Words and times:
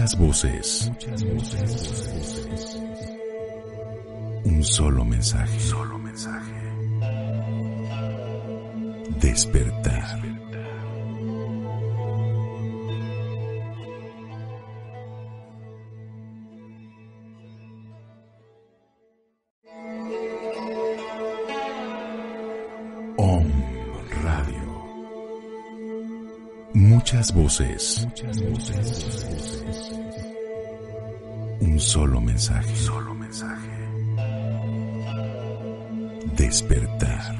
Muchas 0.00 0.18
voces. 0.18 0.90
Muchas 0.90 1.24
voces. 1.24 2.78
Un 4.44 4.64
solo 4.64 5.04
mensaje. 5.04 5.60
Solo 5.60 5.98
mensaje. 5.98 6.54
Despertar. 9.20 10.39
Muchas 27.32 27.34
voces. 27.34 28.06
Muchas 28.06 28.42
voces. 28.42 29.92
Un 31.60 31.78
solo 31.78 32.20
mensaje. 32.20 32.76
Solo 32.76 33.14
mensaje. 33.14 33.68
Despertar. 36.36 37.36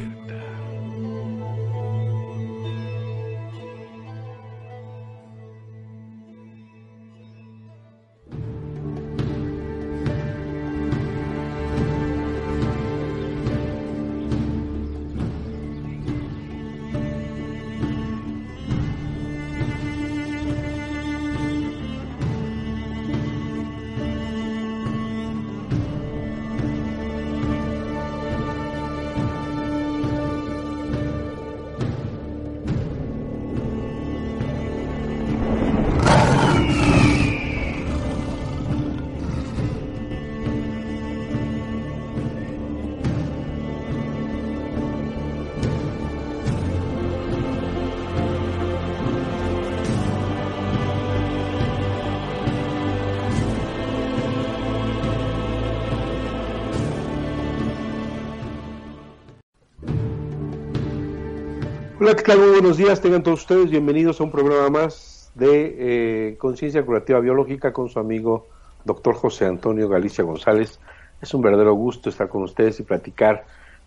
Hola, 62.03 62.17
¿qué 62.17 62.23
tal? 62.23 62.39
Muy 62.39 62.49
buenos 62.49 62.79
días, 62.79 63.03
tengan 63.03 63.23
todos 63.23 63.41
ustedes 63.41 63.71
bienvenidos 63.71 64.19
a 64.19 64.25
un 64.25 64.31
programa 64.31 64.71
más 64.71 65.31
de 65.35 66.31
eh, 66.31 66.37
Conciencia 66.39 66.83
Curativa 66.83 67.21
Biológica 67.21 67.75
con 67.75 67.91
su 67.91 67.99
amigo 67.99 68.47
doctor 68.87 69.15
José 69.15 69.45
Antonio 69.45 69.87
Galicia 69.87 70.25
González. 70.25 70.81
Es 71.21 71.35
un 71.35 71.43
verdadero 71.43 71.75
gusto 71.75 72.09
estar 72.09 72.31
con 72.31 72.43
ustedes 72.43 72.81
y 72.81 72.85
platicar 72.85 73.45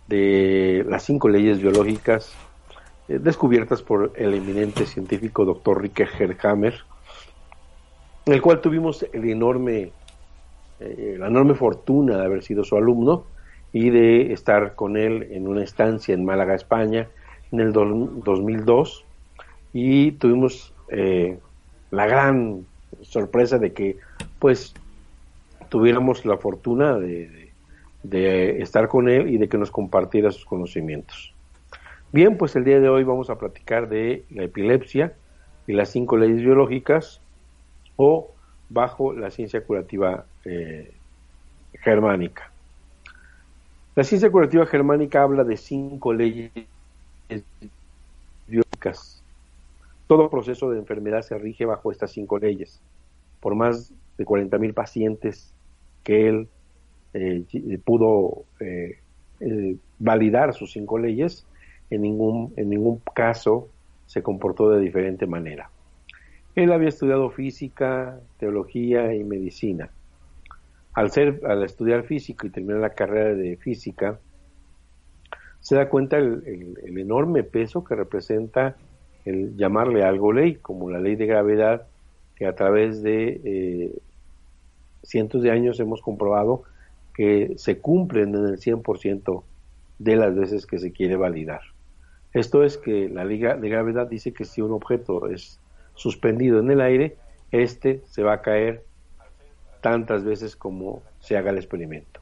de 0.07 0.85
las 0.87 1.01
cinco 1.01 1.27
leyes 1.27 1.59
biológicas 1.59 2.35
eh, 3.07 3.17
descubiertas 3.17 3.81
por 3.81 4.11
el 4.15 4.35
eminente 4.35 4.85
científico 4.85 5.43
doctor 5.43 5.81
Ricker 5.81 6.09
Herhammer, 6.19 6.75
el 8.27 8.41
cual 8.43 8.61
tuvimos 8.61 9.07
el 9.11 9.27
enorme, 9.27 9.91
eh, 10.79 11.15
la 11.17 11.29
enorme 11.29 11.55
fortuna 11.55 12.17
de 12.17 12.25
haber 12.25 12.43
sido 12.43 12.63
su 12.63 12.75
alumno 12.75 13.25
y 13.71 13.89
de 13.89 14.33
estar 14.33 14.75
con 14.75 14.97
él 14.97 15.29
en 15.31 15.47
una 15.47 15.63
estancia 15.63 16.13
en 16.13 16.23
Málaga, 16.23 16.53
España, 16.53 17.09
en 17.53 17.59
el 17.59 17.71
do 17.71 17.85
2002 17.85 19.05
y 19.73 20.11
tuvimos 20.13 20.73
eh, 20.89 21.37
la 21.91 22.07
gran 22.07 22.65
sorpresa 23.01 23.59
de 23.59 23.73
que 23.73 23.97
pues 24.39 24.73
tuviéramos 25.69 26.25
la 26.25 26.37
fortuna 26.37 26.97
de, 26.97 27.29
de, 27.29 28.19
de, 28.19 28.61
estar 28.61 28.87
con 28.87 29.07
él 29.07 29.29
y 29.29 29.37
de 29.37 29.47
que 29.47 29.57
nos 29.57 29.71
compartiera 29.71 30.31
sus 30.31 30.45
conocimientos. 30.45 31.33
Bien, 32.11 32.37
pues 32.37 32.55
el 32.55 32.63
día 32.63 32.79
de 32.79 32.89
hoy 32.89 33.03
vamos 33.03 33.29
a 33.29 33.37
platicar 33.37 33.87
de 33.87 34.23
la 34.31 34.43
epilepsia 34.43 35.13
y 35.67 35.73
las 35.73 35.89
cinco 35.89 36.17
leyes 36.17 36.41
biológicas 36.41 37.21
o 37.95 38.31
bajo 38.69 39.13
la 39.13 39.29
ciencia 39.29 39.63
curativa 39.63 40.25
eh, 40.45 40.91
germánica. 41.73 42.51
La 43.95 44.03
ciencia 44.03 44.31
curativa 44.31 44.65
germánica 44.65 45.21
habla 45.21 45.43
de 45.43 45.55
cinco 45.55 46.13
leyes 46.13 46.51
Todo 50.07 50.29
proceso 50.29 50.69
de 50.69 50.79
enfermedad 50.79 51.21
se 51.21 51.37
rige 51.37 51.65
bajo 51.65 51.91
estas 51.91 52.11
cinco 52.11 52.37
leyes. 52.37 52.81
Por 53.39 53.55
más 53.55 53.93
de 54.17 54.25
40.000 54.25 54.73
pacientes 54.73 55.53
que 56.03 56.27
él 56.27 56.47
eh, 57.13 57.43
pudo 57.83 58.43
eh, 58.59 58.99
eh, 59.39 59.75
validar 59.99 60.53
sus 60.53 60.71
cinco 60.71 60.99
leyes, 60.99 61.45
en 61.89 62.01
ningún, 62.01 62.53
en 62.57 62.69
ningún 62.69 63.01
caso 63.15 63.69
se 64.05 64.21
comportó 64.21 64.69
de 64.69 64.81
diferente 64.81 65.25
manera. 65.25 65.69
Él 66.55 66.71
había 66.71 66.89
estudiado 66.89 67.29
física, 67.29 68.19
teología 68.37 69.13
y 69.15 69.23
medicina. 69.23 69.89
Al, 70.93 71.09
ser, 71.09 71.41
al 71.47 71.63
estudiar 71.63 72.03
física 72.03 72.45
y 72.45 72.51
terminar 72.51 72.81
la 72.81 72.91
carrera 72.91 73.33
de 73.33 73.57
física, 73.57 74.19
se 75.63 75.75
da 75.75 75.89
cuenta 75.89 76.17
el, 76.17 76.77
enorme 76.97 77.43
peso 77.43 77.83
que 77.83 77.95
representa 77.95 78.75
el 79.25 79.55
llamarle 79.55 80.03
algo 80.03 80.33
ley, 80.33 80.55
como 80.55 80.91
la 80.91 80.99
ley 80.99 81.15
de 81.15 81.25
gravedad, 81.25 81.87
que 82.35 82.45
a 82.45 82.53
través 82.53 83.01
de 83.01 83.41
eh, 83.43 83.95
cientos 85.03 85.41
de 85.41 85.51
años 85.51 85.79
hemos 85.79 86.01
comprobado 86.01 86.63
que 87.13 87.53
se 87.55 87.79
cumplen 87.79 88.35
en 88.35 88.45
el 88.45 88.59
100% 88.59 89.43
de 89.99 90.15
las 90.17 90.35
veces 90.35 90.65
que 90.65 90.79
se 90.79 90.91
quiere 90.91 91.15
validar. 91.15 91.61
Esto 92.33 92.63
es 92.63 92.77
que 92.77 93.07
la 93.07 93.23
ley 93.23 93.39
de 93.39 93.69
gravedad 93.69 94.07
dice 94.07 94.33
que 94.33 94.43
si 94.43 94.61
un 94.61 94.73
objeto 94.73 95.29
es 95.29 95.61
suspendido 95.95 96.59
en 96.59 96.71
el 96.71 96.81
aire, 96.81 97.15
este 97.51 98.01
se 98.07 98.23
va 98.23 98.33
a 98.33 98.41
caer 98.41 98.83
tantas 99.79 100.25
veces 100.25 100.57
como 100.57 101.03
se 101.19 101.37
haga 101.37 101.51
el 101.51 101.57
experimento. 101.57 102.19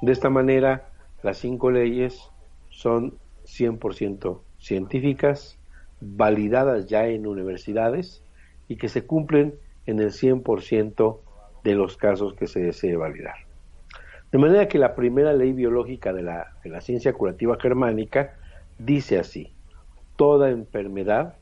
De 0.00 0.12
esta 0.12 0.30
manera, 0.30 0.90
las 1.24 1.38
cinco 1.38 1.72
leyes 1.72 2.30
son 2.76 3.14
100% 3.46 4.40
científicas, 4.58 5.58
validadas 6.00 6.86
ya 6.86 7.06
en 7.06 7.26
universidades 7.26 8.22
y 8.68 8.76
que 8.76 8.90
se 8.90 9.06
cumplen 9.06 9.54
en 9.86 9.98
el 9.98 10.10
100% 10.10 11.18
de 11.64 11.74
los 11.74 11.96
casos 11.96 12.34
que 12.34 12.46
se 12.46 12.60
desee 12.60 12.96
validar. 12.96 13.36
De 14.30 14.38
manera 14.38 14.68
que 14.68 14.78
la 14.78 14.94
primera 14.94 15.32
ley 15.32 15.52
biológica 15.52 16.12
de 16.12 16.22
la, 16.22 16.52
de 16.62 16.68
la 16.68 16.82
ciencia 16.82 17.14
curativa 17.14 17.56
germánica 17.58 18.34
dice 18.78 19.18
así, 19.18 19.52
toda 20.16 20.50
enfermedad 20.50 21.36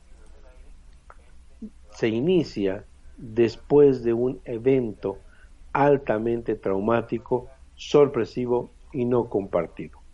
se 1.91 2.07
inicia 2.07 2.85
después 3.17 4.03
de 4.03 4.13
un 4.13 4.39
evento 4.45 5.17
altamente 5.73 6.55
traumático, 6.55 7.49
sorpresivo 7.75 8.71
y 8.93 9.03
no 9.03 9.27
compartido. 9.29 10.04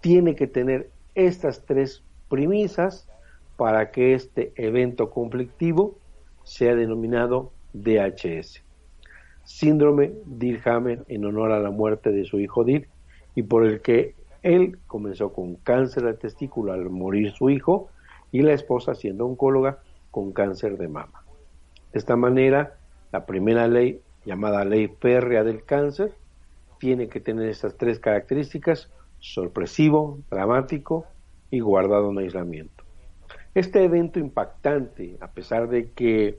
Tiene 0.00 0.34
que 0.34 0.46
tener 0.46 0.90
estas 1.14 1.64
tres 1.64 2.02
premisas 2.28 3.08
para 3.56 3.90
que 3.90 4.14
este 4.14 4.52
evento 4.56 5.10
conflictivo 5.10 5.98
sea 6.44 6.74
denominado 6.74 7.52
DHS. 7.72 8.62
Síndrome 9.44 10.12
Dirhammer 10.26 11.04
en 11.08 11.24
honor 11.24 11.52
a 11.52 11.60
la 11.60 11.70
muerte 11.70 12.10
de 12.10 12.24
su 12.24 12.38
hijo 12.38 12.64
Dir 12.64 12.88
y 13.34 13.42
por 13.42 13.66
el 13.66 13.80
que 13.80 14.14
él 14.42 14.78
comenzó 14.86 15.32
con 15.32 15.56
cáncer 15.56 16.04
de 16.04 16.14
testículo 16.14 16.72
al 16.72 16.88
morir 16.90 17.32
su 17.32 17.50
hijo 17.50 17.88
y 18.30 18.42
la 18.42 18.52
esposa 18.52 18.94
siendo 18.94 19.26
oncóloga 19.26 19.78
con 20.10 20.32
cáncer 20.32 20.78
de 20.78 20.88
mama. 20.88 21.24
De 21.92 21.98
esta 21.98 22.16
manera, 22.16 22.78
la 23.12 23.26
primera 23.26 23.66
ley, 23.66 24.00
llamada 24.24 24.64
ley 24.64 24.88
férrea 25.00 25.44
del 25.44 25.64
cáncer, 25.64 26.14
tiene 26.78 27.08
que 27.08 27.20
tener 27.20 27.48
estas 27.48 27.76
tres 27.76 27.98
características, 27.98 28.90
sorpresivo, 29.20 30.20
dramático 30.30 31.06
y 31.50 31.60
guardado 31.60 32.10
en 32.10 32.18
aislamiento. 32.18 32.84
Este 33.54 33.84
evento 33.84 34.18
impactante, 34.18 35.16
a 35.20 35.28
pesar 35.28 35.68
de 35.68 35.90
que 35.92 36.38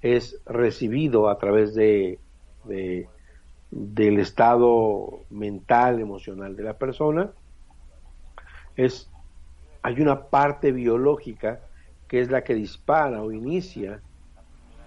es 0.00 0.40
recibido 0.46 1.28
a 1.28 1.38
través 1.38 1.74
de, 1.74 2.18
del 3.70 4.18
estado 4.18 5.24
mental, 5.30 6.00
emocional 6.00 6.56
de 6.56 6.62
la 6.62 6.78
persona, 6.78 7.30
es, 8.76 9.10
hay 9.82 10.00
una 10.00 10.26
parte 10.26 10.72
biológica 10.72 11.60
que 12.06 12.20
es 12.20 12.30
la 12.30 12.42
que 12.42 12.54
dispara 12.54 13.22
o 13.22 13.32
inicia 13.32 14.00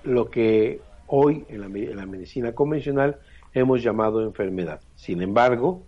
lo 0.04 0.30
que 0.30 0.82
hoy 1.08 1.46
en 1.50 1.62
la, 1.62 1.68
en 1.68 1.96
la 1.96 2.06
medicina 2.06 2.54
convencional 2.54 3.20
hemos 3.54 3.84
llamado 3.84 4.24
enfermedad. 4.24 4.82
Sin 4.96 5.22
embargo, 5.22 5.84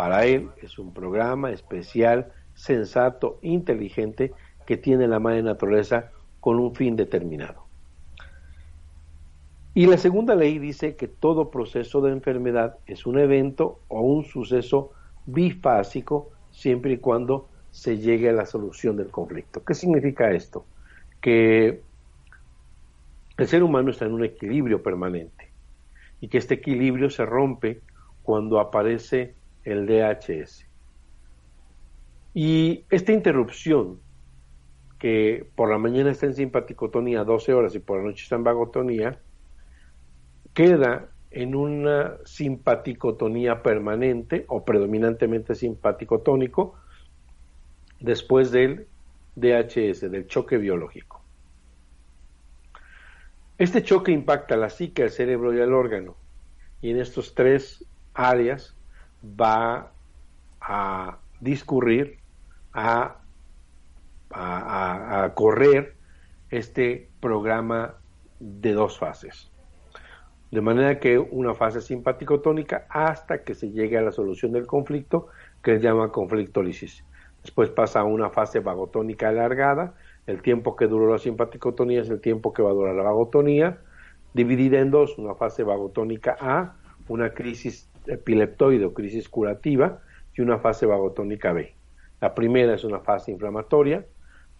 para 0.00 0.24
él 0.24 0.48
es 0.62 0.78
un 0.78 0.94
programa 0.94 1.50
especial, 1.50 2.32
sensato, 2.54 3.38
inteligente, 3.42 4.32
que 4.64 4.78
tiene 4.78 5.06
la 5.06 5.20
madre 5.20 5.42
naturaleza 5.42 6.10
con 6.40 6.58
un 6.58 6.74
fin 6.74 6.96
determinado. 6.96 7.66
Y 9.74 9.84
la 9.84 9.98
segunda 9.98 10.34
ley 10.34 10.58
dice 10.58 10.96
que 10.96 11.06
todo 11.06 11.50
proceso 11.50 12.00
de 12.00 12.12
enfermedad 12.12 12.78
es 12.86 13.04
un 13.04 13.18
evento 13.18 13.80
o 13.88 14.00
un 14.00 14.24
suceso 14.24 14.92
bifásico 15.26 16.30
siempre 16.50 16.92
y 16.92 16.96
cuando 16.96 17.50
se 17.70 17.98
llegue 17.98 18.30
a 18.30 18.32
la 18.32 18.46
solución 18.46 18.96
del 18.96 19.10
conflicto. 19.10 19.62
¿Qué 19.62 19.74
significa 19.74 20.30
esto? 20.30 20.64
Que 21.20 21.82
el 23.36 23.46
ser 23.46 23.62
humano 23.62 23.90
está 23.90 24.06
en 24.06 24.14
un 24.14 24.24
equilibrio 24.24 24.82
permanente 24.82 25.50
y 26.22 26.28
que 26.28 26.38
este 26.38 26.54
equilibrio 26.54 27.10
se 27.10 27.26
rompe 27.26 27.82
cuando 28.22 28.60
aparece 28.60 29.38
el 29.70 29.86
DHS. 29.86 30.66
Y 32.34 32.84
esta 32.90 33.12
interrupción, 33.12 34.00
que 34.98 35.48
por 35.54 35.70
la 35.70 35.78
mañana 35.78 36.10
está 36.10 36.26
en 36.26 36.34
simpaticotonía 36.34 37.24
12 37.24 37.54
horas 37.54 37.74
y 37.74 37.78
por 37.78 37.98
la 37.98 38.04
noche 38.04 38.22
está 38.22 38.36
en 38.36 38.44
vagotonía, 38.44 39.20
queda 40.54 41.10
en 41.30 41.54
una 41.54 42.18
simpaticotonía 42.24 43.62
permanente 43.62 44.44
o 44.48 44.64
predominantemente 44.64 45.54
simpaticotónico 45.54 46.74
después 48.00 48.50
del 48.50 48.86
DHS, 49.36 50.10
del 50.10 50.26
choque 50.26 50.58
biológico. 50.58 51.22
Este 53.58 53.82
choque 53.82 54.10
impacta 54.12 54.56
la 54.56 54.70
psique, 54.70 55.02
el 55.02 55.10
cerebro 55.10 55.54
y 55.54 55.60
el 55.60 55.72
órgano. 55.72 56.16
Y 56.80 56.90
en 56.90 56.98
estos 56.98 57.34
tres 57.34 57.84
áreas 58.14 58.74
va 59.22 59.92
a 60.60 61.18
discurrir, 61.40 62.18
a, 62.72 63.16
a, 64.30 65.32
correr 65.34 65.96
este 66.50 67.08
programa 67.20 67.94
de 68.38 68.72
dos 68.72 68.98
fases. 68.98 69.50
De 70.50 70.60
manera 70.60 70.98
que 70.98 71.18
una 71.18 71.54
fase 71.54 71.80
simpático-tónica 71.80 72.86
hasta 72.88 73.44
que 73.44 73.54
se 73.54 73.70
llegue 73.70 73.98
a 73.98 74.02
la 74.02 74.12
solución 74.12 74.52
del 74.52 74.66
conflicto, 74.66 75.28
que 75.62 75.76
se 75.76 75.82
llama 75.82 76.10
conflictólisis. 76.10 77.04
Después 77.42 77.70
pasa 77.70 78.00
a 78.00 78.04
una 78.04 78.30
fase 78.30 78.60
vagotónica 78.60 79.28
alargada, 79.28 79.94
el 80.26 80.42
tiempo 80.42 80.76
que 80.76 80.86
duró 80.86 81.10
la 81.10 81.18
simpaticotonía 81.18 82.02
es 82.02 82.10
el 82.10 82.20
tiempo 82.20 82.52
que 82.52 82.62
va 82.62 82.70
a 82.70 82.74
durar 82.74 82.94
la 82.94 83.02
vagotonía, 83.02 83.78
dividida 84.34 84.78
en 84.80 84.90
dos, 84.90 85.18
una 85.18 85.34
fase 85.34 85.62
vagotónica 85.62 86.36
A, 86.40 86.76
una 87.08 87.32
crisis 87.32 87.89
epileptoide 88.06 88.84
o 88.84 88.94
crisis 88.94 89.28
curativa, 89.28 90.00
y 90.36 90.42
una 90.42 90.58
fase 90.58 90.86
vagotónica 90.86 91.52
B. 91.52 91.74
La 92.20 92.34
primera 92.34 92.74
es 92.74 92.84
una 92.84 93.00
fase 93.00 93.30
inflamatoria, 93.30 94.04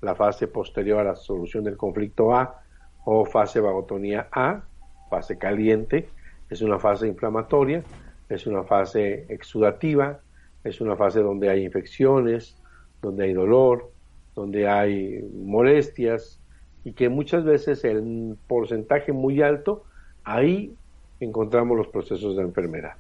la 0.00 0.14
fase 0.14 0.48
posterior 0.48 1.00
a 1.00 1.04
la 1.04 1.16
solución 1.16 1.64
del 1.64 1.76
conflicto 1.76 2.34
A 2.34 2.62
o 3.04 3.24
fase 3.24 3.60
vagotonía 3.60 4.28
A, 4.32 4.62
fase 5.10 5.38
caliente, 5.38 6.08
es 6.48 6.62
una 6.62 6.78
fase 6.78 7.06
inflamatoria, 7.06 7.84
es 8.28 8.46
una 8.46 8.64
fase 8.64 9.26
exudativa, 9.28 10.20
es 10.64 10.80
una 10.80 10.96
fase 10.96 11.20
donde 11.20 11.50
hay 11.50 11.64
infecciones, 11.64 12.56
donde 13.02 13.24
hay 13.24 13.32
dolor, 13.32 13.90
donde 14.34 14.68
hay 14.68 15.22
molestias 15.34 16.40
y 16.84 16.92
que 16.92 17.08
muchas 17.08 17.44
veces 17.44 17.84
el 17.84 18.36
porcentaje 18.46 19.12
muy 19.12 19.42
alto, 19.42 19.84
ahí 20.24 20.74
encontramos 21.20 21.76
los 21.76 21.88
procesos 21.88 22.36
de 22.36 22.42
enfermedad. 22.42 22.94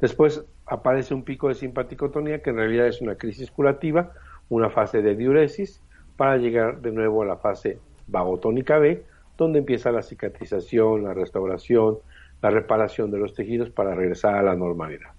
Después 0.00 0.44
aparece 0.66 1.14
un 1.14 1.24
pico 1.24 1.48
de 1.48 1.54
simpaticotonía 1.54 2.42
que 2.42 2.50
en 2.50 2.56
realidad 2.56 2.86
es 2.86 3.00
una 3.00 3.16
crisis 3.16 3.50
curativa, 3.50 4.12
una 4.48 4.70
fase 4.70 5.02
de 5.02 5.16
diuresis, 5.16 5.82
para 6.16 6.36
llegar 6.36 6.80
de 6.80 6.92
nuevo 6.92 7.22
a 7.22 7.26
la 7.26 7.36
fase 7.36 7.78
vagotónica 8.06 8.78
B, 8.78 9.04
donde 9.36 9.60
empieza 9.60 9.92
la 9.92 10.02
cicatrización, 10.02 11.04
la 11.04 11.14
restauración, 11.14 11.98
la 12.42 12.50
reparación 12.50 13.10
de 13.10 13.18
los 13.18 13.34
tejidos 13.34 13.70
para 13.70 13.94
regresar 13.94 14.34
a 14.34 14.42
la 14.42 14.56
normalidad. 14.56 15.10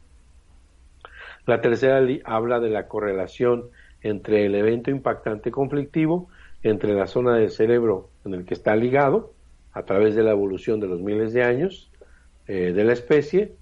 La 1.45 1.61
tercera 1.61 2.05
habla 2.25 2.59
de 2.59 2.69
la 2.69 2.87
correlación 2.87 3.69
entre 4.01 4.45
el 4.45 4.55
evento 4.55 4.91
impactante 4.91 5.51
conflictivo, 5.51 6.29
entre 6.63 6.93
la 6.93 7.07
zona 7.07 7.35
del 7.35 7.49
cerebro 7.49 8.09
en 8.25 8.33
el 8.33 8.45
que 8.45 8.53
está 8.53 8.75
ligado, 8.75 9.33
a 9.71 9.83
través 9.83 10.15
de 10.15 10.23
la 10.23 10.31
evolución 10.31 10.79
de 10.79 10.87
los 10.87 11.01
miles 11.01 11.31
de 11.31 11.43
años 11.43 11.91
eh, 12.47 12.73
de 12.73 12.83
la 12.83 12.93
especie, 12.93 13.53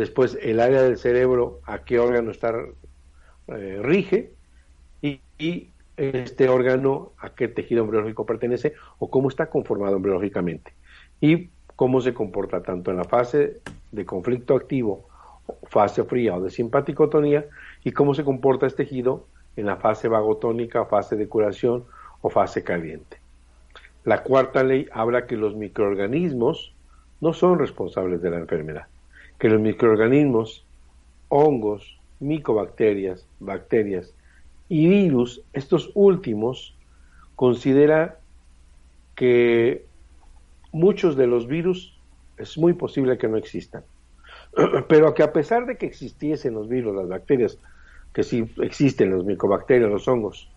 después 0.00 0.38
el 0.40 0.60
área 0.60 0.82
del 0.82 0.96
cerebro 0.96 1.60
a 1.64 1.84
qué 1.84 1.98
órgano 1.98 2.30
está 2.30 2.54
eh, 3.48 3.80
rige 3.82 4.32
y, 5.02 5.20
y, 5.38 5.70
este 5.96 6.48
órgano 6.48 7.12
a 7.18 7.34
qué 7.34 7.46
tejido 7.46 7.82
embriológico 7.82 8.24
pertenece 8.24 8.72
o 8.98 9.10
cómo 9.10 9.28
está 9.28 9.50
conformado 9.50 9.96
embriológicamente 9.96 10.72
y 11.20 11.50
cómo 11.76 12.00
se 12.00 12.14
comporta 12.14 12.62
tanto 12.62 12.90
en 12.90 12.96
la 12.96 13.04
fase 13.04 13.60
de 13.92 14.06
conflicto 14.06 14.54
activo, 14.54 15.06
fase 15.64 16.02
fría 16.04 16.36
o 16.36 16.40
de 16.40 16.50
simpaticotonía 16.50 17.44
y 17.84 17.92
cómo 17.92 18.14
se 18.14 18.24
comporta 18.24 18.66
este 18.66 18.84
tejido 18.84 19.26
en 19.56 19.66
la 19.66 19.76
fase 19.76 20.08
vagotónica, 20.08 20.86
fase 20.86 21.16
de 21.16 21.28
curación 21.28 21.84
o 22.22 22.30
fase 22.30 22.64
caliente. 22.64 23.18
La 24.04 24.22
cuarta 24.22 24.64
ley 24.64 24.88
habla 24.92 25.26
que 25.26 25.36
los 25.36 25.54
microorganismos 25.54 26.74
no 27.20 27.34
son 27.34 27.58
responsables 27.58 28.22
de 28.22 28.30
la 28.30 28.38
enfermedad, 28.38 28.86
que 29.40 29.48
los 29.48 29.60
microorganismos, 29.60 30.64
hongos, 31.28 31.98
micobacterias, 32.20 33.26
bacterias 33.40 34.12
y 34.68 34.86
virus, 34.86 35.42
estos 35.54 35.90
últimos 35.94 36.76
considera 37.36 38.18
que 39.16 39.86
muchos 40.72 41.16
de 41.16 41.26
los 41.26 41.46
virus 41.48 41.98
es 42.36 42.58
muy 42.58 42.74
posible 42.74 43.16
que 43.16 43.28
no 43.28 43.38
existan, 43.38 43.82
pero 44.88 45.14
que 45.14 45.22
a 45.22 45.32
pesar 45.32 45.64
de 45.64 45.78
que 45.78 45.86
existiesen 45.86 46.52
los 46.52 46.68
virus, 46.68 46.94
las 46.94 47.08
bacterias, 47.08 47.58
que 48.12 48.22
sí 48.22 48.44
existen 48.60 49.10
los 49.10 49.24
micobacterias, 49.24 49.90
los 49.90 50.06
hongos, 50.06 50.50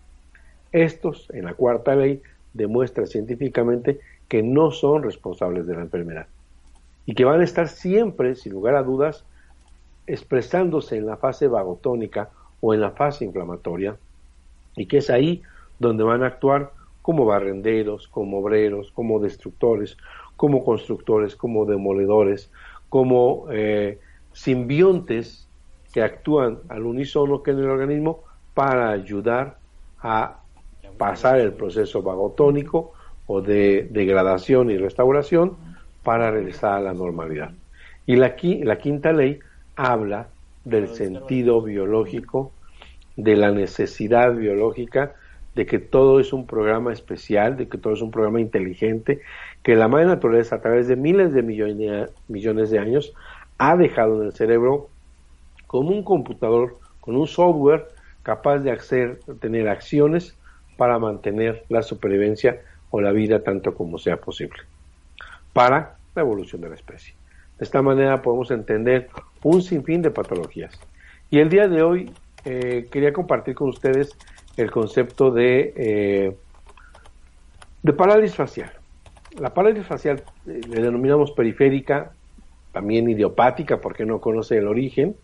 estos, 0.72 1.30
en 1.30 1.46
la 1.46 1.54
cuarta 1.54 1.96
ley, 1.96 2.20
demuestra 2.52 3.06
científicamente 3.06 4.00
que 4.28 4.42
no 4.42 4.72
son 4.72 5.02
responsables 5.02 5.66
de 5.66 5.74
la 5.74 5.82
enfermedad 5.82 6.26
y 7.06 7.14
que 7.14 7.24
van 7.24 7.40
a 7.40 7.44
estar 7.44 7.68
siempre, 7.68 8.34
sin 8.34 8.52
lugar 8.52 8.76
a 8.76 8.82
dudas, 8.82 9.24
expresándose 10.06 10.96
en 10.96 11.06
la 11.06 11.16
fase 11.16 11.48
vagotónica 11.48 12.30
o 12.60 12.74
en 12.74 12.80
la 12.80 12.90
fase 12.90 13.24
inflamatoria 13.24 13.96
y 14.76 14.86
que 14.86 14.98
es 14.98 15.10
ahí 15.10 15.42
donde 15.78 16.04
van 16.04 16.22
a 16.22 16.26
actuar 16.26 16.72
como 17.02 17.26
barrenderos, 17.26 18.08
como 18.08 18.38
obreros, 18.38 18.90
como 18.92 19.20
destructores, 19.20 19.96
como 20.36 20.64
constructores, 20.64 21.36
como 21.36 21.66
demoledores, 21.66 22.50
como 22.88 23.46
eh, 23.50 23.98
simbiontes 24.32 25.46
que 25.92 26.02
actúan 26.02 26.58
al 26.68 26.84
unísono 26.84 27.42
que 27.42 27.52
en 27.52 27.58
el 27.58 27.68
organismo 27.68 28.20
para 28.54 28.90
ayudar 28.90 29.58
a 30.00 30.40
pasar 30.98 31.38
el 31.40 31.52
proceso 31.52 32.02
vagotónico 32.02 32.92
o 33.26 33.40
de 33.40 33.88
degradación 33.90 34.70
y 34.70 34.76
restauración 34.76 35.56
para 36.04 36.30
regresar 36.30 36.74
a 36.74 36.80
la 36.80 36.92
normalidad. 36.92 37.52
Y 38.06 38.16
la, 38.16 38.36
la 38.62 38.78
quinta 38.78 39.12
ley 39.12 39.40
habla 39.74 40.28
del 40.64 40.88
sentido 40.88 41.60
biológico, 41.62 42.52
de 43.16 43.36
la 43.36 43.50
necesidad 43.50 44.34
biológica, 44.34 45.14
de 45.54 45.66
que 45.66 45.78
todo 45.78 46.20
es 46.20 46.32
un 46.32 46.46
programa 46.46 46.92
especial, 46.92 47.56
de 47.56 47.68
que 47.68 47.78
todo 47.78 47.94
es 47.94 48.02
un 48.02 48.10
programa 48.10 48.40
inteligente, 48.40 49.20
que 49.62 49.76
la 49.76 49.88
madre 49.88 50.06
naturaleza 50.06 50.56
a 50.56 50.60
través 50.60 50.88
de 50.88 50.96
miles 50.96 51.32
de 51.32 51.42
millones, 51.42 52.10
millones 52.28 52.70
de 52.70 52.78
años 52.78 53.14
ha 53.58 53.76
dejado 53.76 54.20
en 54.20 54.26
el 54.26 54.32
cerebro 54.32 54.88
como 55.66 55.90
un 55.90 56.02
computador, 56.02 56.78
con 57.00 57.16
un 57.16 57.26
software 57.26 57.86
capaz 58.22 58.58
de 58.58 58.72
hacer, 58.72 59.20
tener 59.40 59.68
acciones 59.68 60.36
para 60.76 60.98
mantener 60.98 61.64
la 61.68 61.82
supervivencia 61.82 62.60
o 62.90 63.00
la 63.00 63.12
vida 63.12 63.42
tanto 63.42 63.74
como 63.74 63.98
sea 63.98 64.16
posible, 64.16 64.58
para 65.54 65.96
la 66.14 66.22
evolución 66.22 66.60
de 66.60 66.68
la 66.68 66.74
especie. 66.74 67.14
De 67.58 67.64
esta 67.64 67.80
manera 67.80 68.20
podemos 68.20 68.50
entender 68.50 69.08
un 69.42 69.62
sinfín 69.62 70.02
de 70.02 70.10
patologías. 70.10 70.78
Y 71.30 71.38
el 71.38 71.48
día 71.48 71.68
de 71.68 71.82
hoy 71.82 72.12
eh, 72.44 72.88
quería 72.90 73.14
compartir 73.14 73.54
con 73.54 73.70
ustedes 73.70 74.14
el 74.56 74.70
concepto 74.70 75.30
de, 75.30 75.72
eh, 75.76 76.36
parálisis 77.96 78.36
facial. 78.36 78.70
La 79.38 79.54
parálisis 79.54 79.86
facial 79.86 80.22
eh, 80.46 80.60
le 80.68 80.82
denominamos 80.82 81.32
periférica, 81.32 82.12
también 82.72 83.08
idiopática 83.08 83.80
porque 83.80 84.04
no 84.04 84.20
conoce 84.20 84.58
el 84.58 84.66
origen, 84.66 85.16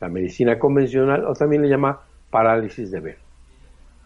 la 0.00 0.08
medicina 0.08 0.58
convencional, 0.58 1.24
o 1.24 1.34
también 1.34 1.62
le 1.62 1.68
llama 1.68 2.00
parálisis 2.30 2.90
de 2.90 3.00
ver. 3.00 3.18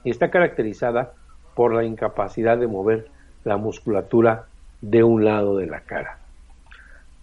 Y 0.02 0.10
está 0.10 0.30
caracterizada 0.30 1.14
por 1.54 1.72
la 1.72 1.84
incapacidad 1.84 2.58
de 2.58 2.66
mover 2.66 3.08
la 3.44 3.56
musculatura 3.56 4.46
de 4.90 5.02
un 5.02 5.24
lado 5.24 5.56
de 5.56 5.66
la 5.66 5.80
cara. 5.80 6.18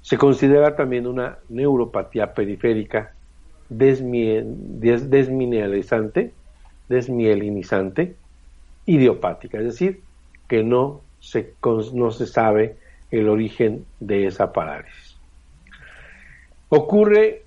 Se 0.02 0.18
considera 0.18 0.76
también 0.76 1.06
una 1.06 1.38
neuropatía 1.50 2.34
periférica 2.34 3.14
desmineralizante, 3.70 6.34
desmielinizante, 6.90 8.16
idiopática, 8.86 9.60
es 9.60 9.66
decir, 9.66 10.02
que 10.48 10.64
no 10.64 11.02
se, 11.20 11.54
no 11.94 12.10
se 12.12 12.26
sabe 12.26 12.78
el 13.12 13.30
origen 13.30 13.86
de 14.00 14.26
esa 14.26 14.52
parálisis. 14.52 15.16
Ocurre 16.70 17.44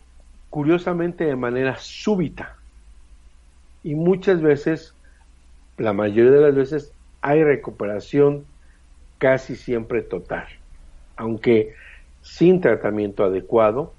curiosamente 0.48 1.24
de 1.24 1.34
manera 1.36 1.76
súbita 1.76 2.54
y 3.82 3.96
muchas 3.96 4.40
veces, 4.40 4.94
la 5.76 5.92
mayoría 5.92 6.30
de 6.30 6.40
las 6.40 6.54
veces, 6.54 6.92
hay 7.20 7.42
recuperación 7.42 8.44
casi 9.24 9.56
siempre 9.56 10.02
total, 10.02 10.44
aunque 11.16 11.72
sin 12.20 12.60
tratamiento 12.60 13.24
adecuado, 13.24 13.94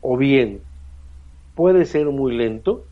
o 0.00 0.16
bien 0.16 0.60
puede 1.54 1.84
ser 1.84 2.06
muy 2.06 2.36
lento, 2.36 2.84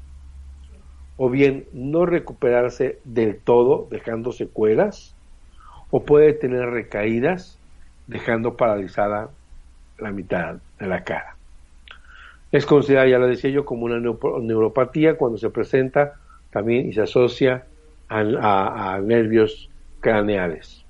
o 1.17 1.29
bien 1.29 1.65
no 1.73 2.07
recuperarse 2.07 3.01
del 3.03 3.41
todo, 3.41 3.89
dejando 3.91 4.31
secuelas, 4.31 5.17
o 5.91 6.05
puede 6.05 6.33
tener 6.33 6.71
recaídas, 6.71 7.59
dejando 8.07 8.57
paralizada 8.57 9.29
la 9.99 10.13
mitad 10.13 10.59
de 10.79 10.87
la 10.87 11.03
cara. 11.03 11.35
Es 12.53 12.65
considerada, 12.67 13.09
ya 13.09 13.19
lo 13.19 13.27
decía 13.27 13.51
yo, 13.51 13.65
como 13.65 13.87
una 13.87 13.99
neuropatía 13.99 15.17
cuando 15.17 15.39
se 15.39 15.51
presenta 15.51 16.21
también 16.53 16.87
y 16.87 16.93
se 16.93 17.03
asocia 17.03 17.67
a 18.09 19.01
nervios 19.03 19.69
craneales. 19.99 20.86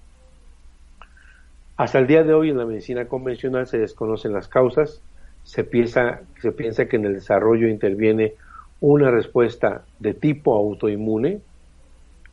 Hasta 1.77 1.99
el 1.99 2.07
día 2.07 2.25
de 2.25 2.33
hoy 2.33 2.49
en 2.49 2.57
la 2.57 2.65
medicina 2.65 3.07
convencional 3.07 3.67
se 3.67 3.77
desconocen 3.77 4.33
las 4.33 4.49
causas, 4.49 5.03
se 5.45 5.63
piensa, 5.63 6.23
se 6.41 6.51
piensa 6.53 6.87
que 6.87 6.97
en 6.97 7.05
el 7.05 7.15
desarrollo 7.15 7.69
interviene 7.69 8.33
una 8.81 9.11
respuesta 9.11 9.85
de 9.99 10.15
tipo 10.15 10.55
autoinmune 10.55 11.41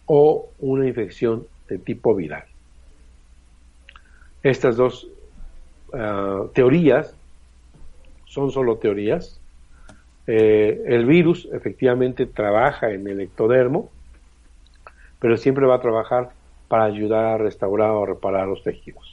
o 0.06 0.50
una 0.60 0.88
infección 0.88 1.46
de 1.68 1.78
tipo 1.78 2.16
viral. 2.16 2.46
Estas 4.44 4.78
dos 4.78 5.10
ah, 5.94 6.44
teorías 6.54 7.14
son 8.26 8.50
solo 8.50 8.78
teorías. 8.78 9.42
Eh, 10.26 10.84
el 10.88 11.06
virus 11.06 11.50
efectivamente 11.52 12.26
trabaja 12.28 12.92
en 12.92 13.06
el 13.10 13.20
ectodermo, 13.20 13.90
pero 15.20 15.36
siempre 15.36 15.66
va 15.66 15.76
a 15.76 15.82
trabajar 15.82 16.32
para 16.70 16.86
ayudar 16.86 17.26
a 17.26 17.38
restaurar 17.38 17.92
o 17.92 18.06
reparar 18.06 18.48
los 18.48 18.64
tejidos. 18.64 19.13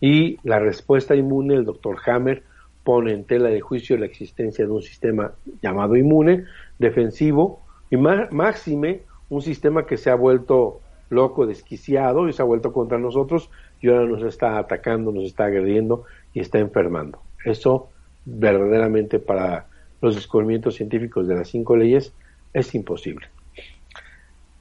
Y 0.00 0.38
la 0.42 0.58
respuesta 0.58 1.14
inmune, 1.14 1.54
el 1.54 1.64
doctor 1.64 1.98
Hammer 2.06 2.42
pone 2.84 3.12
en 3.12 3.24
tela 3.24 3.50
de 3.50 3.60
juicio 3.60 3.98
la 3.98 4.06
existencia 4.06 4.64
de 4.64 4.70
un 4.70 4.82
sistema 4.82 5.32
llamado 5.62 5.96
inmune, 5.96 6.44
defensivo, 6.78 7.60
y 7.90 7.96
máxime 7.96 9.02
un 9.28 9.42
sistema 9.42 9.86
que 9.86 9.96
se 9.96 10.10
ha 10.10 10.14
vuelto 10.14 10.80
loco, 11.10 11.46
desquiciado 11.46 12.28
y 12.28 12.32
se 12.32 12.40
ha 12.40 12.44
vuelto 12.44 12.72
contra 12.72 12.98
nosotros 12.98 13.50
y 13.80 13.88
ahora 13.88 14.06
nos 14.06 14.22
está 14.22 14.58
atacando, 14.58 15.12
nos 15.12 15.24
está 15.24 15.44
agrediendo 15.46 16.04
y 16.32 16.40
está 16.40 16.58
enfermando. 16.58 17.20
Eso 17.44 17.90
verdaderamente 18.24 19.18
para 19.18 19.66
los 20.00 20.14
descubrimientos 20.14 20.76
científicos 20.76 21.26
de 21.26 21.34
las 21.34 21.48
cinco 21.48 21.76
leyes 21.76 22.14
es 22.52 22.74
imposible. 22.74 23.26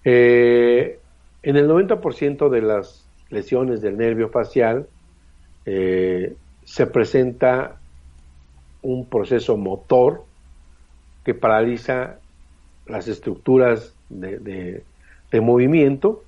Eh, 0.03 0.99
en 1.43 1.55
el 1.55 1.69
90% 1.69 2.49
de 2.49 2.61
las 2.61 3.07
lesiones 3.29 3.81
del 3.81 3.97
nervio 3.97 4.29
facial 4.29 4.87
eh, 5.71 6.35
se 6.63 6.87
presenta 6.87 7.77
un 8.81 9.05
proceso 9.05 9.55
motor 9.55 10.25
que 11.23 11.35
paraliza 11.35 12.17
las 12.87 13.07
estructuras 13.07 13.95
de, 14.09 14.83
movimiento 15.31 16.23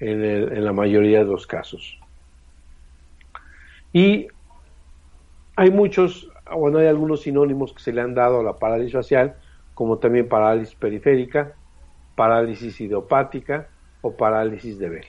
en, 0.00 0.64
la 0.64 0.72
mayoría 0.72 1.20
de 1.20 1.26
los 1.26 1.46
casos. 1.46 2.00
Y 3.92 4.26
hay 5.54 5.70
muchos, 5.70 6.28
bueno, 6.52 6.78
hay 6.78 6.88
algunos 6.88 7.20
sinónimos 7.20 7.72
que 7.72 7.80
se 7.80 7.92
le 7.92 8.00
han 8.00 8.14
dado 8.14 8.40
a 8.40 8.42
la 8.42 8.54
parálisis 8.54 8.94
facial, 8.94 9.36
como 9.74 9.98
también 9.98 10.28
parálisis 10.28 10.74
periférica, 10.74 11.54
parálisis 12.16 12.80
idiopática 12.80 13.68
o 14.00 14.16
parálisis 14.16 14.80
de 14.80 14.88
ver. 14.88 15.06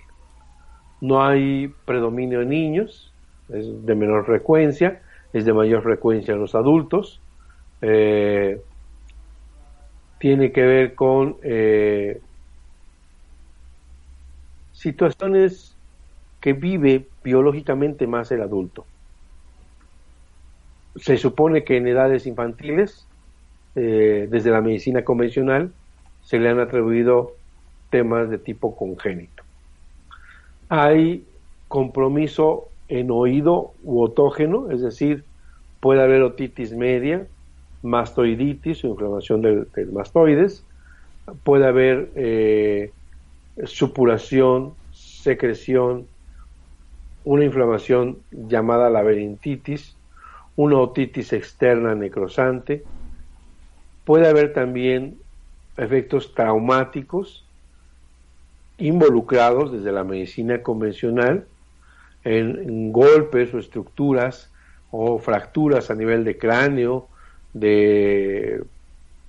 No 0.99 1.23
hay 1.23 1.73
predominio 1.85 2.43
en 2.43 2.49
niños, 2.49 3.10
es 3.53 3.85
de 3.85 3.95
menor 3.95 4.25
frecuencia, 4.25 5.01
es 5.33 5.45
de 5.45 5.53
mayor 5.53 5.83
frecuencia 5.83 6.33
en 6.33 6.39
los 6.39 6.55
adultos. 6.55 7.19
Eh, 7.81 8.61
tiene 10.19 10.51
que 10.51 10.61
ver 10.61 10.95
con 10.95 11.37
eh, 11.41 12.21
situaciones 14.73 15.75
que 16.39 16.53
vive 16.53 17.07
biológicamente 17.23 18.07
más 18.07 18.31
el 18.31 18.41
adulto. 18.41 18.85
Se 20.95 21.17
supone 21.17 21.63
que 21.63 21.77
en 21.77 21.87
edades 21.87 22.27
infantiles, 22.27 23.07
eh, 23.75 24.27
desde 24.29 24.51
la 24.51 24.61
medicina 24.61 25.03
convencional, 25.03 25.71
se 26.23 26.39
le 26.39 26.49
han 26.49 26.59
atribuido 26.59 27.33
temas 27.89 28.29
de 28.29 28.37
tipo 28.37 28.75
congénito. 28.75 29.43
Hay 30.69 31.25
compromiso 31.67 32.70
en 32.91 33.09
oído 33.09 33.71
u 33.83 34.01
otógeno, 34.01 34.69
es 34.69 34.81
decir, 34.81 35.23
puede 35.79 36.03
haber 36.03 36.21
otitis 36.23 36.73
media, 36.73 37.25
mastoiditis 37.83 38.83
o 38.83 38.89
inflamación 38.89 39.41
del, 39.41 39.67
mastoides, 39.93 40.65
puede 41.45 41.65
haber 41.65 42.11
eh, 42.15 42.91
supuración, 43.63 44.73
secreción, 44.91 46.05
una 47.23 47.45
inflamación 47.45 48.17
llamada 48.29 48.89
laberintitis, 48.89 49.95
una 50.57 50.77
otitis 50.77 51.31
externa 51.31 51.95
necrosante. 51.95 52.83
Puede 54.03 54.27
haber 54.27 54.51
también 54.51 55.15
efectos 55.77 56.33
traumáticos 56.33 57.45
involucrados 58.77 59.71
desde 59.71 59.93
la 59.93 60.03
medicina 60.03 60.61
convencional 60.61 61.45
en, 62.23 62.91
golpes 62.91 63.53
o 63.53 63.59
estructuras 63.59 64.51
o 64.91 65.19
fracturas 65.19 65.89
a 65.89 65.95
nivel 65.95 66.23
de 66.23 66.37
cráneo, 66.37 67.07
de, 67.53 68.63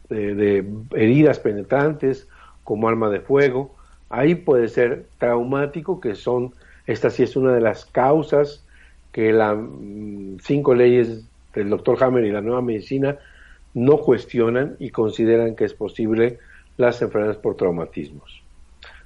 de, 0.09 0.65
heridas 0.95 1.39
penetrantes 1.39 2.29
como 2.65 2.89
arma 2.89 3.11
de 3.11 3.21
fuego. 3.21 3.75
Ahí 4.11 4.35
puede 4.35 4.69
ser 4.69 5.07
traumático, 5.19 6.01
que 6.01 6.15
son, 6.15 6.53
esta 6.87 7.11
sí 7.11 7.23
es 7.23 7.37
una 7.37 7.53
de 7.55 7.61
las 7.61 7.87
causas 7.87 8.65
que 9.13 9.33
las 9.33 9.57
mm, 9.57 10.39
cinco 10.43 10.75
leyes 10.75 11.25
del 11.55 11.71
doctor 11.71 12.03
Hammer 12.03 12.25
y 12.25 12.33
la 12.33 12.41
nueva 12.41 12.63
medicina 12.63 13.19
no 13.75 13.99
cuestionan 13.99 14.77
y 14.79 14.91
consideran 14.91 15.55
que 15.55 15.65
es 15.65 15.75
posible 15.75 16.39
las 16.77 17.01
enfermedades 17.03 17.39
por 17.39 17.57
traumatismos. 17.57 18.43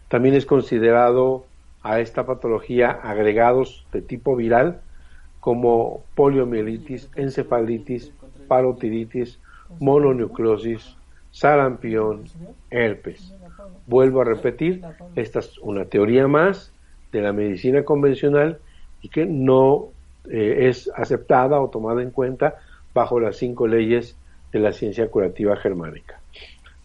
También 0.08 0.34
es 0.34 0.46
considerado 0.46 1.45
a 1.86 2.00
esta 2.00 2.26
patología 2.26 2.90
agregados 2.90 3.86
de 3.92 4.02
tipo 4.02 4.34
viral 4.34 4.80
como 5.38 6.02
poliomielitis, 6.16 7.08
encefalitis, 7.14 8.12
parotiditis, 8.48 9.38
mononucleosis, 9.78 10.96
sarampión, 11.30 12.24
herpes. 12.70 13.32
Vuelvo 13.86 14.22
a 14.22 14.24
repetir, 14.24 14.82
esta 15.14 15.38
es 15.38 15.58
una 15.58 15.84
teoría 15.84 16.26
más 16.26 16.72
de 17.12 17.20
la 17.20 17.32
medicina 17.32 17.84
convencional 17.84 18.58
y 19.00 19.08
que 19.08 19.24
no 19.24 19.90
eh, 20.28 20.66
es 20.68 20.90
aceptada 20.96 21.60
o 21.60 21.70
tomada 21.70 22.02
en 22.02 22.10
cuenta 22.10 22.56
bajo 22.92 23.20
las 23.20 23.36
cinco 23.36 23.68
leyes 23.68 24.16
de 24.50 24.58
la 24.58 24.72
ciencia 24.72 25.08
curativa 25.08 25.54
germánica. 25.56 26.18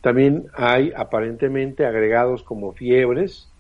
También 0.02 0.46
hay 0.54 0.94
aparentemente 0.96 1.88
agregados 1.88 2.44
como 2.44 2.74
fiebres 2.74 3.51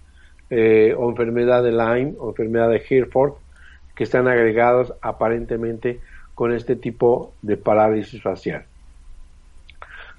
eh, 0.51 0.93
o 0.97 1.09
enfermedad 1.09 1.63
de 1.63 1.71
Lyme 1.71 2.13
o 2.19 2.29
enfermedad 2.29 2.69
de 2.69 2.83
Hereford 2.87 3.33
que 3.95 4.03
están 4.03 4.27
agregados 4.27 4.93
aparentemente 5.01 6.01
con 6.35 6.51
este 6.51 6.75
tipo 6.75 7.33
de 7.41 7.55
parálisis 7.55 8.21
facial. 8.21 8.65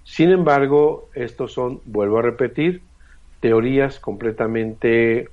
Sin 0.04 0.30
embargo, 0.30 1.08
estos 1.14 1.52
son, 1.52 1.80
vuelvo 1.84 2.18
a 2.18 2.22
repetir, 2.22 2.80
teorías 3.40 4.00
completamente 4.00 5.28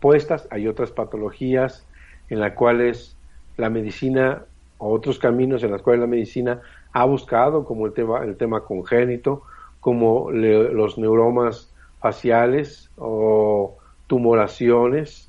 puestas. 0.00 0.48
Hay 0.50 0.66
otras 0.66 0.90
patologías 0.90 1.86
en 2.28 2.40
las 2.40 2.52
cuales 2.52 3.16
la 3.56 3.70
medicina, 3.70 4.42
o 4.78 4.92
otros 4.92 5.18
caminos 5.18 5.62
en 5.62 5.70
los 5.70 5.82
cuales 5.82 6.00
la 6.00 6.08
medicina 6.08 6.60
ha 6.92 7.04
buscado, 7.04 7.64
como 7.64 7.86
el 7.86 7.92
tema, 7.92 8.24
el 8.24 8.36
tema 8.36 8.64
congénito, 8.64 9.42
como 9.80 10.30
los 10.32 10.98
neuromas 10.98 11.72
faciales 12.00 12.90
o 12.96 13.76
tumoraciones, 14.06 15.28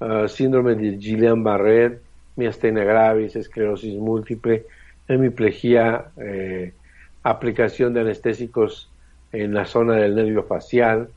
uh, 0.00 0.28
síndrome 0.28 0.74
de 0.74 0.98
Guillain-Barré, 0.98 1.98
miastenia 2.36 2.84
gravis, 2.84 3.36
esclerosis 3.36 3.94
múltiple, 3.94 4.66
hemiplegia, 5.08 6.06
eh, 6.16 6.72
aplicación 7.22 7.94
de 7.94 8.00
anestésicos 8.00 8.90
en 9.32 9.54
la 9.54 9.66
zona 9.66 9.96
del 9.96 10.14
nervio 10.14 10.44
facial, 10.44 11.08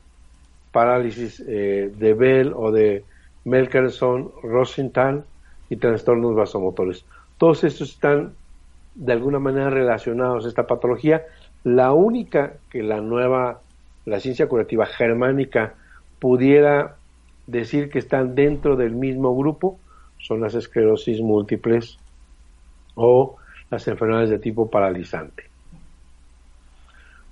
parálisis 0.72 1.42
eh, 1.46 1.90
de 1.96 2.14
Bell 2.14 2.52
o 2.54 2.70
de 2.70 3.04
Melkerson, 3.44 4.30
Rosenthal 4.42 5.24
y 5.70 5.76
trastornos 5.76 6.34
vasomotores. 6.34 7.04
Todos 7.38 7.64
estos 7.64 7.90
están 7.90 8.34
de 8.94 9.12
alguna 9.12 9.38
manera 9.38 9.70
relacionados 9.70 10.44
a 10.44 10.48
esta 10.48 10.66
patología. 10.66 11.24
La 11.64 11.92
única 11.92 12.54
que 12.70 12.82
la 12.82 13.00
nueva, 13.00 13.60
la 14.04 14.20
ciencia 14.20 14.48
curativa 14.48 14.86
germánica 14.86 15.74
pudiera 16.18 16.96
decir 17.48 17.90
que 17.90 17.98
están 17.98 18.36
dentro 18.36 18.76
del 18.76 18.92
mismo 18.92 19.34
grupo 19.34 19.80
son 20.18 20.42
las 20.42 20.54
esclerosis 20.54 21.20
múltiples 21.20 21.98
o 22.94 23.36
las 23.70 23.88
enfermedades 23.88 24.30
de 24.30 24.38
tipo 24.38 24.70
paralizante. 24.70 25.44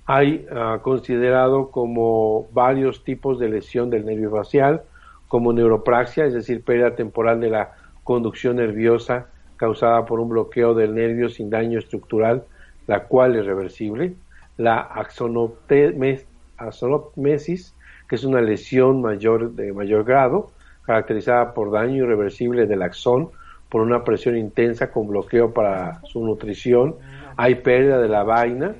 Hay 0.05 0.45
ah, 0.51 0.79
considerado 0.81 1.69
como 1.69 2.47
varios 2.51 3.03
tipos 3.03 3.39
de 3.39 3.49
lesión 3.49 3.89
del 3.89 4.05
nervio 4.05 4.31
facial, 4.31 4.81
como 5.27 5.53
neuropraxia, 5.53 6.25
es 6.25 6.33
decir, 6.33 6.63
pérdida 6.63 6.95
temporal 6.95 7.39
de 7.39 7.49
la 7.49 7.75
conducción 8.03 8.55
nerviosa 8.55 9.27
causada 9.57 10.05
por 10.05 10.19
un 10.19 10.29
bloqueo 10.29 10.73
del 10.73 10.95
nervio 10.95 11.29
sin 11.29 11.49
daño 11.49 11.77
estructural, 11.77 12.43
la 12.87 13.03
cual 13.03 13.35
es 13.35 13.45
reversible, 13.45 14.15
la 14.55 14.79
axonopmesis, 14.79 17.75
que 18.07 18.15
es 18.15 18.23
una 18.23 18.41
lesión 18.41 19.01
mayor 19.01 19.51
de 19.53 19.73
mayor 19.73 20.03
grado, 20.03 20.51
caracterizada 20.85 21.53
por 21.53 21.71
daño 21.71 22.03
irreversible 22.05 22.65
del 22.65 22.81
axón, 22.81 23.29
por 23.69 23.81
una 23.81 24.03
presión 24.03 24.37
intensa 24.37 24.91
con 24.91 25.07
bloqueo 25.07 25.53
para 25.53 26.01
su 26.05 26.25
nutrición, 26.25 26.95
hay 27.35 27.55
pérdida 27.55 27.99
de 27.99 28.07
la 28.07 28.23
vaina 28.23 28.75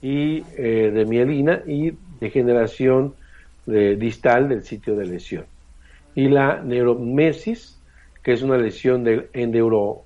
y 0.00 0.42
eh, 0.56 0.90
de 0.92 1.04
mielina 1.04 1.62
y 1.66 1.92
degeneración 2.20 3.14
de, 3.66 3.96
distal 3.96 4.48
del 4.48 4.62
sitio 4.62 4.96
de 4.96 5.06
lesión. 5.06 5.44
Y 6.14 6.28
la 6.28 6.62
neuromesis, 6.62 7.78
que 8.22 8.32
es 8.32 8.42
una 8.42 8.56
lesión 8.56 9.04
del 9.04 9.28
endeuro, 9.32 10.02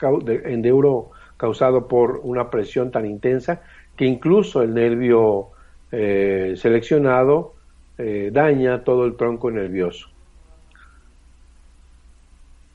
endeuro 0.00 1.10
causado 1.36 1.86
por 1.88 2.20
una 2.22 2.50
presión 2.50 2.90
tan 2.90 3.06
intensa 3.06 3.62
que 3.96 4.06
incluso 4.06 4.62
el 4.62 4.74
nervio 4.74 5.48
eh, 5.92 6.54
seleccionado 6.56 7.54
eh, 7.98 8.30
daña 8.32 8.84
todo 8.84 9.04
el 9.04 9.16
tronco 9.16 9.50
nervioso. 9.50 10.08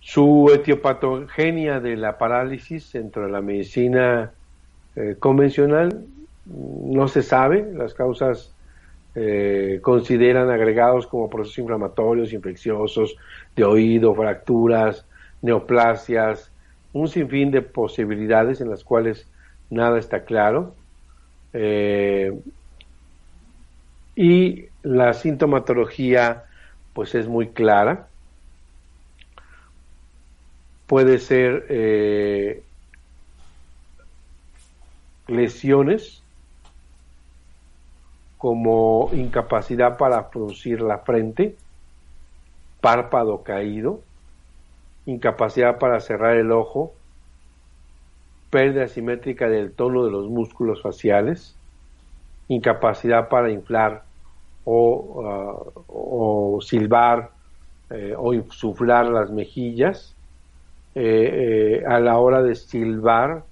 Su 0.01 0.51
etiopatogenia 0.53 1.79
de 1.79 1.95
la 1.95 2.17
parálisis 2.17 2.91
dentro 2.91 3.25
de 3.25 3.31
la 3.31 3.39
medicina 3.39 4.33
eh, 4.97 5.15
convencional 5.17 6.05
no 6.45 7.07
se 7.07 7.23
sabe, 7.23 7.71
las 7.73 7.93
causas 7.93 8.53
eh, 9.15 9.79
consideran 9.81 10.49
agregados 10.49 11.07
como 11.07 11.29
procesos 11.29 11.59
inflamatorios, 11.59 12.33
infecciosos, 12.33 13.15
de 13.55 13.63
oído, 13.63 14.13
fracturas, 14.13 15.05
neoplasias, 15.41 16.51
un 16.91 17.07
sinfín 17.07 17.49
de 17.49 17.61
posibilidades 17.61 18.59
en 18.59 18.69
las 18.69 18.83
cuales 18.83 19.25
nada 19.69 19.99
está 19.99 20.25
claro. 20.25 20.75
Y 24.15 24.67
la 24.83 25.13
sintomatología 25.13 26.43
pues 26.93 27.15
es 27.15 27.27
muy 27.27 27.49
clara. 27.49 28.07
Puede 30.87 31.17
ser 31.17 31.65
eh, 31.69 32.63
lesiones 35.27 36.21
como 38.37 39.09
incapacidad 39.13 39.97
para 39.97 40.29
producir 40.29 40.81
la 40.81 40.99
frente, 40.99 41.55
párpado 42.81 43.41
caído, 43.43 44.01
incapacidad 45.05 45.79
para 45.79 45.99
cerrar 46.01 46.35
el 46.35 46.51
ojo, 46.51 46.93
pérdida 48.49 48.87
simétrica 48.87 49.47
del 49.47 49.71
tono 49.71 50.05
de 50.05 50.11
los 50.11 50.27
músculos 50.27 50.81
faciales, 50.81 51.55
incapacidad 52.53 53.29
para 53.29 53.51
inflar 53.51 54.03
o, 54.65 55.75
uh, 55.87 56.61
silbar 56.61 57.31
eh, 57.89 58.15
o 58.17 58.33
insuflar 58.33 59.05
las 59.05 59.29
mejillas. 59.29 60.15
Eh, 60.95 61.81
eh, 61.81 61.85
a 61.87 61.99
la 61.99 62.17
hora 62.19 62.41
de 62.41 62.55
silbar 62.55 63.43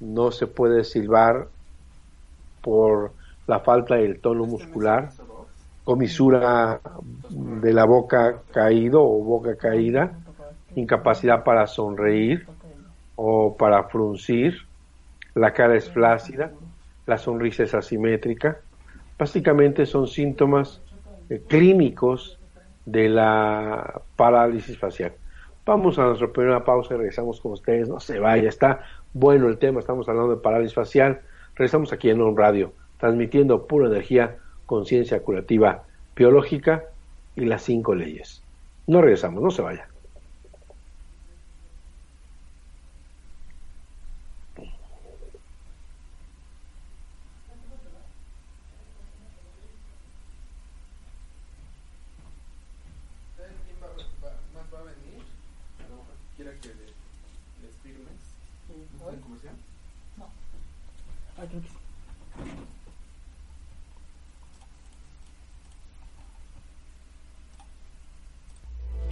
no 0.00 0.30
se 0.30 0.46
puede 0.46 0.84
silbar 0.84 1.48
por 2.60 3.12
la 3.46 3.60
falta 3.60 3.96
del 3.96 4.20
tono 4.20 4.44
muscular, 4.44 5.10
comisura 5.84 6.80
de 7.30 7.72
la 7.72 7.84
boca 7.84 8.42
caído 8.52 9.02
o 9.02 9.22
boca 9.24 9.56
caída, 9.56 10.12
incapacidad 10.76 11.44
para 11.44 11.66
sonreír 11.66 12.46
o 13.16 13.56
para 13.56 13.84
fruncir, 13.84 14.58
la 15.34 15.52
cara 15.52 15.76
es 15.76 15.90
flácida, 15.90 16.52
la 17.06 17.18
sonrisa 17.18 17.64
es 17.64 17.74
asimétrica, 17.74 18.58
básicamente 19.18 19.86
son 19.86 20.06
síntomas 20.06 20.80
eh, 21.28 21.42
clínicos 21.46 22.38
de 22.86 23.08
la 23.08 24.02
parálisis 24.16 24.78
facial. 24.78 25.12
Vamos 25.64 25.98
a 25.98 26.06
nuestra 26.06 26.32
primera 26.32 26.64
pausa 26.64 26.94
y 26.94 26.96
regresamos 26.96 27.40
con 27.40 27.52
ustedes. 27.52 27.88
No 27.88 28.00
se 28.00 28.18
vaya, 28.18 28.48
está 28.48 28.80
bueno 29.12 29.48
el 29.48 29.58
tema. 29.58 29.78
Estamos 29.78 30.08
hablando 30.08 30.34
de 30.34 30.42
parálisis 30.42 30.74
facial. 30.74 31.20
Regresamos 31.54 31.92
aquí 31.92 32.10
en 32.10 32.20
On 32.20 32.36
Radio, 32.36 32.72
transmitiendo 32.98 33.66
pura 33.66 33.86
energía, 33.86 34.38
conciencia 34.66 35.20
curativa 35.22 35.84
biológica. 36.16 36.84
y 37.34 37.46
las 37.46 37.62
cinco 37.62 37.94
leyes. 37.94 38.42
No 38.86 39.00
regresamos, 39.00 39.42
no 39.42 39.50
se 39.50 39.62
vaya. 39.62 39.88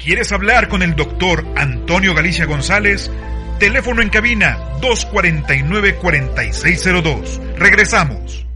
¿Quieres 0.03 0.33
hablar 0.33 0.69
con 0.69 0.83
el 0.83 0.97
doctor 0.97 1.47
Antonio 1.57 2.15
Galicia 2.15 2.47
González? 2.47 3.11
Teléfono 3.59 4.01
en 4.01 4.09
cabina 4.09 4.57
249-4602. 4.81 7.39
Regresamos. 7.57 8.47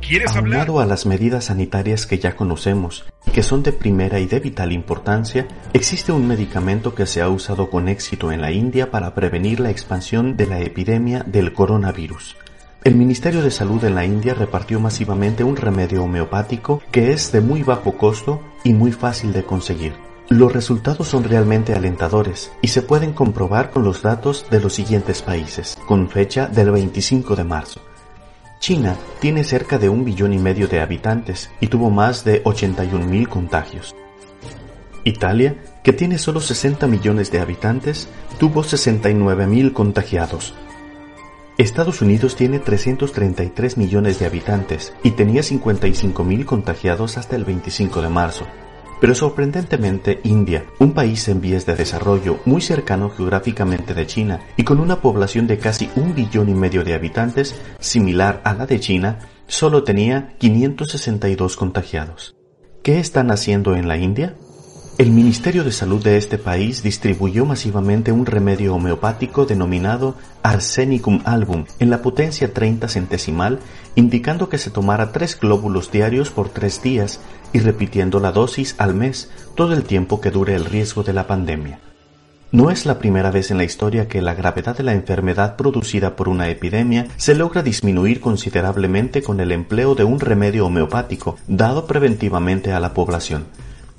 ¿Quieres 0.00 0.34
hablar? 0.34 0.60
Aunado 0.60 0.80
a 0.80 0.86
las 0.86 1.04
medidas 1.06 1.44
sanitarias 1.46 2.06
que 2.06 2.18
ya 2.18 2.36
conocemos 2.36 3.04
y 3.26 3.32
que 3.32 3.42
son 3.42 3.62
de 3.62 3.72
primera 3.72 4.18
y 4.18 4.24
de 4.26 4.40
vital 4.40 4.72
importancia, 4.72 5.46
existe 5.74 6.12
un 6.12 6.26
medicamento 6.26 6.94
que 6.94 7.04
se 7.06 7.20
ha 7.20 7.28
usado 7.28 7.68
con 7.68 7.88
éxito 7.88 8.32
en 8.32 8.40
la 8.40 8.50
India 8.50 8.90
para 8.90 9.14
prevenir 9.14 9.60
la 9.60 9.68
expansión 9.70 10.38
de 10.38 10.46
la 10.46 10.60
epidemia 10.60 11.22
del 11.26 11.52
coronavirus. 11.52 12.38
El 12.82 12.94
Ministerio 12.94 13.42
de 13.42 13.50
Salud 13.50 13.84
en 13.84 13.94
la 13.94 14.06
India 14.06 14.32
repartió 14.32 14.80
masivamente 14.80 15.44
un 15.44 15.56
remedio 15.56 16.02
homeopático 16.02 16.80
que 16.90 17.12
es 17.12 17.30
de 17.30 17.42
muy 17.42 17.62
bajo 17.62 17.98
costo 17.98 18.40
y 18.64 18.72
muy 18.72 18.90
fácil 18.90 19.34
de 19.34 19.44
conseguir. 19.44 19.92
Los 20.30 20.50
resultados 20.50 21.06
son 21.06 21.24
realmente 21.24 21.74
alentadores 21.74 22.50
y 22.62 22.68
se 22.68 22.80
pueden 22.80 23.12
comprobar 23.12 23.68
con 23.70 23.84
los 23.84 24.00
datos 24.00 24.46
de 24.50 24.60
los 24.60 24.72
siguientes 24.72 25.20
países, 25.20 25.76
con 25.86 26.08
fecha 26.08 26.46
del 26.46 26.70
25 26.70 27.36
de 27.36 27.44
marzo. 27.44 27.82
China 28.60 28.96
tiene 29.20 29.44
cerca 29.44 29.76
de 29.76 29.90
un 29.90 30.02
billón 30.02 30.32
y 30.32 30.38
medio 30.38 30.66
de 30.66 30.80
habitantes 30.80 31.50
y 31.60 31.66
tuvo 31.66 31.90
más 31.90 32.24
de 32.24 32.40
81 32.46 33.04
mil 33.04 33.28
contagios. 33.28 33.94
Italia, 35.04 35.54
que 35.82 35.92
tiene 35.92 36.16
solo 36.16 36.40
60 36.40 36.86
millones 36.86 37.30
de 37.30 37.40
habitantes, 37.40 38.08
tuvo 38.38 38.62
69 38.62 39.46
mil 39.46 39.74
contagiados. 39.74 40.54
Estados 41.60 42.00
Unidos 42.00 42.36
tiene 42.36 42.58
333 42.58 43.76
millones 43.76 44.18
de 44.18 44.24
habitantes 44.24 44.94
y 45.02 45.10
tenía 45.10 45.42
55 45.42 46.24
mil 46.24 46.46
contagiados 46.46 47.18
hasta 47.18 47.36
el 47.36 47.44
25 47.44 48.00
de 48.00 48.08
marzo. 48.08 48.46
Pero 48.98 49.14
sorprendentemente 49.14 50.20
India, 50.24 50.64
un 50.78 50.94
país 50.94 51.28
en 51.28 51.42
vías 51.42 51.66
de 51.66 51.74
desarrollo 51.74 52.40
muy 52.46 52.62
cercano 52.62 53.10
geográficamente 53.10 53.92
de 53.92 54.06
China 54.06 54.40
y 54.56 54.64
con 54.64 54.80
una 54.80 55.02
población 55.02 55.46
de 55.46 55.58
casi 55.58 55.90
un 55.96 56.14
billón 56.14 56.48
y 56.48 56.54
medio 56.54 56.82
de 56.82 56.94
habitantes, 56.94 57.54
similar 57.78 58.40
a 58.42 58.54
la 58.54 58.64
de 58.64 58.80
China, 58.80 59.18
solo 59.46 59.84
tenía 59.84 60.34
562 60.38 61.58
contagiados. 61.58 62.36
¿Qué 62.82 62.98
están 63.00 63.30
haciendo 63.30 63.76
en 63.76 63.86
la 63.86 63.98
India? 63.98 64.34
El 65.00 65.12
Ministerio 65.12 65.64
de 65.64 65.72
Salud 65.72 66.04
de 66.04 66.18
este 66.18 66.36
país 66.36 66.82
distribuyó 66.82 67.46
masivamente 67.46 68.12
un 68.12 68.26
remedio 68.26 68.74
homeopático 68.74 69.46
denominado 69.46 70.14
Arsenicum 70.42 71.22
album 71.24 71.64
en 71.78 71.88
la 71.88 72.02
potencia 72.02 72.52
30 72.52 72.86
centesimal, 72.86 73.60
indicando 73.94 74.50
que 74.50 74.58
se 74.58 74.68
tomara 74.68 75.10
tres 75.10 75.40
glóbulos 75.40 75.90
diarios 75.90 76.28
por 76.28 76.50
tres 76.50 76.82
días 76.82 77.18
y 77.54 77.60
repitiendo 77.60 78.20
la 78.20 78.30
dosis 78.30 78.74
al 78.76 78.92
mes 78.92 79.30
todo 79.54 79.72
el 79.72 79.84
tiempo 79.84 80.20
que 80.20 80.30
dure 80.30 80.54
el 80.54 80.66
riesgo 80.66 81.02
de 81.02 81.14
la 81.14 81.26
pandemia. 81.26 81.80
No 82.52 82.70
es 82.70 82.84
la 82.84 82.98
primera 82.98 83.30
vez 83.30 83.50
en 83.50 83.56
la 83.56 83.64
historia 83.64 84.06
que 84.06 84.20
la 84.20 84.34
gravedad 84.34 84.76
de 84.76 84.82
la 84.82 84.92
enfermedad 84.92 85.56
producida 85.56 86.14
por 86.14 86.28
una 86.28 86.50
epidemia 86.50 87.06
se 87.16 87.34
logra 87.34 87.62
disminuir 87.62 88.20
considerablemente 88.20 89.22
con 89.22 89.40
el 89.40 89.50
empleo 89.50 89.94
de 89.94 90.04
un 90.04 90.20
remedio 90.20 90.66
homeopático 90.66 91.38
dado 91.48 91.86
preventivamente 91.86 92.74
a 92.74 92.80
la 92.80 92.92
población. 92.92 93.46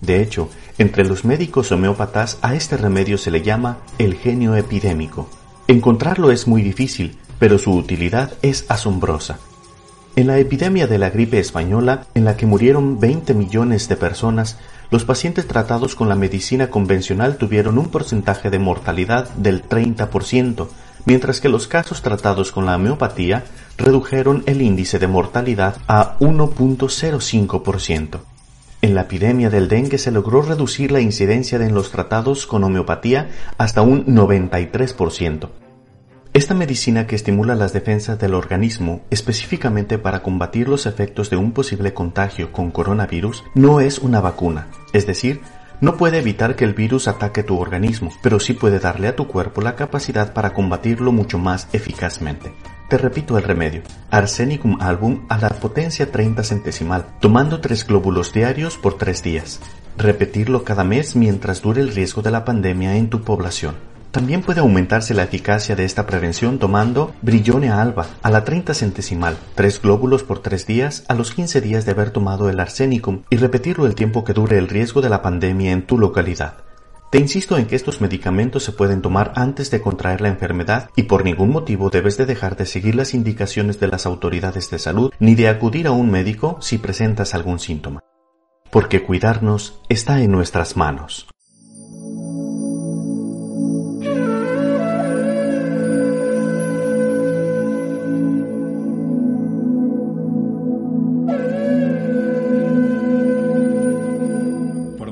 De 0.02 0.22
hecho, 0.22 0.50
entre 0.78 1.06
los 1.06 1.26
médicos 1.26 1.72
homeópatas 1.72 2.40
a 2.42 2.56
este 2.56 2.76
remedio 2.76 3.18
se 3.18 3.32
le 3.32 3.44
llama 3.44 3.78
el 4.00 4.16
genio 4.16 4.56
epidémico. 4.56 5.30
Encontrarlo 5.68 6.32
es 6.32 6.48
muy 6.48 6.64
difícil, 6.64 7.18
pero 7.40 7.60
su 7.60 7.74
utilidad 7.74 8.34
es 8.42 8.66
asombrosa. 8.68 9.40
En 10.16 10.28
la 10.28 10.40
epidemia 10.40 10.88
de 10.88 10.98
la 10.98 11.10
gripe 11.10 11.40
española, 11.40 12.08
en 12.16 12.26
la 12.26 12.36
que 12.36 12.46
murieron 12.46 13.00
20 13.00 13.34
millones 13.34 13.88
de 13.88 13.96
personas, 13.96 14.58
los 14.90 15.06
pacientes 15.06 15.48
tratados 15.48 15.96
con 15.96 16.10
la 16.10 16.16
medicina 16.16 16.70
convencional 16.70 17.38
tuvieron 17.38 17.78
un 17.78 17.88
porcentaje 17.88 18.50
de 18.50 18.60
mortalidad 18.60 19.30
del 19.36 19.64
30%, 19.64 20.68
mientras 21.06 21.40
que 21.40 21.48
los 21.48 21.68
casos 21.68 22.02
tratados 22.02 22.52
con 22.52 22.66
la 22.66 22.76
homeopatía 22.76 23.46
redujeron 23.78 24.44
el 24.48 24.62
índice 24.62 25.00
de 25.00 25.08
mortalidad 25.08 25.78
a 25.88 26.18
1.05%. 26.20 28.20
En 28.82 28.96
la 28.96 29.02
epidemia 29.02 29.52
del 29.52 29.67
dengue 29.67 30.00
se 30.00 30.10
logró 30.10 30.41
reducir 30.41 30.91
la 30.91 31.02
incidencia 31.02 31.63
en 31.63 31.76
los 31.76 31.91
tratados 31.91 32.48
con 32.48 32.63
homeopatía 32.63 33.30
hasta 33.60 33.84
un 33.84 34.08
93%. 34.08 35.50
Esta 36.34 36.56
medicina 36.56 37.06
que 37.06 37.15
estimula 37.15 37.54
las 37.54 37.74
defensas 37.74 38.17
del 38.17 38.34
organismo 38.34 39.02
específicamente 39.12 40.00
para 40.00 40.24
combatir 40.24 40.67
los 40.67 40.88
efectos 40.88 41.30
de 41.30 41.36
un 41.36 41.52
posible 41.52 41.94
contagio 41.94 42.52
con 42.52 42.72
coronavirus 42.72 43.44
no 43.54 43.82
es 43.82 44.00
una 44.00 44.20
vacuna, 44.20 44.70
es 44.94 45.06
decir, 45.06 45.41
no 45.80 45.98
puede 45.98 46.17
evitar 46.17 46.56
que 46.56 46.65
el 46.65 46.74
virus 46.74 47.08
ataque 47.08 47.44
tu 47.44 47.60
organismo, 47.60 48.12
pero 48.24 48.39
sí 48.39 48.54
puede 48.54 48.80
darle 48.80 49.10
a 49.10 49.15
tu 49.15 49.28
cuerpo 49.28 49.62
la 49.62 49.76
capacidad 49.76 50.34
para 50.34 50.54
combatirlo 50.54 51.12
mucho 51.12 51.38
más 51.38 51.67
eficazmente. 51.74 52.52
Te 52.92 52.98
repito 52.98 53.38
el 53.38 53.46
remedio. 53.46 53.84
Arsenicum 54.10 54.82
album 54.82 55.22
a 55.30 55.38
la 55.38 55.48
potencia 55.48 56.12
30 56.12 56.44
centesimal, 56.44 57.06
tomando 57.22 57.62
tres 57.62 57.88
glóbulos 57.88 58.34
diarios 58.34 58.78
por 58.78 58.98
tres 58.98 59.24
días. 59.24 59.62
Repetirlo 59.98 60.66
cada 60.66 60.84
mes 60.84 61.16
mientras 61.16 61.62
dure 61.62 61.80
el 61.80 61.96
riesgo 61.96 62.22
de 62.22 62.32
la 62.32 62.44
pandemia 62.44 62.98
en 62.98 63.10
tu 63.10 63.22
población. 63.22 63.76
También 64.12 64.42
puede 64.42 64.60
aumentarse 64.60 65.14
la 65.14 65.24
eficacia 65.24 65.78
de 65.78 65.86
esta 65.86 66.06
prevención 66.06 66.60
tomando 66.60 67.14
Brillone 67.22 67.70
alba 67.70 68.08
a 68.22 68.30
la 68.30 68.44
30 68.44 68.74
centesimal, 68.74 69.38
tres 69.56 69.82
glóbulos 69.82 70.24
por 70.24 70.40
tres 70.40 70.68
días 70.68 71.06
a 71.08 71.14
los 71.14 71.32
15 71.32 71.62
días 71.62 71.86
de 71.86 71.92
haber 71.92 72.10
tomado 72.10 72.50
el 72.50 72.60
arsenicum 72.60 73.22
y 73.30 73.38
repetirlo 73.38 73.86
el 73.86 73.96
tiempo 73.96 74.26
que 74.26 74.34
dure 74.34 74.58
el 74.58 74.68
riesgo 74.68 75.00
de 75.00 75.08
la 75.08 75.22
pandemia 75.22 75.72
en 75.72 75.88
tu 75.88 75.98
localidad. 75.98 76.56
Te 77.12 77.19
insisto 77.19 77.58
en 77.58 77.65
que 77.65 77.76
estos 77.76 78.00
medicamentos 78.00 78.63
se 78.63 78.71
pueden 78.71 79.02
tomar 79.02 79.34
antes 79.36 79.69
de 79.69 79.82
contraer 79.82 80.21
la 80.21 80.30
enfermedad 80.30 80.89
y 80.95 81.04
por 81.04 81.26
ningún 81.26 81.50
motivo 81.50 81.89
debes 81.89 82.15
de 82.15 82.26
dejar 82.26 82.56
de 82.56 82.65
seguir 82.65 82.95
las 82.95 83.13
indicaciones 83.13 83.82
de 83.82 83.89
las 83.89 84.06
autoridades 84.06 84.69
de 84.69 84.80
salud 84.80 85.12
ni 85.19 85.36
de 85.36 85.50
acudir 85.50 85.88
a 85.88 85.91
un 85.91 86.10
médico 86.10 86.58
si 86.62 86.78
presentas 86.78 87.36
algún 87.36 87.60
síntoma. 87.60 88.00
Porque 88.69 89.04
cuidarnos 89.04 89.82
está 89.89 90.21
en 90.21 90.32
nuestras 90.32 90.78
manos. 90.78 91.31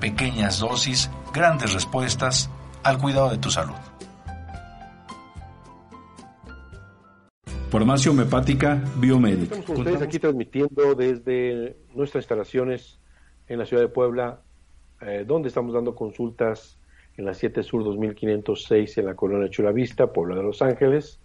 pequeñas 0.00 0.60
dosis 0.60 1.10
grandes 1.32 1.72
respuestas 1.74 2.50
al 2.82 2.98
cuidado 2.98 3.30
de 3.30 3.38
tu 3.38 3.50
salud. 3.50 3.74
Farmacia 7.70 8.10
homeopática 8.10 8.82
Biomédica. 8.96 9.54
Estamos 9.54 9.66
con 9.66 9.76
ustedes 9.78 10.00
aquí 10.00 10.18
transmitiendo 10.18 10.94
desde 10.94 11.76
nuestras 11.94 12.22
instalaciones 12.22 12.98
en 13.46 13.58
la 13.58 13.66
ciudad 13.66 13.82
de 13.82 13.88
Puebla, 13.88 14.40
eh, 15.02 15.24
donde 15.26 15.48
estamos 15.48 15.74
dando 15.74 15.94
consultas 15.94 16.78
en 17.18 17.26
la 17.26 17.34
7 17.34 17.62
Sur 17.62 17.84
2506 17.84 18.98
en 18.98 19.04
la 19.04 19.14
colonia 19.14 19.50
Chulavista, 19.50 20.12
Puebla 20.12 20.36
de 20.36 20.44
Los 20.44 20.62
Ángeles, 20.62 21.20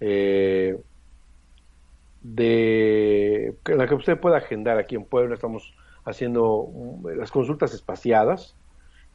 eh, 0.00 0.80
de 2.22 3.54
la 3.66 3.86
que 3.86 3.94
usted 3.94 4.18
pueda 4.18 4.38
agendar 4.38 4.78
aquí 4.78 4.94
en 4.94 5.04
Puebla. 5.04 5.34
Estamos 5.34 5.74
haciendo 6.04 6.70
mm, 6.72 7.08
las 7.18 7.30
consultas 7.30 7.74
espaciadas 7.74 8.56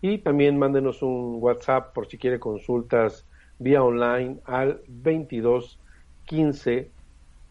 y 0.01 0.17
también 0.19 0.57
mándenos 0.57 1.01
un 1.01 1.37
WhatsApp 1.39 1.93
por 1.93 2.07
si 2.07 2.17
quiere 2.17 2.39
consultas 2.39 3.25
vía 3.59 3.83
online 3.83 4.39
al 4.45 4.81
22 4.87 5.79
15 6.25 6.89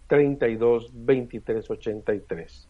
32 0.08 0.90
23 0.92 1.70
83 1.70 2.68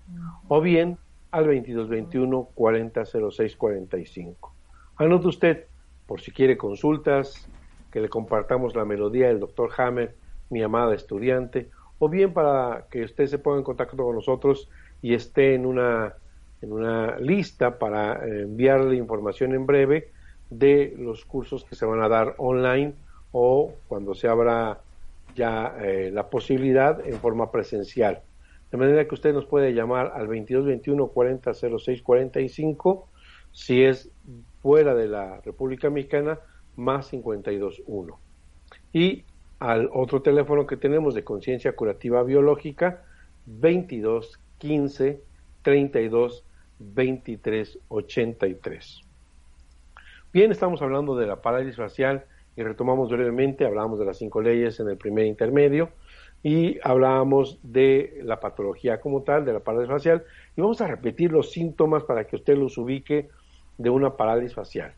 o 0.48 0.60
bien 0.60 0.98
al 1.30 1.46
22 1.46 1.88
21 1.88 2.48
40 2.54 3.04
06 3.04 3.56
45. 3.56 4.54
Anote 4.96 5.28
usted 5.28 5.66
por 6.06 6.20
si 6.20 6.32
quiere 6.32 6.56
consultas, 6.56 7.48
que 7.92 8.00
le 8.00 8.08
compartamos 8.08 8.74
la 8.74 8.84
melodía 8.84 9.28
del 9.28 9.38
doctor 9.38 9.70
Hammer, 9.78 10.16
mi 10.48 10.60
amada 10.60 10.94
estudiante, 10.94 11.70
o 12.00 12.08
bien 12.08 12.32
para 12.32 12.86
que 12.90 13.04
usted 13.04 13.26
se 13.26 13.38
ponga 13.38 13.58
en 13.58 13.64
contacto 13.64 13.96
con 13.96 14.16
nosotros 14.16 14.68
y 15.02 15.14
esté 15.14 15.54
en 15.54 15.66
una 15.66 16.14
en 16.62 16.72
una 16.72 17.18
lista 17.18 17.78
para 17.78 18.24
eh, 18.26 18.42
enviarle 18.42 18.96
información 18.96 19.54
en 19.54 19.66
breve 19.66 20.10
de 20.50 20.94
los 20.98 21.24
cursos 21.24 21.64
que 21.64 21.76
se 21.76 21.86
van 21.86 22.02
a 22.02 22.08
dar 22.08 22.34
online 22.38 22.94
o 23.32 23.72
cuando 23.88 24.14
se 24.14 24.28
abra 24.28 24.80
ya 25.34 25.76
eh, 25.80 26.10
la 26.12 26.28
posibilidad 26.28 27.06
en 27.06 27.18
forma 27.20 27.50
presencial. 27.50 28.22
De 28.70 28.78
manera 28.78 29.06
que 29.06 29.14
usted 29.14 29.32
nos 29.32 29.46
puede 29.46 29.74
llamar 29.74 30.12
al 30.14 30.26
2221 30.26 31.08
40 31.08 31.54
06 31.54 32.02
45 32.02 33.08
si 33.52 33.82
es 33.82 34.10
fuera 34.60 34.94
de 34.94 35.08
la 35.08 35.40
República 35.40 35.90
Mexicana 35.90 36.38
más 36.76 37.08
521. 37.08 38.18
Y 38.92 39.24
al 39.58 39.90
otro 39.92 40.22
teléfono 40.22 40.66
que 40.66 40.76
tenemos 40.76 41.14
de 41.14 41.24
conciencia 41.24 41.74
curativa 41.74 42.22
biológica 42.22 43.04
22 43.46 44.40
15 44.58 45.20
32 45.62 46.44
2383. 46.80 49.02
Bien, 50.32 50.50
estamos 50.50 50.82
hablando 50.82 51.16
de 51.16 51.26
la 51.26 51.42
parálisis 51.42 51.76
facial 51.76 52.24
y 52.56 52.62
retomamos 52.62 53.10
brevemente, 53.10 53.64
hablábamos 53.64 53.98
de 53.98 54.06
las 54.06 54.18
cinco 54.18 54.40
leyes 54.40 54.80
en 54.80 54.88
el 54.88 54.96
primer 54.96 55.26
intermedio 55.26 55.90
y 56.42 56.78
hablábamos 56.82 57.58
de 57.62 58.20
la 58.22 58.40
patología 58.40 59.00
como 59.00 59.22
tal, 59.22 59.44
de 59.44 59.52
la 59.52 59.60
parálisis 59.60 59.92
facial, 59.92 60.24
y 60.56 60.60
vamos 60.60 60.80
a 60.80 60.86
repetir 60.86 61.32
los 61.32 61.52
síntomas 61.52 62.04
para 62.04 62.24
que 62.24 62.36
usted 62.36 62.56
los 62.56 62.78
ubique 62.78 63.28
de 63.76 63.90
una 63.90 64.16
parálisis 64.16 64.54
facial. 64.54 64.94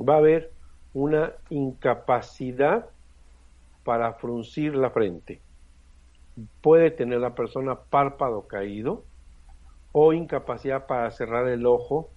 Va 0.00 0.14
a 0.14 0.18
haber 0.18 0.50
una 0.94 1.32
incapacidad 1.50 2.86
para 3.84 4.14
fruncir 4.14 4.74
la 4.74 4.90
frente. 4.90 5.40
Puede 6.62 6.90
tener 6.90 7.20
la 7.20 7.34
persona 7.34 7.76
párpado 7.76 8.48
caído, 8.48 9.04
o 9.96 10.12
incapacidad 10.12 10.86
para 10.86 11.08
cerrar 11.12 11.46
el 11.46 11.66
ojo 11.66 12.10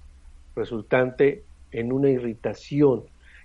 resultante 0.56 1.44
en 1.72 1.94
una 1.94 2.10
irritación. 2.10 3.04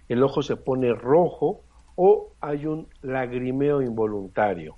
El 0.08 0.22
ojo 0.22 0.42
se 0.42 0.56
pone 0.56 0.94
rojo 0.94 1.60
o 1.96 2.30
hay 2.40 2.64
un 2.64 2.88
lagrimeo 3.02 3.82
involuntario. 3.82 4.76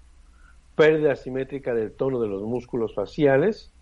Pérdida 0.75 1.15
simétrica 1.15 1.73
del 1.73 1.93
tono 1.93 2.21
de 2.21 2.27
los 2.27 2.43
músculos 2.43 2.97
faciales 2.97 3.73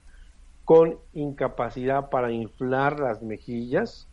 con 0.66 0.98
incapacidad 1.14 2.10
para 2.10 2.30
inflar 2.30 3.00
las 3.00 3.22
mejillas, 3.22 4.06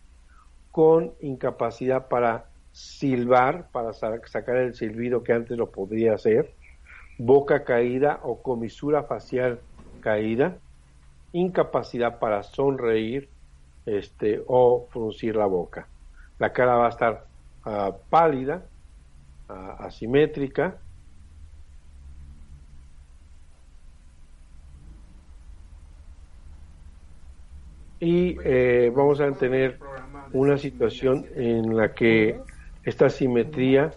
con 0.72 1.12
incapacidad 1.20 2.08
para 2.08 2.46
silbar, 2.72 3.70
para 3.72 3.92
sacar 3.92 4.56
el 4.56 4.76
silbido 4.76 5.24
que 5.24 5.34
antes 5.34 5.58
lo 5.58 5.72
podría 5.72 6.14
hacer, 6.14 6.54
boca 7.18 7.66
caída 7.66 8.22
o 8.24 8.42
comisura 8.42 9.04
facial 9.04 9.60
caída, 10.00 10.58
incapacidad 11.32 12.20
para 12.20 12.44
sonreír 12.44 13.30
este, 13.86 14.44
o 14.48 14.88
fruncir 14.92 15.36
la 15.36 15.46
boca. 15.46 15.90
La 16.38 16.52
cara 16.54 16.76
va 16.76 16.88
a 16.88 16.90
estar 16.90 17.28
ah, 17.66 17.96
pálida, 18.10 18.66
ah, 19.48 19.78
asimétrica. 19.80 20.82
Y 28.02 28.38
eh, 28.46 28.92
vamos 28.96 29.20
a 29.20 29.30
tener 29.34 29.78
una 30.32 30.58
situación 30.58 31.26
en 31.36 31.76
la 31.76 31.94
que 31.94 32.40
esta 32.84 33.10
simetría 33.10 33.92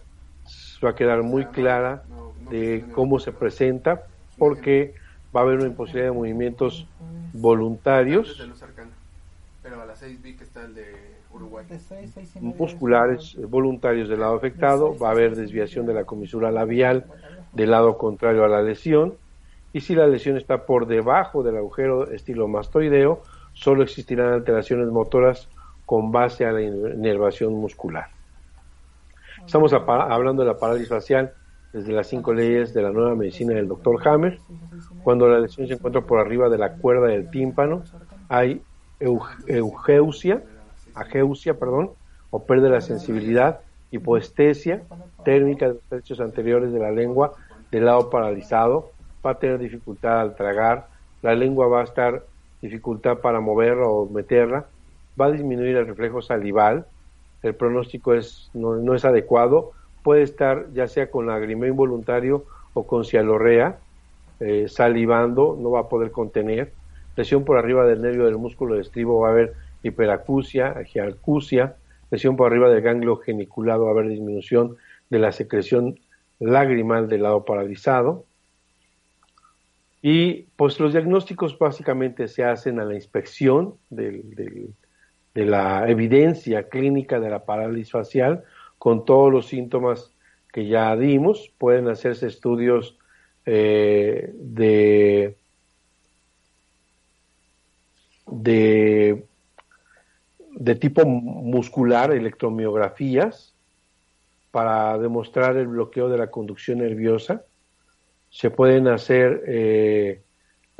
va 0.85 0.91
a 0.91 0.95
quedar 0.95 1.23
muy 1.23 1.47
clara 1.47 2.05
de 2.51 2.85
cómo 2.93 3.21
se 3.21 3.33
presenta, 3.33 4.03
porque 4.37 4.95
va 5.35 5.41
a 5.41 5.43
haber 5.45 5.59
una 5.59 5.67
imposibilidad 5.69 6.11
de 6.11 6.17
movimientos 6.17 6.87
voluntarios. 7.33 8.39
Musculares 12.41 13.37
voluntarios 13.49 14.09
del 14.09 14.21
lado 14.21 14.37
afectado, 14.37 14.97
va 14.99 15.09
a 15.09 15.13
haber 15.13 15.35
desviación 15.35 15.87
de 15.87 15.95
la 15.95 16.05
comisura 16.05 16.51
labial 16.51 17.07
del 17.53 17.71
lado 17.71 17.97
contrario 17.97 18.45
a 18.45 18.49
la 18.49 18.63
lesión, 18.63 19.15
y 19.73 19.81
si 19.81 19.95
la 19.95 20.07
lesión 20.07 20.37
está 20.37 20.67
por 20.67 20.87
debajo 20.87 21.43
del 21.43 21.57
agujero 21.57 22.11
estilo 22.11 22.49
mastoideo, 22.49 23.23
solo 23.55 23.83
existirán 23.83 24.33
alteraciones 24.33 24.89
motoras 24.89 25.49
con 25.87 26.13
base 26.13 26.45
a 26.45 26.53
la 26.53 26.63
inervación 26.63 27.55
muscular. 27.55 28.09
Estamos 29.45 29.73
hablando 29.73 30.43
de 30.43 30.49
la 30.49 30.59
parálisis 30.59 30.89
facial 30.89 31.33
desde 31.73 31.93
las 31.93 32.07
cinco 32.07 32.35
leyes 32.35 32.75
de 32.75 32.83
la 32.83 32.91
nueva 32.91 33.15
medicina 33.15 33.55
del 33.55 33.69
doctor 33.69 34.07
Hammer. 34.07 34.39
Cuando 35.03 35.29
la 35.29 35.41
lesión 35.41 35.67
se 35.67 35.75
encuentra 35.75 36.03
por 36.03 36.19
arriba 36.21 36.49
de 36.49 36.59
la 36.59 36.75
cuerda 36.75 37.07
del 37.07 37.31
tímpano, 37.31 37.83
hay 38.29 38.63
eugeusia, 39.01 40.43
ageusia, 40.95 41.59
perdón, 41.59 41.91
o 42.31 42.45
pérdida 42.45 42.69
de 42.69 42.75
la 42.75 42.81
sensibilidad, 42.81 43.61
hipoestesia 43.91 44.83
térmica 45.25 45.67
de 45.69 45.75
los 45.75 45.83
tercios 45.85 46.21
anteriores 46.21 46.73
de 46.73 46.79
la 46.79 46.91
lengua 46.91 47.33
del 47.71 47.87
lado 47.87 48.11
paralizado, 48.11 48.91
va 49.25 49.33
a 49.33 49.39
tener 49.39 49.59
dificultad 49.59 50.21
al 50.21 50.35
tragar, 50.35 50.89
la 51.23 51.35
lengua 51.35 51.69
va 51.69 51.81
a 51.81 51.85
estar 51.85 52.25
dificultad 52.61 53.19
para 53.19 53.41
moverla 53.41 53.87
o 53.87 54.09
meterla, 54.09 54.67
va 55.21 55.27
a 55.27 55.31
disminuir 55.31 55.77
el 55.77 55.87
reflejo 55.87 56.23
salival, 56.23 56.87
el 57.43 57.55
pronóstico 57.55 58.15
es, 58.15 58.51
no 58.55 58.95
es 58.95 59.05
adecuado, 59.05 59.73
puede 60.03 60.23
estar 60.23 60.67
ya 60.73 60.89
sea 60.89 61.11
con 61.11 61.27
lagrimeo 61.27 61.69
involuntario 61.69 62.45
o 62.75 62.87
con 62.87 63.05
cialorrea, 63.05 63.79
eh, 64.41 64.67
salivando, 64.69 65.57
no 65.61 65.71
va 65.71 65.81
a 65.81 65.89
poder 65.89 66.11
contener, 66.11 66.73
lesión 67.17 67.45
por 67.45 67.59
arriba 67.59 67.87
del 67.87 68.03
nervio 68.03 68.25
del 68.25 68.39
músculo 68.39 68.75
de 68.75 68.83
estribo 68.83 69.21
va 69.21 69.29
a 69.29 69.33
haber 69.33 69.55
hiperacusia, 69.83 70.69
agialcusia, 70.69 71.77
lesión 72.11 72.37
por 72.37 72.51
arriba 72.51 72.71
del 72.71 72.83
ganglio 72.83 73.17
geniculado 73.17 73.85
va 73.85 73.91
a 73.91 73.93
haber 73.93 74.09
disminución 74.09 74.77
de 75.11 75.19
la 75.19 75.33
secreción 75.33 75.99
lagrimal 76.41 77.09
del 77.09 77.23
lado 77.23 77.45
paralizado. 77.45 78.25
Y 80.01 80.47
pues 80.57 80.81
los 80.81 80.93
diagnósticos 80.93 81.57
básicamente 81.59 82.27
se 82.27 82.43
hacen 82.45 82.81
a 82.81 82.85
la 82.85 82.95
inspección 82.95 83.75
de 83.91 84.75
la 85.35 85.89
evidencia 85.89 86.69
clínica 86.69 87.21
de 87.21 87.31
la 87.31 87.45
parálisis 87.45 87.93
facial 87.93 88.43
con 88.83 89.05
todos 89.05 89.31
los 89.31 89.47
síntomas 89.47 90.11
que 90.53 90.67
ya 90.67 90.97
dimos. 90.97 91.53
Pueden 91.57 91.87
hacerse 91.87 92.27
estudios 92.27 92.99
eh, 93.47 94.33
de, 94.35 95.37
de, 98.27 99.25
tipo 100.81 101.05
muscular, 101.05 102.11
electromiografías, 102.11 103.55
para 104.51 104.99
demostrar 104.99 105.57
el 105.59 105.69
bloqueo 105.69 106.09
de 106.09 106.19
la 106.19 106.33
conducción 106.33 106.79
nerviosa. 106.79 107.45
Se 108.31 108.51
pueden 108.51 108.89
hacer 108.89 109.45
eh, 109.47 110.23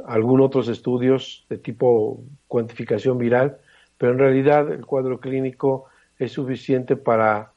algunos 0.05 0.47
otros 0.47 0.67
estudios 0.67 1.47
de 1.49 1.59
tipo 1.59 2.21
cuantificación 2.49 3.17
viral, 3.17 3.59
pero 3.97 4.11
en 4.11 4.19
realidad 4.19 4.73
el 4.73 4.85
cuadro 4.85 5.21
clínico 5.21 5.85
es 6.19 6.33
suficiente 6.33 6.97
para 6.97 7.52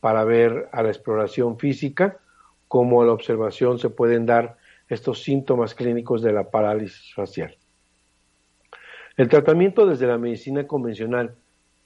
para 0.00 0.24
ver 0.24 0.68
a 0.72 0.82
la 0.82 0.88
exploración 0.88 1.58
física 1.58 2.18
como 2.68 3.02
a 3.02 3.06
la 3.06 3.12
observación 3.12 3.78
se 3.78 3.90
pueden 3.90 4.26
dar 4.26 4.56
estos 4.88 5.22
síntomas 5.22 5.74
clínicos 5.74 6.22
de 6.22 6.32
la 6.32 6.50
parálisis 6.50 7.12
facial. 7.14 7.56
El 9.16 9.28
tratamiento 9.28 9.86
desde 9.86 10.06
la 10.06 10.18
medicina 10.18 10.66
convencional 10.66 11.34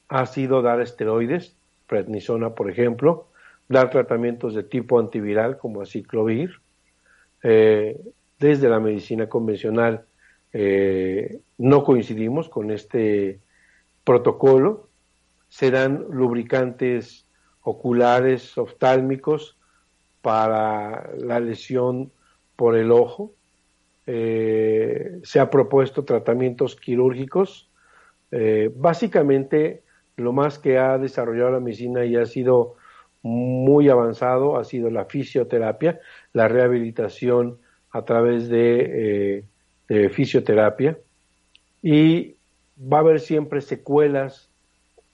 ha 0.08 0.26
sido 0.26 0.60
dar 0.60 0.80
esteroides, 0.80 1.56
prednisona, 1.86 2.54
por 2.54 2.70
ejemplo, 2.70 3.28
dar 3.68 3.90
tratamientos 3.90 4.54
de 4.54 4.62
tipo 4.62 5.00
antiviral 5.00 5.56
como 5.56 5.80
aciclovir. 5.80 6.60
Eh, 7.42 7.98
desde 8.38 8.68
la 8.68 8.80
medicina 8.80 9.28
convencional 9.28 10.04
eh, 10.52 11.40
no 11.58 11.84
coincidimos 11.84 12.48
con 12.48 12.70
este 12.70 13.40
protocolo. 14.04 14.88
Se 15.48 15.70
dan 15.70 16.06
lubricantes 16.10 17.24
oculares, 17.62 18.56
oftálmicos 18.58 19.56
para 20.20 21.10
la 21.16 21.40
lesión 21.40 22.12
por 22.56 22.76
el 22.76 22.92
ojo. 22.92 23.32
Eh, 24.06 25.20
se 25.22 25.40
ha 25.40 25.50
propuesto 25.50 26.04
tratamientos 26.04 26.76
quirúrgicos. 26.76 27.68
básicamente, 28.76 29.82
lo 30.16 30.32
más 30.32 30.58
que 30.58 30.78
ha 30.78 30.96
desarrollado 30.96 31.50
la 31.50 31.60
medicina 31.60 32.04
y 32.04 32.16
ha 32.16 32.24
sido 32.24 32.76
muy 33.22 33.88
avanzado 33.88 34.56
ha 34.56 34.64
sido 34.64 34.90
la 34.90 35.04
fisioterapia, 35.04 36.00
la 36.32 36.48
rehabilitación 36.48 37.58
a 37.90 38.04
través 38.04 38.48
de, 38.48 39.44
eh, 39.88 40.08
fisioterapia 40.08 40.98
y 41.82 42.36
va 42.80 42.98
a 42.98 43.00
haber 43.00 43.20
siempre 43.20 43.60
secuelas. 43.60 44.50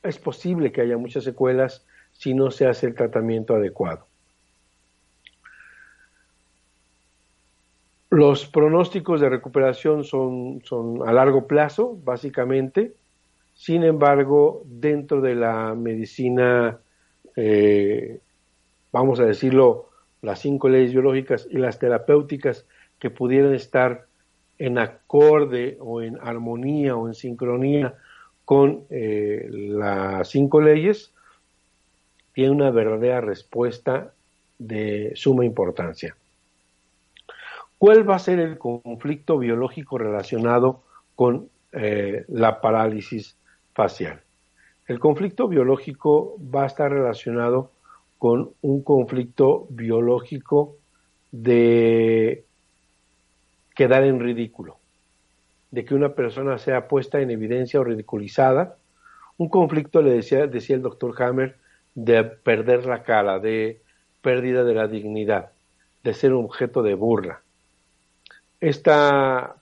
Es 0.03 0.19
posible 0.19 0.73
que 0.73 0.83
haya 0.83 0.97
muchas 0.97 1.25
secuelas 1.25 1.85
si 2.19 2.35
no 2.35 2.51
se 2.51 2.67
hace 2.67 2.87
el 2.87 2.95
tratamiento 2.95 3.55
adecuado. 3.55 4.07
Los 8.11 8.47
pronósticos 8.47 9.21
de 9.23 9.31
recuperación 9.31 10.05
son, 10.05 10.61
son 10.65 11.09
a 11.09 11.13
largo 11.13 11.47
plazo, 11.47 11.99
básicamente. 12.05 12.93
Sin 13.55 13.83
embargo, 13.85 14.63
dentro 14.67 15.23
de 15.23 15.35
la 15.35 15.75
medicina 15.75 16.79
eh, 17.37 18.19
vamos 18.93 19.21
a 19.21 19.25
decirlo, 19.25 19.91
las 20.23 20.41
cinco 20.41 20.69
leyes 20.69 20.93
biológicas 20.93 21.47
y 21.51 21.59
las 21.59 21.79
terapéuticas 21.79 22.67
que 22.99 23.11
pudieran 23.11 23.55
estar 23.55 24.07
en 24.59 24.79
acorde 24.79 25.77
o 25.81 26.03
en 26.03 26.19
armonía 26.21 26.97
o 26.97 27.07
en 27.07 27.15
sincronía 27.15 27.95
con 28.45 28.85
eh, 28.91 29.47
las 29.51 30.29
cinco 30.29 30.61
leyes, 30.61 31.13
tiene 32.39 32.53
una 32.53 32.71
verdadera 32.71 33.21
respuesta 33.21 34.13
de 34.61 35.11
suma 35.17 35.45
importancia. 35.45 36.15
¿Cuál 37.79 38.09
va 38.09 38.15
a 38.15 38.21
ser 38.21 38.39
el 38.39 38.59
conflicto 38.59 39.39
biológico 39.39 39.99
relacionado 39.99 40.85
con 41.17 41.49
eh, 41.73 42.25
la 42.29 42.61
parálisis 42.61 43.35
facial? 43.75 44.21
El 44.87 45.01
conflicto 45.01 45.49
biológico 45.49 46.37
va 46.39 46.63
a 46.63 46.67
estar 46.67 46.93
relacionado 46.93 47.73
con 48.19 48.53
un 48.63 48.85
conflicto 48.85 49.67
biológico 49.71 50.77
de 51.33 52.45
quedar 53.75 54.05
en 54.05 54.21
ridículo, 54.21 54.77
de 55.73 55.85
que 55.85 55.97
una 55.97 56.11
persona 56.11 56.57
sea 56.59 56.87
puesta 56.87 57.21
en 57.21 57.33
evidencia 57.33 57.81
o 57.81 57.85
ridiculizada. 57.85 58.77
Un 59.39 59.49
conflicto, 59.49 60.03
le 60.03 60.13
decía, 60.13 60.47
decía 60.47 60.77
el 60.77 60.83
doctor 60.83 61.21
Hammer, 61.21 61.58
de 62.05 62.23
perder 62.23 62.87
la 62.87 63.03
cara, 63.03 63.41
de 63.41 63.81
pérdida 64.23 64.63
de 64.63 64.75
la 64.75 64.87
dignidad, 64.87 65.51
de 66.05 66.15
ser 66.15 66.33
objeto 66.33 66.83
de 66.83 66.95
burla. 66.95 67.41
Esta 68.61 69.57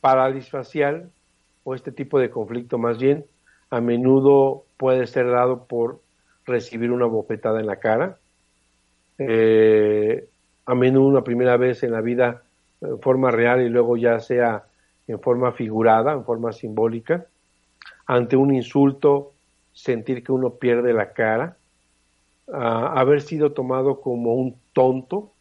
parálisis 0.00 0.50
facial, 0.50 1.10
o 1.64 1.74
este 1.74 1.90
tipo 1.90 2.20
de 2.20 2.30
conflicto 2.30 2.78
más 2.78 2.98
bien, 2.98 3.24
a 3.70 3.80
menudo 3.80 4.66
puede 4.76 5.08
ser 5.08 5.28
dado 5.30 5.64
por 5.64 6.00
recibir 6.46 6.92
una 6.92 7.06
bofetada 7.06 7.58
en 7.58 7.66
la 7.66 7.76
cara, 7.76 8.18
eh, 9.18 10.28
a 10.64 10.74
menudo 10.76 11.08
una 11.08 11.24
primera 11.24 11.56
vez 11.56 11.82
en 11.82 11.90
la 11.90 12.02
vida 12.02 12.42
en 12.80 13.00
forma 13.00 13.32
real 13.32 13.62
y 13.62 13.68
luego 13.68 13.96
ya 13.96 14.20
sea 14.20 14.64
en 15.08 15.18
forma 15.18 15.50
figurada, 15.52 16.12
en 16.12 16.24
forma 16.24 16.52
simbólica, 16.52 17.26
ante 18.06 18.36
un 18.36 18.54
insulto, 18.54 19.33
sentir 19.74 20.24
que 20.24 20.32
uno 20.32 20.54
pierde 20.54 20.94
la 20.94 21.12
cara, 21.12 21.56
haber 22.46 23.20
sido 23.20 23.52
tomado 23.52 24.00
como 24.00 24.34
un 24.34 24.56
tonto, 24.72 25.32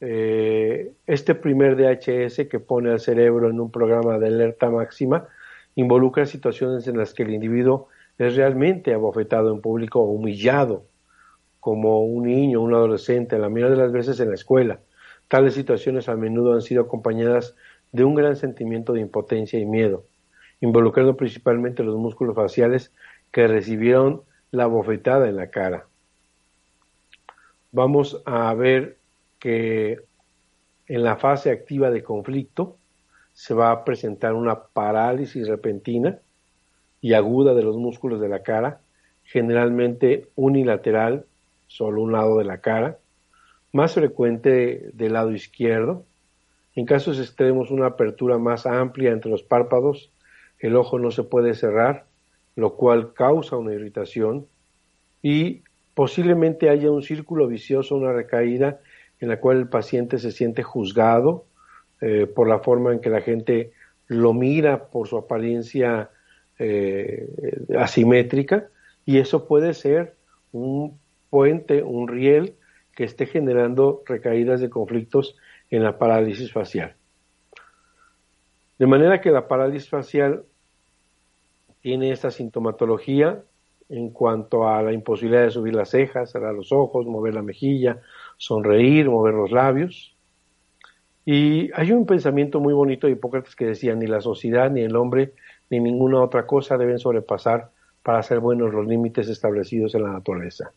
eh, 0.00 0.92
este 1.06 1.34
primer 1.36 1.76
DHS 1.76 2.48
que 2.48 2.58
pone 2.58 2.90
al 2.90 2.98
cerebro 2.98 3.48
en 3.48 3.60
un 3.60 3.70
programa 3.70 4.18
de 4.18 4.26
alerta 4.26 4.68
máxima 4.68 5.28
involucra 5.76 6.26
situaciones 6.26 6.88
en 6.88 6.98
las 6.98 7.14
que 7.14 7.22
el 7.22 7.30
individuo 7.30 7.88
es 8.18 8.34
realmente 8.36 8.92
abofetado 8.92 9.52
en 9.52 9.60
público 9.60 10.00
o 10.00 10.10
humillado, 10.10 10.84
como 11.60 12.04
un 12.04 12.24
niño, 12.24 12.60
un 12.60 12.74
adolescente, 12.74 13.38
la 13.38 13.48
mayoría 13.48 13.76
de 13.76 13.82
las 13.82 13.92
veces 13.92 14.18
en 14.20 14.30
la 14.30 14.34
escuela. 14.34 14.80
Tales 15.28 15.54
situaciones 15.54 16.08
a 16.08 16.16
menudo 16.16 16.52
han 16.52 16.62
sido 16.62 16.82
acompañadas 16.82 17.54
de 17.92 18.04
un 18.04 18.14
gran 18.14 18.36
sentimiento 18.36 18.92
de 18.92 19.00
impotencia 19.00 19.58
y 19.58 19.64
miedo, 19.64 20.04
involucrando 20.62 21.16
principalmente 21.16 21.82
los 21.82 21.96
músculos 21.96 22.34
faciales 22.34 22.90
que 23.30 23.46
recibieron 23.46 24.22
la 24.50 24.66
bofetada 24.66 25.28
en 25.28 25.36
la 25.36 25.48
cara. 25.48 25.86
Vamos 27.72 28.22
a 28.24 28.54
ver 28.54 28.96
que 29.38 30.00
en 30.86 31.02
la 31.02 31.16
fase 31.16 31.50
activa 31.50 31.90
de 31.90 32.02
conflicto, 32.02 32.76
se 33.34 33.54
va 33.54 33.70
a 33.70 33.84
presentar 33.84 34.34
una 34.34 34.64
parálisis 34.64 35.48
repentina 35.48 36.18
y 37.00 37.14
aguda 37.14 37.54
de 37.54 37.62
los 37.62 37.76
músculos 37.76 38.20
de 38.20 38.28
la 38.28 38.42
cara, 38.42 38.80
generalmente 39.24 40.28
unilateral, 40.36 41.24
solo 41.66 42.02
un 42.02 42.12
lado 42.12 42.38
de 42.38 42.44
la 42.44 42.58
cara, 42.58 42.98
más 43.72 43.94
frecuente 43.94 44.90
del 44.92 45.14
lado 45.14 45.32
izquierdo. 45.32 46.04
En 46.76 46.84
casos 46.84 47.18
extremos, 47.18 47.70
una 47.70 47.86
apertura 47.86 48.38
más 48.38 48.66
amplia 48.66 49.10
entre 49.10 49.30
los 49.30 49.42
párpados, 49.42 50.10
el 50.62 50.76
ojo 50.76 50.98
no 50.98 51.10
se 51.10 51.24
puede 51.24 51.54
cerrar, 51.54 52.06
lo 52.56 52.76
cual 52.76 53.12
causa 53.12 53.56
una 53.56 53.74
irritación 53.74 54.46
y 55.20 55.62
posiblemente 55.94 56.70
haya 56.70 56.90
un 56.90 57.02
círculo 57.02 57.46
vicioso, 57.48 57.96
una 57.96 58.12
recaída 58.12 58.80
en 59.20 59.28
la 59.28 59.38
cual 59.38 59.58
el 59.58 59.68
paciente 59.68 60.18
se 60.18 60.32
siente 60.32 60.62
juzgado, 60.62 61.44
eh, 62.00 62.26
por 62.26 62.48
la 62.48 62.60
forma 62.60 62.92
en 62.92 63.00
que 63.00 63.10
la 63.10 63.20
gente 63.20 63.72
lo 64.06 64.32
mira, 64.32 64.86
por 64.86 65.06
su 65.06 65.16
apariencia 65.16 66.10
eh, 66.58 67.28
asimétrica, 67.78 68.68
y 69.04 69.18
eso 69.18 69.46
puede 69.46 69.74
ser 69.74 70.14
un 70.52 70.98
puente, 71.30 71.82
un 71.82 72.08
riel 72.08 72.54
que 72.94 73.04
esté 73.04 73.26
generando 73.26 74.02
recaídas 74.06 74.60
de 74.60 74.70
conflictos 74.70 75.36
en 75.70 75.82
la 75.82 75.98
parálisis 75.98 76.52
facial. 76.52 76.94
De 78.78 78.86
manera 78.86 79.20
que 79.20 79.30
la 79.30 79.48
parálisis 79.48 79.88
facial 79.88 80.44
tiene 81.82 82.10
esta 82.10 82.30
sintomatología 82.30 83.42
en 83.90 84.10
cuanto 84.10 84.66
a 84.66 84.82
la 84.82 84.92
imposibilidad 84.92 85.42
de 85.42 85.50
subir 85.50 85.74
las 85.74 85.90
cejas, 85.90 86.30
cerrar 86.32 86.54
los 86.54 86.72
ojos, 86.72 87.04
mover 87.06 87.34
la 87.34 87.42
mejilla, 87.42 88.00
sonreír, 88.38 89.10
mover 89.10 89.34
los 89.34 89.50
labios, 89.52 90.12
y 91.24 91.70
hay 91.74 91.92
un 91.92 92.04
pensamiento 92.04 92.58
muy 92.60 92.74
bonito 92.74 93.06
de 93.06 93.12
Hipócrates 93.12 93.54
que 93.54 93.66
decía, 93.66 93.94
ni 93.94 94.06
la 94.06 94.20
sociedad, 94.20 94.70
ni 94.70 94.80
el 94.80 94.96
hombre, 94.96 95.34
ni 95.70 95.78
ninguna 95.78 96.20
otra 96.20 96.46
cosa 96.46 96.76
deben 96.76 96.98
sobrepasar 96.98 97.70
para 98.02 98.18
hacer 98.18 98.40
buenos 98.40 98.72
los 98.72 98.86
límites 98.86 99.28
establecidos 99.28 99.94
en 99.94 100.02
la 100.02 100.12
naturaleza. 100.12 100.72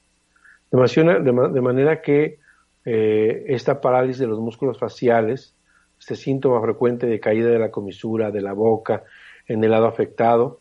De, 0.72 1.62
manera 1.62 2.02
que 2.02 2.40
eh, 2.86 3.46
esta 3.48 3.82
parálisis 3.82 4.20
de 4.20 4.28
los 4.28 4.40
músculos 4.40 4.78
faciales, 4.78 5.56
este 6.00 6.16
síntoma 6.16 6.62
frecuente 6.62 7.08
de 7.08 7.20
caída 7.20 7.50
de 7.50 7.60
la 7.60 7.72
comisura, 7.72 8.30
de 8.30 8.42
la 8.42 8.54
boca, 8.54 9.04
en 9.48 9.64
el 9.64 9.72
lado 9.72 9.88
afectado, 9.88 10.60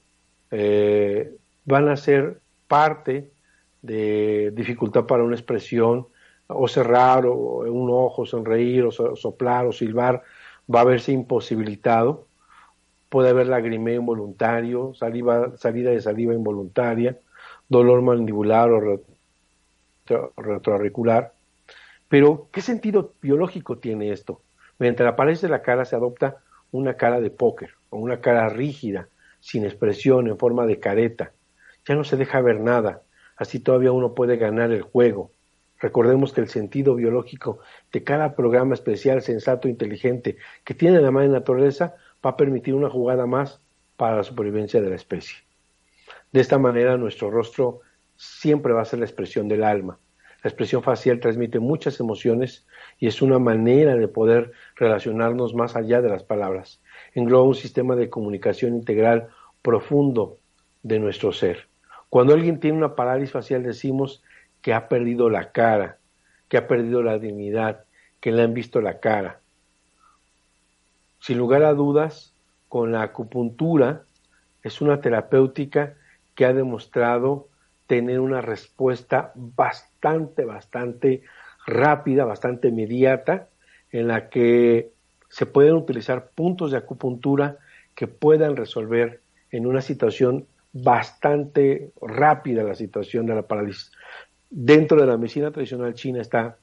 eh, 0.56 1.34
van 1.64 1.88
a 1.88 1.96
ser 1.96 2.38
parte 2.68 3.28
de 3.82 4.52
dificultad 4.54 5.04
para 5.04 5.24
una 5.24 5.34
expresión, 5.34 6.06
o 6.46 6.68
cerrar 6.68 7.26
o 7.26 7.34
un 7.70 7.90
ojo, 7.90 8.24
sonreír 8.24 8.84
o 8.84 8.92
soplar 8.92 9.66
o 9.66 9.72
silbar, 9.72 10.22
va 10.72 10.82
a 10.82 10.84
verse 10.84 11.10
imposibilitado. 11.10 12.26
Puede 13.08 13.30
haber 13.30 13.48
lagrimeo 13.48 14.00
involuntario, 14.00 14.94
saliva, 14.94 15.56
salida 15.56 15.90
de 15.90 16.00
saliva 16.00 16.34
involuntaria, 16.34 17.18
dolor 17.68 18.02
mandibular 18.02 18.70
o 18.70 19.00
retroauricular. 20.36 21.32
Pero, 22.08 22.46
¿qué 22.52 22.60
sentido 22.60 23.12
biológico 23.20 23.78
tiene 23.78 24.12
esto? 24.12 24.40
Pared 24.78 25.40
de 25.40 25.48
la 25.48 25.62
cara 25.62 25.84
se 25.84 25.96
adopta 25.96 26.36
una 26.70 26.94
cara 26.94 27.20
de 27.20 27.30
póker 27.30 27.70
o 27.90 27.98
una 27.98 28.20
cara 28.20 28.48
rígida, 28.48 29.08
sin 29.44 29.64
expresión, 29.64 30.26
en 30.26 30.38
forma 30.38 30.66
de 30.66 30.80
careta. 30.80 31.32
Ya 31.86 31.94
no 31.94 32.04
se 32.04 32.16
deja 32.16 32.40
ver 32.40 32.60
nada, 32.60 33.02
así 33.36 33.60
todavía 33.60 33.92
uno 33.92 34.14
puede 34.14 34.36
ganar 34.36 34.72
el 34.72 34.82
juego 34.82 35.30
Recordemos 35.84 36.32
que 36.32 36.40
el 36.40 36.48
sentido 36.48 36.94
biológico 36.94 37.58
de 37.92 38.04
cada 38.04 38.36
programa 38.36 38.72
especial, 38.72 39.20
sensato, 39.20 39.68
inteligente 39.68 40.38
que 40.64 40.72
tiene 40.72 40.98
la 40.98 41.10
madre 41.10 41.28
naturaleza 41.28 41.94
va 42.24 42.30
a 42.30 42.36
permitir 42.38 42.74
una 42.74 42.88
jugada 42.88 43.26
más 43.26 43.60
para 43.98 44.16
la 44.16 44.22
supervivencia 44.22 44.80
de 44.80 44.88
la 44.88 44.96
especie. 44.96 45.36
De 46.32 46.40
esta 46.40 46.56
manera 46.56 46.96
nuestro 46.96 47.30
rostro 47.30 47.80
siempre 48.16 48.72
va 48.72 48.80
a 48.80 48.86
ser 48.86 49.00
la 49.00 49.04
expresión 49.04 49.46
del 49.46 49.62
alma. 49.62 49.98
La 50.42 50.48
expresión 50.48 50.82
facial 50.82 51.20
transmite 51.20 51.58
muchas 51.58 52.00
emociones 52.00 52.66
y 52.98 53.06
es 53.06 53.20
una 53.20 53.38
manera 53.38 53.94
de 53.94 54.08
poder 54.08 54.52
relacionarnos 54.76 55.54
más 55.54 55.76
allá 55.76 56.00
de 56.00 56.08
las 56.08 56.22
palabras. 56.22 56.80
Engloba 57.14 57.44
un 57.44 57.54
sistema 57.54 57.96
de 57.96 58.10
comunicación 58.10 58.74
integral 58.74 59.28
profundo 59.62 60.38
de 60.82 60.98
nuestro 60.98 61.32
ser. 61.32 61.68
Cuando 62.10 62.34
alguien 62.34 62.60
tiene 62.60 62.76
una 62.76 62.94
parálisis 62.94 63.32
facial 63.32 63.62
decimos 63.62 64.22
que 64.60 64.74
ha 64.74 64.88
perdido 64.88 65.30
la 65.30 65.52
cara, 65.52 65.98
que 66.48 66.56
ha 66.56 66.66
perdido 66.66 67.02
la 67.02 67.18
dignidad, 67.18 67.84
que 68.20 68.32
le 68.32 68.42
han 68.42 68.54
visto 68.54 68.80
la 68.80 69.00
cara. 69.00 69.40
Sin 71.20 71.38
lugar 71.38 71.62
a 71.62 71.74
dudas, 71.74 72.34
con 72.68 72.92
la 72.92 73.02
acupuntura 73.02 74.02
es 74.62 74.80
una 74.80 75.00
terapéutica 75.00 75.94
que 76.34 76.44
ha 76.44 76.52
demostrado 76.52 77.48
tener 77.86 78.20
una 78.20 78.40
respuesta 78.40 79.32
bastante, 79.34 80.44
bastante 80.44 81.22
rápida, 81.66 82.24
bastante 82.24 82.68
inmediata, 82.68 83.48
en 83.92 84.08
la 84.08 84.28
que 84.28 84.90
se 85.34 85.46
pueden 85.46 85.74
utilizar 85.74 86.28
puntos 86.32 86.70
de 86.70 86.76
acupuntura 86.76 87.58
que 87.96 88.06
puedan 88.06 88.54
resolver 88.54 89.20
en 89.50 89.66
una 89.66 89.80
situación 89.80 90.46
bastante 90.72 91.90
rápida 92.00 92.62
la 92.62 92.76
situación 92.76 93.26
de 93.26 93.34
la 93.34 93.42
parálisis. 93.42 93.90
Dentro 94.48 95.00
de 95.00 95.08
la 95.08 95.16
medicina 95.16 95.50
tradicional 95.50 95.94
china 95.94 96.20
está 96.20 96.56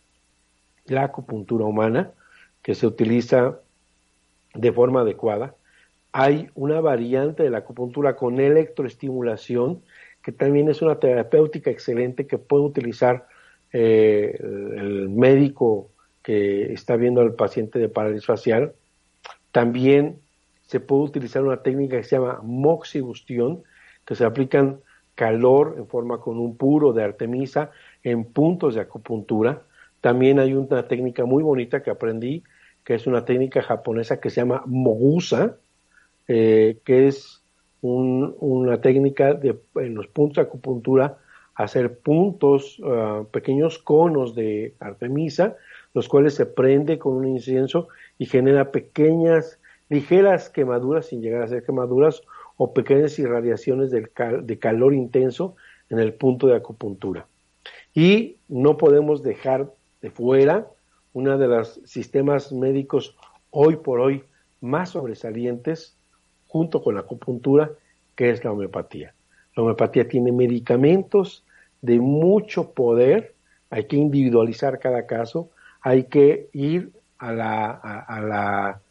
la 0.85 1.03
acupuntura 1.03 1.65
humana, 1.65 2.11
que 2.61 2.73
se 2.73 2.87
utiliza 2.87 3.59
de 4.53 4.71
forma 4.71 5.01
adecuada. 5.01 5.53
Hay 6.13 6.49
una 6.55 6.79
variante 6.79 7.43
de 7.43 7.49
la 7.49 7.57
acupuntura 7.57 8.15
con 8.15 8.39
electroestimulación, 8.39 9.81
que 10.23 10.31
también 10.31 10.69
es 10.69 10.81
una 10.81 10.97
terapéutica 10.97 11.71
excelente 11.71 12.25
que 12.25 12.37
puede 12.37 12.63
utilizar 12.63 13.27
eh, 13.73 14.37
el 14.39 15.09
médico 15.09 15.90
que 16.23 16.73
está 16.73 16.95
viendo 16.95 17.21
al 17.21 17.33
paciente 17.33 17.79
de 17.79 17.89
parálisis 17.89 18.25
facial. 18.25 18.73
También 19.51 20.19
se 20.67 20.79
puede 20.79 21.03
utilizar 21.03 21.43
una 21.43 21.63
técnica 21.63 21.97
que 21.97 22.03
se 22.03 22.15
llama 22.15 22.39
moxibustión, 22.43 23.63
que 24.05 24.15
se 24.15 24.23
aplican 24.23 24.79
calor 25.15 25.75
en 25.77 25.87
forma 25.87 26.19
con 26.19 26.39
un 26.39 26.55
puro 26.55 26.93
de 26.93 27.03
artemisa 27.03 27.71
en 28.03 28.25
puntos 28.25 28.75
de 28.75 28.81
acupuntura. 28.81 29.63
También 29.99 30.39
hay 30.39 30.53
una 30.53 30.87
técnica 30.87 31.25
muy 31.25 31.43
bonita 31.43 31.83
que 31.83 31.91
aprendí, 31.91 32.43
que 32.83 32.95
es 32.95 33.05
una 33.05 33.25
técnica 33.25 33.61
japonesa 33.61 34.19
que 34.19 34.29
se 34.29 34.41
llama 34.41 34.63
mogusa, 34.65 35.57
eh, 36.27 36.77
que 36.85 37.07
es 37.07 37.41
una 37.81 38.79
técnica 38.79 39.33
de, 39.33 39.59
en 39.75 39.95
los 39.95 40.07
puntos 40.07 40.35
de 40.35 40.41
acupuntura, 40.43 41.17
hacer 41.55 41.99
puntos, 41.99 42.81
ah, 42.85 43.23
pequeños 43.31 43.79
conos 43.79 44.35
de 44.35 44.75
artemisa, 44.79 45.57
los 45.93 46.07
cuales 46.07 46.35
se 46.35 46.45
prende 46.45 46.97
con 46.97 47.13
un 47.13 47.27
incienso 47.27 47.87
y 48.17 48.25
genera 48.25 48.71
pequeñas, 48.71 49.59
ligeras 49.89 50.49
quemaduras, 50.49 51.07
sin 51.07 51.21
llegar 51.21 51.43
a 51.43 51.47
ser 51.47 51.63
quemaduras, 51.63 52.21
o 52.57 52.73
pequeñas 52.73 53.17
irradiaciones 53.17 53.89
de, 53.89 54.59
calor 54.59 54.93
intenso 54.93 55.55
en 55.89 55.99
el 55.99 56.13
punto 56.13 56.47
de 56.47 56.55
acupuntura. 56.55 57.25
Y 57.93 58.37
no 58.47 58.77
podemos 58.77 59.23
dejar 59.23 59.71
de 60.01 60.11
fuera 60.11 60.67
uno 61.13 61.37
de 61.37 61.47
los 61.47 61.81
sistemas 61.85 62.51
médicos 62.51 63.15
hoy 63.49 63.77
por 63.77 63.99
hoy 63.99 64.23
más 64.61 64.91
sobresalientes 64.91 65.95
junto 66.47 66.83
con 66.83 66.95
la 66.95 67.01
acupuntura, 67.01 67.71
que 68.15 68.29
es 68.29 68.43
la 68.43 68.51
homeopatía. 68.51 69.13
La 69.55 69.63
homeopatía 69.63 70.07
tiene 70.07 70.31
medicamentos 70.31 71.43
de 71.81 71.99
mucho 71.99 72.71
poder, 72.71 73.33
hay 73.69 73.85
que 73.85 73.97
individualizar 73.97 74.79
cada 74.79 75.07
caso, 75.07 75.49
hay 75.81 76.05
que 76.05 76.49
ir 76.53 76.91
a 77.17 77.33
la, 77.33 78.81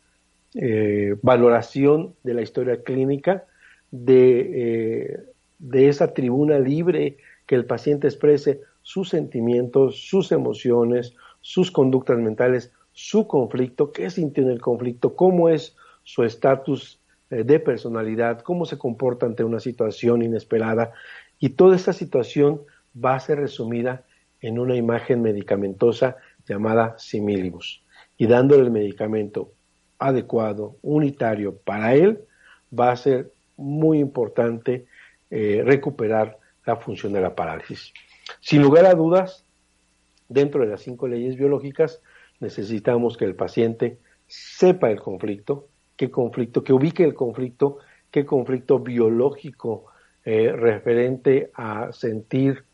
eh, 0.55 1.17
valoración 1.23 2.15
de 2.23 2.35
la 2.35 2.43
historia 2.43 2.83
clínica, 2.83 3.45
de, 3.91 4.41
eh, 4.55 5.21
de 5.59 5.89
esa 5.89 6.13
tribuna 6.15 6.59
libre 6.59 7.19
que 7.47 7.55
el 7.55 7.65
paciente 7.65 8.07
exprese 8.07 8.61
sus 8.83 9.09
sentimientos, 9.09 10.09
sus 10.09 10.33
emociones, 10.33 11.15
sus 11.41 11.71
conductas 11.71 12.19
mentales, 12.19 12.73
su 12.93 13.27
conflicto, 13.27 13.93
qué 13.93 14.11
sintió 14.11 14.45
en 14.45 14.51
el 14.51 14.61
conflicto, 14.61 15.15
cómo 15.15 15.49
es 15.49 15.77
su 16.03 16.25
estatus 16.25 17.01
eh, 17.31 17.45
de 17.45 17.61
personalidad, 17.61 18.41
cómo 18.41 18.65
se 18.67 18.79
comporta 18.79 19.27
ante 19.27 19.45
una 19.45 19.61
situación 19.61 20.23
inesperada. 20.23 20.93
Y 21.39 21.51
toda 21.51 21.77
esta 21.77 21.93
situación 21.93 22.63
va 22.93 23.15
a 23.15 23.21
ser 23.21 23.39
resumida 23.39 24.05
en 24.41 24.59
una 24.59 24.77
imagen 24.77 25.23
medicamentosa 25.23 26.17
llamada 26.51 26.99
similibus 26.99 27.83
y 28.19 28.27
dándole 28.27 28.65
el 28.65 28.71
medicamento 28.71 29.53
adecuado, 29.99 30.77
unitario 30.83 31.57
para 31.57 31.95
él, 31.95 32.21
va 32.79 32.91
a 32.91 32.97
ser 32.97 33.31
muy 33.57 33.99
importante 33.99 34.87
eh, 35.31 35.63
recuperar 35.65 36.39
la 36.67 36.77
función 36.77 37.13
de 37.13 37.21
la 37.21 37.35
parálisis. 37.35 37.93
Sin 38.41 38.63
lugar 38.63 38.87
a 38.87 38.95
dudas, 38.95 39.45
dentro 40.29 40.63
de 40.63 40.69
las 40.69 40.81
cinco 40.83 41.07
leyes 41.07 41.37
biológicas, 41.37 42.01
necesitamos 42.41 43.17
que 43.17 43.27
el 43.27 43.35
paciente 43.35 43.99
sepa 44.27 44.91
el 44.91 45.01
conflicto, 45.01 45.69
qué 45.97 46.11
conflicto, 46.11 46.65
que 46.65 46.73
ubique 46.73 47.05
el 47.05 47.15
conflicto, 47.15 47.79
qué 48.11 48.25
conflicto 48.25 48.79
biológico 48.79 49.87
eh, 50.25 50.53
referente 50.53 51.51
a 51.55 51.93
sentir 51.93 52.65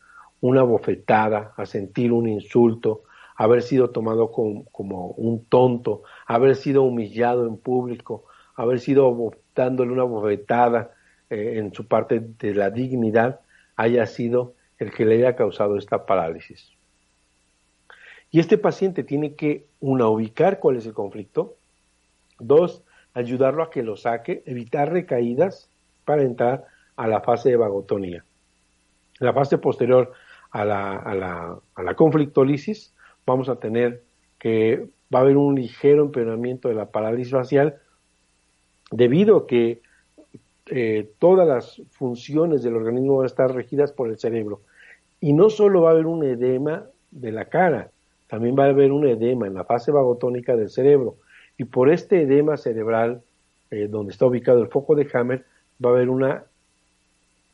una 0.41 0.63
bofetada, 0.63 1.53
a 1.57 1.65
sentir 1.65 2.11
un 2.11 2.27
insulto, 2.29 3.03
haber 3.37 3.61
sido 3.61 3.91
tomado 3.91 4.31
como 4.31 5.07
un 5.11 5.45
tonto, 5.45 6.01
haber 6.25 6.55
sido 6.55 6.81
humillado 6.81 7.47
en 7.47 7.57
público, 7.57 8.25
haber 8.55 8.79
sido 8.79 9.31
dándole 9.55 9.91
una 9.93 10.03
bofetada 10.03 10.91
eh, 11.29 11.53
en 11.57 11.71
su 11.71 11.87
parte 11.87 12.19
de 12.19 12.55
la 12.55 12.71
dignidad, 12.71 13.39
haya 13.75 14.07
sido 14.07 14.55
el 14.79 14.91
que 14.91 15.05
le 15.05 15.17
haya 15.17 15.35
causado 15.35 15.77
esta 15.77 16.07
parálisis. 16.07 16.71
Y 18.31 18.39
este 18.39 18.57
paciente 18.57 19.03
tiene 19.03 19.35
que, 19.35 19.67
una, 19.79 20.07
ubicar 20.07 20.59
cuál 20.59 20.77
es 20.77 20.87
el 20.87 20.93
conflicto, 20.93 21.55
dos, 22.39 22.83
ayudarlo 23.13 23.61
a 23.61 23.69
que 23.69 23.83
lo 23.83 23.97
saque, 23.97 24.41
evitar 24.47 24.91
recaídas 24.91 25.69
para 26.05 26.23
entrar 26.23 26.65
a 26.95 27.07
la 27.07 27.21
fase 27.21 27.49
de 27.49 27.57
vagotonía. 27.57 28.25
La 29.19 29.31
fase 29.31 29.59
posterior 29.59 30.11
a 30.49 30.65
la, 30.65 30.95
a 30.97 31.13
la, 31.13 31.59
a 31.75 31.83
la 31.83 31.95
conflictólisis 31.95 32.95
vamos 33.27 33.49
a 33.49 33.57
tener 33.57 34.01
que 34.39 34.87
va 35.13 35.19
a 35.19 35.21
haber 35.21 35.37
un 35.37 35.55
ligero 35.55 36.03
empeoramiento 36.03 36.69
de 36.69 36.75
la 36.75 36.87
parálisis 36.87 37.33
facial 37.33 37.75
debido 38.89 39.37
a 39.37 39.47
que 39.47 39.81
eh, 40.67 41.11
todas 41.19 41.47
las 41.47 41.81
funciones 41.91 42.63
del 42.63 42.75
organismo 42.75 43.17
van 43.17 43.25
a 43.25 43.27
estar 43.27 43.53
regidas 43.53 43.91
por 43.91 44.09
el 44.09 44.17
cerebro. 44.17 44.61
Y 45.19 45.33
no 45.33 45.49
solo 45.49 45.81
va 45.81 45.89
a 45.89 45.93
haber 45.93 46.07
un 46.07 46.23
edema 46.23 46.85
de 47.11 47.31
la 47.31 47.45
cara, 47.45 47.91
también 48.27 48.55
va 48.57 48.65
a 48.65 48.69
haber 48.69 48.91
un 48.91 49.05
edema 49.07 49.45
en 49.45 49.53
la 49.53 49.65
fase 49.65 49.91
vagotónica 49.91 50.55
del 50.55 50.69
cerebro. 50.69 51.17
Y 51.57 51.65
por 51.65 51.89
este 51.89 52.21
edema 52.21 52.57
cerebral, 52.57 53.21
eh, 53.71 53.87
donde 53.89 54.11
está 54.13 54.25
ubicado 54.25 54.61
el 54.61 54.69
foco 54.69 54.95
de 54.95 55.07
Hammer, 55.13 55.45
va 55.83 55.89
a 55.89 55.93
haber 55.93 56.09
una 56.09 56.43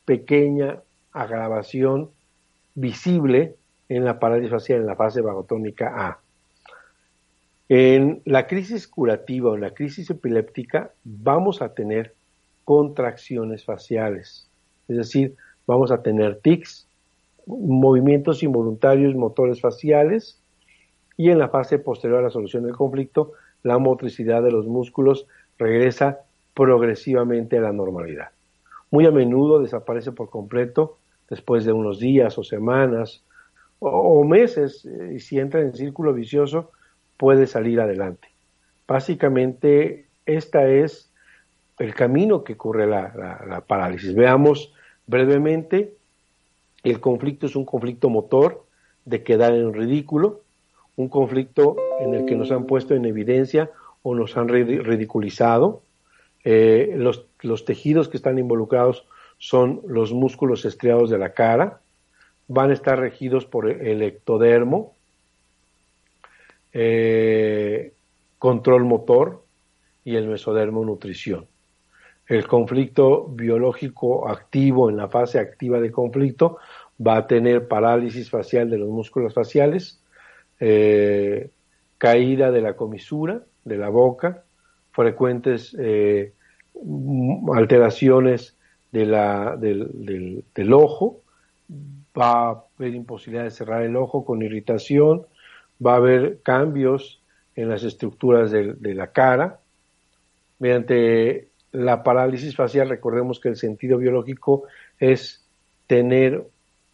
pequeña 0.04 0.80
agravación 1.12 2.10
visible 2.74 3.56
en 3.88 4.04
la 4.04 4.18
parálisis 4.18 4.50
facial 4.50 4.80
en 4.80 4.86
la 4.86 4.96
fase 4.96 5.20
vagotónica 5.20 5.92
A. 5.96 6.18
En 7.68 8.22
la 8.24 8.46
crisis 8.46 8.86
curativa 8.86 9.50
o 9.50 9.54
en 9.54 9.62
la 9.62 9.74
crisis 9.74 10.10
epiléptica 10.10 10.92
vamos 11.04 11.62
a 11.62 11.74
tener 11.74 12.14
contracciones 12.64 13.64
faciales, 13.64 14.48
es 14.88 14.96
decir, 14.96 15.36
vamos 15.66 15.90
a 15.90 16.02
tener 16.02 16.40
tics, 16.40 16.86
movimientos 17.46 18.42
involuntarios 18.42 19.14
motores 19.14 19.60
faciales 19.60 20.40
y 21.16 21.30
en 21.30 21.38
la 21.38 21.48
fase 21.48 21.78
posterior 21.78 22.20
a 22.20 22.22
la 22.22 22.30
solución 22.30 22.64
del 22.64 22.74
conflicto 22.74 23.32
la 23.62 23.78
motricidad 23.78 24.42
de 24.42 24.50
los 24.50 24.66
músculos 24.66 25.26
regresa 25.58 26.20
progresivamente 26.54 27.58
a 27.58 27.62
la 27.62 27.72
normalidad. 27.72 28.28
Muy 28.90 29.06
a 29.06 29.10
menudo 29.10 29.60
desaparece 29.60 30.12
por 30.12 30.30
completo 30.30 30.98
después 31.28 31.64
de 31.64 31.72
unos 31.72 31.98
días 31.98 32.38
o 32.38 32.44
semanas 32.44 33.24
o, 33.84 34.24
meses 34.24 34.84
eh, 34.84 35.14
y 35.16 35.20
si 35.20 35.38
entra 35.38 35.60
en 35.60 35.74
círculo 35.74 36.12
vicioso 36.12 36.70
puede 37.16 37.46
salir 37.46 37.80
adelante. 37.80 38.28
Básicamente, 38.86 40.06
esta 40.26 40.68
es 40.68 41.10
el 41.78 41.94
camino 41.94 42.44
que 42.44 42.56
corre 42.56 42.86
la, 42.86 43.62
parálisis. 43.66 44.14
Veamos 44.14 44.72
brevemente, 45.06 45.94
el 46.82 47.00
conflicto 47.00 47.46
es 47.46 47.56
un 47.56 47.64
conflicto 47.64 48.10
motor 48.10 48.64
de 49.04 49.22
quedar 49.22 49.54
en 49.54 49.72
ridículo, 49.72 50.40
un 50.96 51.08
conflicto 51.08 51.76
en 52.00 52.14
el 52.14 52.26
que 52.26 52.36
nos 52.36 52.50
han 52.52 52.66
puesto 52.66 52.94
en 52.94 53.04
evidencia 53.04 53.70
o 54.02 54.14
nos 54.14 54.36
han 54.36 54.48
ridiculizado. 54.48 55.82
Eh, 56.44 56.94
los, 56.96 57.24
los, 57.40 57.64
tejidos 57.64 58.08
que 58.08 58.18
están 58.18 58.38
involucrados 58.38 59.06
son 59.38 59.80
los 59.86 60.12
músculos 60.12 60.64
estriados 60.66 61.08
de 61.08 61.18
la 61.18 61.32
cara, 61.32 61.80
van 62.48 62.70
a 62.70 62.74
estar 62.74 62.98
regidos 62.98 63.46
por 63.46 63.70
el 63.70 64.02
ectodermo, 64.02 64.94
eh, 66.72 67.92
control 68.38 68.84
motor 68.84 69.42
y 70.04 70.16
el 70.16 70.28
mesodermo 70.28 70.84
nutrición. 70.84 71.46
El 72.26 72.46
conflicto 72.46 73.26
biológico 73.28 74.28
activo 74.28 74.90
en 74.90 74.96
la 74.96 75.08
fase 75.08 75.38
activa 75.38 75.80
de 75.80 75.90
conflicto 75.90 76.58
va 77.04 77.16
a 77.16 77.26
tener 77.26 77.68
parálisis 77.68 78.30
facial 78.30 78.70
de 78.70 78.78
los 78.78 78.88
músculos 78.88 79.34
faciales, 79.34 80.00
eh, 80.60 81.50
caída 81.98 82.50
de 82.50 82.60
la 82.60 82.74
comisura 82.74 83.42
de 83.64 83.78
la 83.78 83.88
boca, 83.88 84.42
frecuentes 84.92 85.76
eh, 85.78 86.32
alteraciones 87.54 88.56
del, 88.92 89.12
ojo, 90.72 91.20
va 92.18 92.48
a 92.50 92.64
haber 92.78 92.94
imposibilidad 92.94 93.44
de 93.44 93.50
cerrar 93.50 93.82
el 93.82 93.96
ojo 93.96 94.24
con 94.24 94.42
irritación, 94.42 95.26
va 95.84 95.94
a 95.94 95.96
haber 95.96 96.40
cambios 96.42 97.20
en 97.56 97.68
las 97.68 97.82
estructuras 97.84 98.50
de, 98.50 98.94
la 98.94 99.08
cara. 99.08 99.58
Mediante 100.58 101.48
la 101.72 102.02
parálisis 102.02 102.54
facial, 102.56 102.88
recordemos 102.88 103.40
que 103.40 103.48
el 103.48 103.56
sentido 103.56 103.98
biológico 103.98 104.64
es 104.98 105.44
tener 105.86 106.44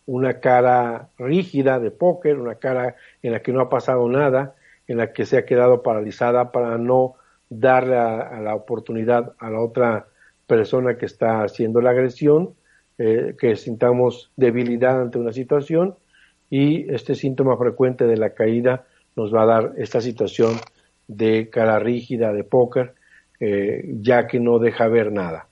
una 0.07 0.41
cara 0.41 1.09
rígida 1.19 1.79
de 1.79 1.91
póker, 1.91 2.39
una 2.39 2.57
cara 2.57 2.97
en 3.23 3.33
la 3.33 3.43
que 3.43 3.53
no 3.53 3.61
ha 3.61 3.69
pasado 3.69 4.09
nada, 4.09 4.55
en 4.89 4.97
la 4.97 5.13
que 5.13 5.25
se 5.25 5.39
ha 5.39 5.47
quedado 5.47 5.83
paralizada 5.83 6.51
para 6.51 6.79
no 6.79 7.15
darle 7.49 7.97
a, 7.97 8.41
la 8.41 8.55
oportunidad 8.55 9.35
a 9.39 9.51
la 9.51 9.61
otra 9.61 10.07
persona 10.47 10.97
que 10.97 11.07
está 11.07 11.43
haciendo 11.43 11.81
la 11.81 11.91
agresión, 11.91 12.55
eh, 13.03 13.35
que 13.39 13.57
sintamos 13.57 14.31
debilidad 14.37 15.01
ante 15.01 15.19
una 15.19 15.33
situación 15.33 15.95
y 16.51 16.93
este 16.93 17.15
síntoma 17.15 17.57
frecuente 17.57 18.07
de 18.07 18.19
la 18.19 18.35
caída 18.35 18.85
nos 19.17 19.35
va 19.35 19.45
a 19.45 19.47
dar 19.47 19.73
esta 19.79 20.03
situación 20.03 20.57
de 21.09 21.49
cara 21.49 21.79
rígida 21.79 22.31
de 22.35 22.45
póker, 22.45 22.93
eh, 23.41 23.89
ya 24.03 24.27
que 24.27 24.39
no 24.39 24.59
deja 24.59 24.87
ver 24.89 25.13
nada. 25.13 25.47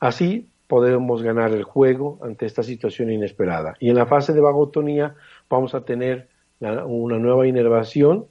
Así 0.00 0.50
podemos 0.66 1.22
ganar 1.22 1.52
el 1.52 1.62
juego 1.62 2.18
ante 2.22 2.44
esta 2.44 2.62
situación 2.62 3.10
inesperada. 3.10 3.78
Y 3.80 3.88
en 3.88 3.96
la 3.96 4.04
fase 4.04 4.34
de 4.34 4.42
vagotonía 4.42 5.14
vamos 5.48 5.74
a 5.74 5.86
tener 5.86 6.28
una 6.60 7.18
nueva 7.18 7.46
inervación. 7.46 8.26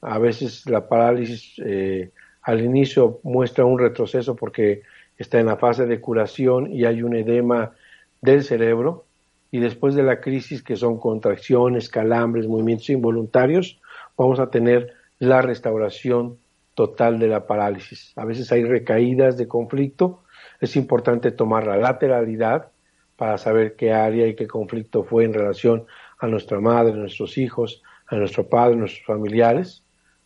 A 0.00 0.18
veces 0.18 0.68
la 0.68 0.88
parálisis 0.88 1.62
eh, 1.64 2.10
al 2.42 2.60
inicio 2.60 3.20
muestra 3.22 3.64
un 3.64 3.78
retroceso 3.78 4.34
porque 4.34 4.82
está 5.18 5.40
en 5.40 5.46
la 5.46 5.56
fase 5.56 5.86
de 5.86 6.00
curación 6.00 6.72
y 6.72 6.84
hay 6.84 7.02
un 7.02 7.14
edema 7.14 7.72
del 8.20 8.42
cerebro. 8.42 9.04
Y 9.50 9.60
después 9.60 9.94
de 9.94 10.02
la 10.02 10.20
crisis, 10.20 10.62
que 10.62 10.76
son 10.76 10.98
contracciones, 10.98 11.88
calambres, 11.88 12.48
movimientos 12.48 12.90
involuntarios, 12.90 13.80
vamos 14.16 14.40
a 14.40 14.50
tener 14.50 14.92
la 15.18 15.42
restauración 15.42 16.38
total 16.74 17.18
de 17.18 17.28
la 17.28 17.46
parálisis. 17.46 18.12
A 18.16 18.24
veces 18.24 18.50
hay 18.52 18.64
recaídas 18.64 19.36
de 19.36 19.46
conflicto, 19.46 20.22
es 20.60 20.76
importante 20.76 21.30
tomar 21.30 21.66
la 21.66 21.76
lateralidad 21.76 22.68
para 23.16 23.38
saber 23.38 23.76
qué 23.76 23.92
área 23.92 24.26
y 24.26 24.34
qué 24.34 24.46
conflicto 24.46 25.04
fue 25.04 25.24
en 25.24 25.34
relación 25.34 25.84
a 26.18 26.26
nuestra 26.26 26.60
madre, 26.60 26.92
a 26.92 26.96
nuestros 26.96 27.38
hijos, 27.38 27.82
a 28.06 28.16
nuestro 28.16 28.48
padre, 28.48 28.74
a 28.74 28.78
nuestros 28.78 29.06
familiares. 29.06 29.82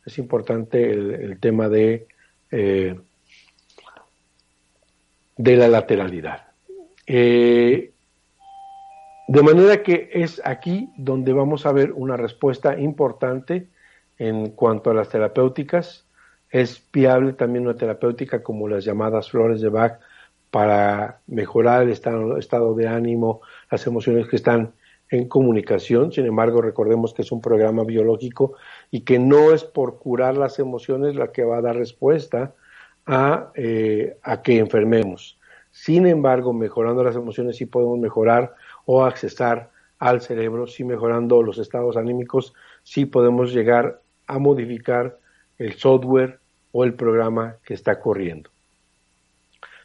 Es 0.06 0.18
importante 0.18 0.90
el, 0.90 1.38
tema 1.38 1.68
de, 1.68 2.06
eh, 2.50 2.98
de 5.38 5.56
la 5.56 5.68
lateralidad. 5.68 6.48
Eh, 7.06 7.92
de 9.28 9.42
manera 9.42 9.82
que 9.82 10.10
es 10.12 10.42
aquí 10.44 10.90
donde 10.96 11.32
vamos 11.32 11.64
a 11.64 11.72
ver 11.72 11.92
una 11.92 12.16
respuesta 12.16 12.78
importante 12.78 13.68
en 14.18 14.50
cuanto 14.50 14.90
a 14.90 14.94
las 14.94 15.08
terapéuticas. 15.08 16.06
Es 16.50 16.82
viable 16.92 17.32
también 17.34 17.66
una 17.66 17.76
terapéutica 17.76 18.42
como 18.42 18.68
las 18.68 18.84
llamadas 18.84 19.30
flores 19.30 19.60
de 19.60 19.68
Bach 19.68 20.00
para 20.50 21.20
mejorar 21.26 21.82
el 21.82 21.90
estado, 21.90 22.36
estado 22.38 22.74
de 22.74 22.88
ánimo, 22.88 23.42
las 23.70 23.86
emociones 23.86 24.28
que 24.28 24.36
están 24.36 24.72
en 25.10 25.28
comunicación. 25.28 26.10
Sin 26.10 26.26
embargo, 26.26 26.62
recordemos 26.62 27.14
que 27.14 27.22
es 27.22 27.30
un 27.30 27.40
programa 27.40 27.84
biológico 27.84 28.54
y 28.90 29.02
que 29.02 29.18
no 29.18 29.52
es 29.52 29.62
por 29.62 29.98
curar 29.98 30.36
las 30.36 30.58
emociones 30.58 31.14
la 31.14 31.32
que 31.32 31.44
va 31.44 31.58
a 31.58 31.62
dar 31.62 31.76
respuesta 31.76 32.54
a, 33.08 33.50
eh, 33.54 34.16
a 34.22 34.42
que 34.42 34.58
enfermemos. 34.58 35.38
Sin 35.70 36.06
embargo, 36.06 36.52
mejorando 36.52 37.02
las 37.02 37.16
emociones 37.16 37.56
sí 37.56 37.66
podemos 37.66 37.98
mejorar 37.98 38.54
o 38.84 39.04
accesar 39.04 39.70
al 39.98 40.20
cerebro, 40.20 40.66
sí 40.66 40.84
mejorando 40.84 41.42
los 41.42 41.58
estados 41.58 41.96
anímicos, 41.96 42.54
sí 42.84 43.06
podemos 43.06 43.52
llegar 43.52 44.00
a 44.26 44.38
modificar 44.38 45.18
el 45.56 45.72
software 45.74 46.38
o 46.70 46.84
el 46.84 46.94
programa 46.94 47.56
que 47.64 47.74
está 47.74 47.98
corriendo. 47.98 48.50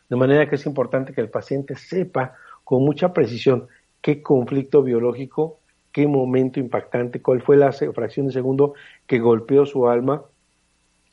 De 0.10 0.18
manera 0.18 0.48
que 0.48 0.56
es 0.56 0.66
importante 0.66 1.14
que 1.14 1.22
el 1.22 1.30
paciente 1.30 1.76
sepa 1.76 2.36
con 2.64 2.84
mucha 2.84 3.14
precisión 3.14 3.68
qué 4.02 4.22
conflicto 4.22 4.84
biológico, 4.84 5.60
qué 5.94 6.08
momento 6.08 6.60
impactante, 6.60 7.22
cuál 7.22 7.42
fue 7.42 7.56
la 7.56 7.72
fracción 7.72 8.28
de 8.28 8.34
segundo 8.34 8.74
que 9.08 9.20
golpeó 9.20 9.66
su 9.66 9.88
alma 9.88 10.24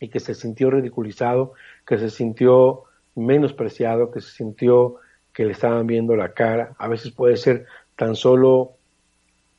y 0.00 0.08
que 0.08 0.18
se 0.18 0.34
sintió 0.34 0.70
ridiculizado, 0.70 1.52
que 1.86 1.98
se 1.98 2.10
sintió 2.10 2.84
menospreciado, 3.14 4.10
que 4.10 4.20
se 4.20 4.30
sintió 4.30 4.96
que 5.32 5.44
le 5.44 5.52
estaban 5.52 5.86
viendo 5.86 6.16
la 6.16 6.32
cara. 6.32 6.74
A 6.78 6.88
veces 6.88 7.12
puede 7.12 7.36
ser 7.36 7.66
tan 7.94 8.16
solo 8.16 8.72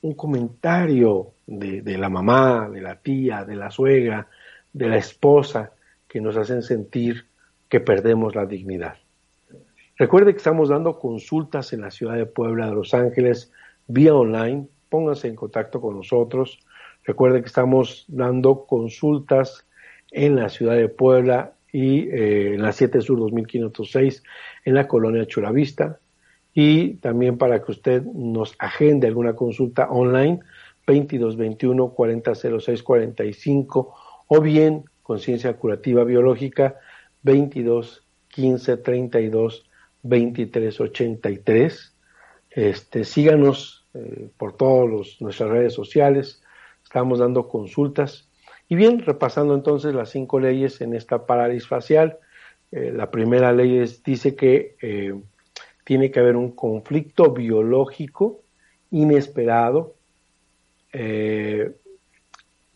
un 0.01 0.15
comentario 0.15 1.27
de, 1.45 1.83
de, 1.83 1.97
la 1.97 2.09
mamá, 2.09 2.67
de 2.69 2.81
la 2.81 2.95
tía, 2.95 3.45
de 3.45 3.55
la 3.55 3.69
suegra, 3.69 4.27
de 4.73 4.89
la 4.89 4.97
esposa, 4.97 5.71
que 6.07 6.19
nos 6.19 6.35
hacen 6.35 6.63
sentir 6.63 7.27
que 7.69 7.79
perdemos 7.79 8.35
la 8.35 8.45
dignidad. 8.45 8.97
Recuerde 9.97 10.31
que 10.31 10.37
estamos 10.37 10.69
dando 10.69 10.97
consultas 10.97 11.71
en 11.73 11.81
la 11.81 11.91
ciudad 11.91 12.15
de 12.15 12.25
Puebla 12.25 12.65
de 12.65 12.73
Los 12.73 12.93
Ángeles 12.95 13.51
vía 13.87 14.15
online. 14.15 14.67
Pónganse 14.89 15.27
en 15.27 15.35
contacto 15.35 15.79
con 15.79 15.95
nosotros. 15.95 16.59
Recuerde 17.03 17.41
que 17.41 17.47
estamos 17.47 18.05
dando 18.07 18.65
consultas 18.65 19.67
en 20.11 20.35
la 20.35 20.49
ciudad 20.49 20.75
de 20.75 20.89
Puebla 20.89 21.53
y 21.71 22.09
eh, 22.09 22.53
en 22.55 22.61
la 22.61 22.73
7 22.73 23.01
Sur 23.01 23.19
2506 23.19 24.23
en 24.65 24.75
la 24.75 24.87
colonia 24.87 25.25
Chulavista. 25.25 25.99
Y 26.53 26.95
también 26.95 27.37
para 27.37 27.63
que 27.63 27.71
usted 27.71 28.03
nos 28.03 28.55
agende 28.59 29.07
alguna 29.07 29.35
consulta 29.35 29.89
online 29.89 30.39
2221 30.85 31.89
4006 31.89 32.83
45 32.83 33.95
o 34.27 34.41
bien 34.41 34.83
conciencia 35.01 35.53
curativa 35.53 36.03
biológica 36.03 36.75
22 37.23 38.05
15 38.27 38.77
32 38.77 39.69
2383. 40.03 41.95
Este, 42.49 43.03
síganos 43.05 43.85
eh, 43.93 44.29
por 44.37 44.57
todas 44.57 45.21
nuestras 45.21 45.49
redes 45.49 45.73
sociales, 45.73 46.41
estamos 46.83 47.19
dando 47.19 47.47
consultas. 47.47 48.30
Y 48.71 48.75
bien, 48.77 48.99
repasando 48.99 49.53
entonces 49.53 49.93
las 49.93 50.11
cinco 50.11 50.39
leyes 50.39 50.79
en 50.79 50.95
esta 50.95 51.25
parálisis 51.25 51.67
facial, 51.67 52.19
eh, 52.71 52.93
la 52.95 53.11
primera 53.11 53.51
ley 53.51 53.79
es, 53.79 54.01
dice 54.01 54.33
que 54.33 54.77
eh, 54.81 55.13
tiene 55.83 56.09
que 56.09 56.21
haber 56.21 56.37
un 56.37 56.51
conflicto 56.51 57.33
biológico 57.33 58.39
inesperado, 58.91 59.95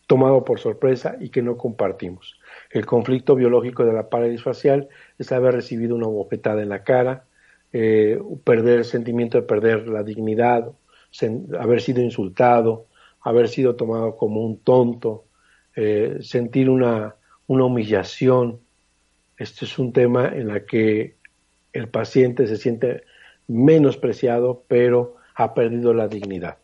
tomado 0.06 0.44
por 0.44 0.60
sorpresa 0.60 1.16
y 1.18 1.30
que 1.30 1.40
no 1.40 1.56
compartimos. 1.56 2.38
El 2.70 2.84
conflicto 2.84 3.34
biológico 3.34 3.86
de 3.86 3.94
la 3.94 4.10
parálisis 4.10 4.42
facial 4.42 4.88
es 5.18 5.32
haber 5.32 5.54
recibido 5.54 5.96
una 5.96 6.08
bofetada 6.08 6.62
en 6.62 6.68
la 6.68 6.84
cara, 6.84 7.24
eh, 7.72 8.20
perder 8.44 8.80
el 8.80 8.84
sentimiento 8.84 9.38
de 9.38 9.46
perder 9.46 9.88
la 9.88 10.02
dignidad, 10.02 10.72
haber 11.58 11.80
sido 11.80 12.02
insultado, 12.02 12.86
haber 13.22 13.48
sido 13.48 13.76
tomado 13.76 14.16
como 14.16 14.44
un 14.44 14.58
tonto, 14.58 15.25
eh, 15.76 16.18
sentir 16.22 16.68
una, 16.68 17.14
una 17.46 17.64
humillación. 17.66 18.60
Este 19.36 19.66
es 19.66 19.78
un 19.78 19.92
tema 19.92 20.28
en 20.28 20.50
el 20.50 20.64
que 20.66 21.16
el 21.72 21.88
paciente 21.88 22.46
se 22.46 22.56
siente 22.56 23.04
menospreciado, 23.46 24.64
pero 24.66 25.16
ha 25.34 25.54
perdido 25.54 25.92
la 25.92 26.08
dignidad. 26.08 26.56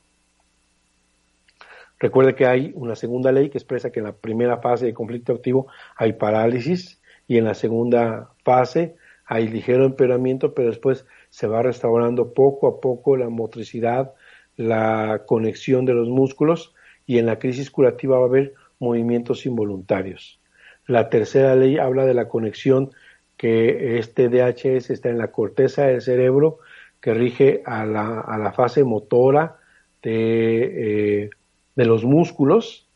Recuerde 1.98 2.34
que 2.34 2.46
hay 2.46 2.72
una 2.74 2.96
segunda 2.96 3.30
ley 3.30 3.48
que 3.48 3.58
expresa 3.58 3.92
que 3.92 4.00
en 4.00 4.06
la 4.06 4.12
primera 4.12 4.56
fase 4.56 4.86
de 4.86 4.94
conflicto 4.94 5.34
activo 5.34 5.68
hay 5.94 6.14
parálisis 6.14 7.00
y 7.28 7.38
en 7.38 7.44
la 7.44 7.54
segunda 7.54 8.30
fase 8.42 8.96
hay 9.24 9.46
ligero 9.46 9.84
empeoramiento, 9.84 10.52
pero 10.52 10.68
después 10.68 11.06
se 11.30 11.46
va 11.46 11.62
restaurando 11.62 12.34
poco 12.34 12.66
a 12.66 12.80
poco 12.80 13.16
la 13.16 13.28
motricidad, 13.28 14.14
la 14.56 15.22
conexión 15.26 15.84
de 15.84 15.94
los 15.94 16.08
músculos 16.08 16.74
y 17.06 17.18
en 17.18 17.26
la 17.26 17.38
crisis 17.38 17.70
curativa 17.70 18.18
va 18.18 18.24
a 18.24 18.28
haber 18.28 18.54
movimientos 18.82 19.46
involuntarios. 19.46 20.40
La 20.86 21.08
tercera 21.08 21.54
ley 21.56 21.78
habla 21.78 22.04
de 22.04 22.14
la 22.14 22.28
conexión 22.28 22.90
que 23.36 23.98
este 23.98 24.28
DHS 24.28 24.90
está 24.90 25.08
en 25.08 25.18
la 25.18 25.30
corteza 25.30 25.86
del 25.86 26.02
cerebro 26.02 26.58
que 27.00 27.14
rige 27.14 27.62
a 27.64 27.86
la, 27.86 28.20
a 28.20 28.38
la 28.38 28.52
fase 28.52 28.84
motora 28.84 29.56
de, 30.02 31.22
eh, 31.22 31.30
de 31.74 31.84
los 31.84 32.04
músculos 32.04 32.86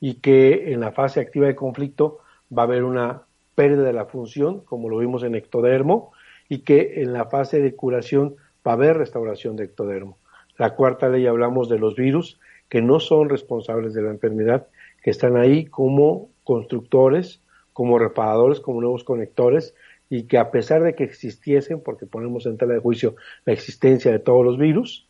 y 0.00 0.14
que 0.14 0.72
en 0.72 0.80
la 0.80 0.92
fase 0.92 1.20
activa 1.20 1.46
de 1.46 1.54
conflicto 1.54 2.20
va 2.56 2.62
a 2.62 2.66
haber 2.66 2.84
una 2.84 3.22
pérdida 3.54 3.82
de 3.82 3.92
la 3.92 4.06
función, 4.06 4.60
como 4.60 4.88
lo 4.88 4.98
vimos 4.98 5.22
en 5.22 5.34
ectodermo, 5.34 6.12
y 6.48 6.58
que 6.60 7.02
en 7.02 7.12
la 7.12 7.26
fase 7.26 7.60
de 7.60 7.74
curación 7.74 8.36
va 8.66 8.72
a 8.72 8.74
haber 8.74 8.96
restauración 8.96 9.56
de 9.56 9.64
ectodermo. 9.64 10.18
La 10.56 10.74
cuarta 10.74 11.08
ley 11.08 11.26
hablamos 11.26 11.68
de 11.68 11.78
los 11.78 11.96
virus 11.96 12.38
que 12.68 12.82
no 12.82 13.00
son 13.00 13.28
responsables 13.28 13.94
de 13.94 14.02
la 14.02 14.10
enfermedad, 14.10 14.66
que 15.04 15.10
están 15.10 15.36
ahí 15.36 15.66
como 15.66 16.30
constructores, 16.42 17.40
como 17.72 18.00
reparadores, 18.00 18.58
como 18.58 18.80
nuevos 18.80 19.04
conectores, 19.04 19.74
y 20.10 20.24
que 20.24 20.38
a 20.38 20.50
pesar 20.50 20.82
de 20.82 20.96
que 20.96 21.04
existiesen, 21.04 21.80
porque 21.80 22.06
ponemos 22.06 22.46
en 22.46 22.58
tela 22.58 22.74
de 22.74 22.80
juicio 22.80 23.14
la 23.44 23.52
existencia 23.52 24.10
de 24.10 24.18
todos 24.18 24.44
los 24.44 24.58
virus, 24.58 25.06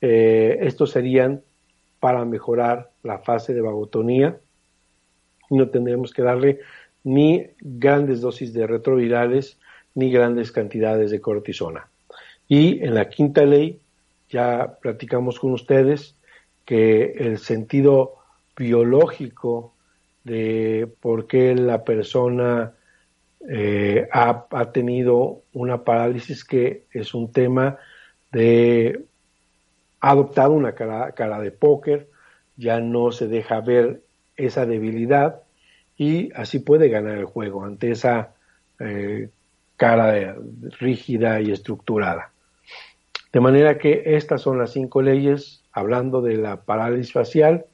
eh, 0.00 0.60
estos 0.62 0.92
serían 0.92 1.42
para 2.00 2.24
mejorar 2.24 2.90
la 3.02 3.18
fase 3.18 3.52
de 3.52 3.60
vagotonía 3.60 4.40
no 5.52 5.68
tendremos 5.68 6.12
que 6.12 6.22
darle 6.22 6.60
ni 7.04 7.46
grandes 7.60 8.20
dosis 8.20 8.52
de 8.52 8.66
retrovirales 8.66 9.58
ni 9.94 10.10
grandes 10.10 10.52
cantidades 10.52 11.10
de 11.10 11.20
cortisona. 11.20 11.88
Y 12.48 12.82
en 12.82 12.94
la 12.94 13.08
quinta 13.08 13.44
ley 13.44 13.80
ya 14.30 14.78
platicamos 14.80 15.38
con 15.38 15.52
ustedes 15.52 16.16
que 16.64 17.12
el 17.18 17.38
sentido 17.38 18.14
biológico 18.62 19.74
de 20.24 20.88
por 21.00 21.26
qué 21.26 21.54
la 21.54 21.84
persona 21.84 22.72
eh, 23.48 24.08
ha, 24.12 24.46
tenido 24.72 25.42
una 25.52 25.82
parálisis 25.82 26.44
que 26.44 26.84
es 26.92 27.12
un 27.12 27.32
tema 27.32 27.78
de 28.30 29.04
ha 30.00 30.10
adoptado 30.10 30.52
una 30.52 30.74
cara, 30.74 31.12
cara 31.12 31.40
de 31.40 31.50
póker, 31.50 32.08
ya 32.56 32.80
no 32.80 33.12
se 33.12 33.28
deja 33.28 33.60
ver 33.60 34.02
esa 34.36 34.64
debilidad 34.64 35.42
y 35.96 36.32
así 36.34 36.60
puede 36.60 36.88
ganar 36.88 37.18
el 37.18 37.24
juego 37.24 37.64
ante 37.64 37.90
esa 37.90 38.34
eh, 38.80 39.28
cara 39.76 40.36
rígida 40.78 41.40
y 41.40 41.52
estructurada. 41.52 42.30
De 43.32 43.40
manera 43.40 43.78
que 43.78 44.02
estas 44.04 44.42
son 44.42 44.58
las 44.58 44.72
cinco 44.72 45.02
leyes 45.02 45.62
hablando 45.72 46.20
de 46.20 46.36
la 46.36 46.62
parálisis 46.62 47.12
facial 47.12 47.64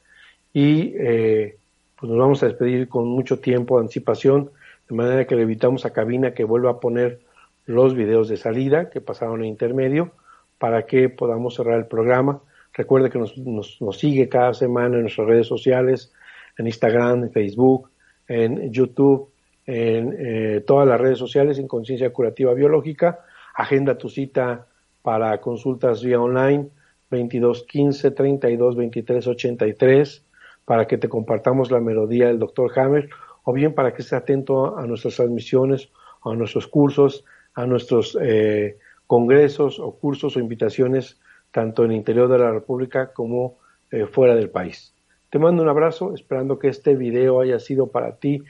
y 0.59 0.93
eh, 0.99 1.57
pues 1.95 2.11
nos 2.11 2.19
vamos 2.19 2.43
a 2.43 2.47
despedir 2.47 2.89
con 2.89 3.07
mucho 3.07 3.39
tiempo 3.39 3.77
de 3.77 3.83
anticipación, 3.83 4.51
de 4.89 4.97
manera 4.97 5.25
que 5.25 5.37
le 5.37 5.43
evitamos 5.43 5.87
a 5.87 5.93
Cabina 5.93 6.35
que 6.35 6.43
vuelva 6.43 6.71
a 6.73 6.81
poner 6.81 7.21
los 7.67 7.95
videos 7.95 8.29
de 8.29 8.37
salida 8.37 8.91
que 8.91 9.01
pasaron 9.01 9.43
en 9.43 9.51
intermedio 9.51 10.11
para 10.59 10.85
que 10.85 11.11
podamos 11.11 11.55
cerrar 11.55 11.79
el 11.79 11.87
programa. 11.87 12.41
Recuerde 12.75 13.09
que 13.09 13.21
nos, 13.21 13.39
nos, 13.39 13.79
sigue 13.99 14.29
cada 14.29 14.53
semana 14.53 14.97
en 14.97 15.03
nuestras 15.03 15.29
redes 15.29 15.47
sociales, 15.47 16.13
en 16.57 16.67
Instagram, 16.67 17.23
en 17.23 17.31
Facebook, 17.31 17.91
en 18.27 18.73
YouTube, 18.73 19.31
en 19.65 20.17
eh, 20.19 20.65
todas 20.67 20.89
las 20.89 21.01
redes 21.01 21.19
sociales, 21.19 21.61
en 21.61 21.69
Conciencia 21.69 22.11
Curativa 22.11 22.53
Biológica. 22.53 23.21
Agenda 23.55 23.97
tu 23.97 24.09
cita 24.09 24.67
para 25.03 25.41
consultas 25.41 26.03
vía 26.03 26.21
online 26.21 26.67
22 27.11 27.63
15 27.63 28.11
32 28.11 28.75
23 28.75 29.27
83 29.29 30.25
para 30.69 30.87
que 30.87 30.99
te 30.99 31.09
compartamos 31.09 31.71
la 31.71 31.81
melodía 31.81 32.27
del 32.27 32.39
Dr. 32.39 32.79
Hammer 32.79 33.09
o 33.43 33.55
bien 33.55 33.73
para 33.73 33.95
que 33.95 34.03
estés 34.03 34.13
atento 34.13 34.77
a 34.77 34.87
nuestras 34.87 35.17
transmisiones, 35.17 35.89
a 36.23 36.35
nuestros 36.35 36.67
cursos, 36.67 37.25
a 37.55 37.65
nuestros 37.65 38.19
eh, 38.21 38.77
congresos 39.07 39.81
o 39.81 39.93
cursos 39.93 40.37
o 40.37 40.41
invitaciones 40.41 41.19
tanto 41.53 41.87
en 41.87 41.93
el 41.93 41.97
interior 41.97 42.29
de 42.29 42.39
la 42.39 42.51
República 42.51 43.15
como 43.15 43.57
eh, 43.91 44.05
fuera 44.05 44.35
del 44.35 44.51
país. 44.51 44.93
Te 45.31 45.39
mando 45.39 45.63
un 45.63 45.71
abrazo, 45.71 46.13
esperando 46.13 46.59
que 46.59 46.69
este 46.69 46.95
video 46.95 47.41
haya 47.41 47.59
sido 47.61 47.87
para 47.87 48.17
ti 48.17 48.45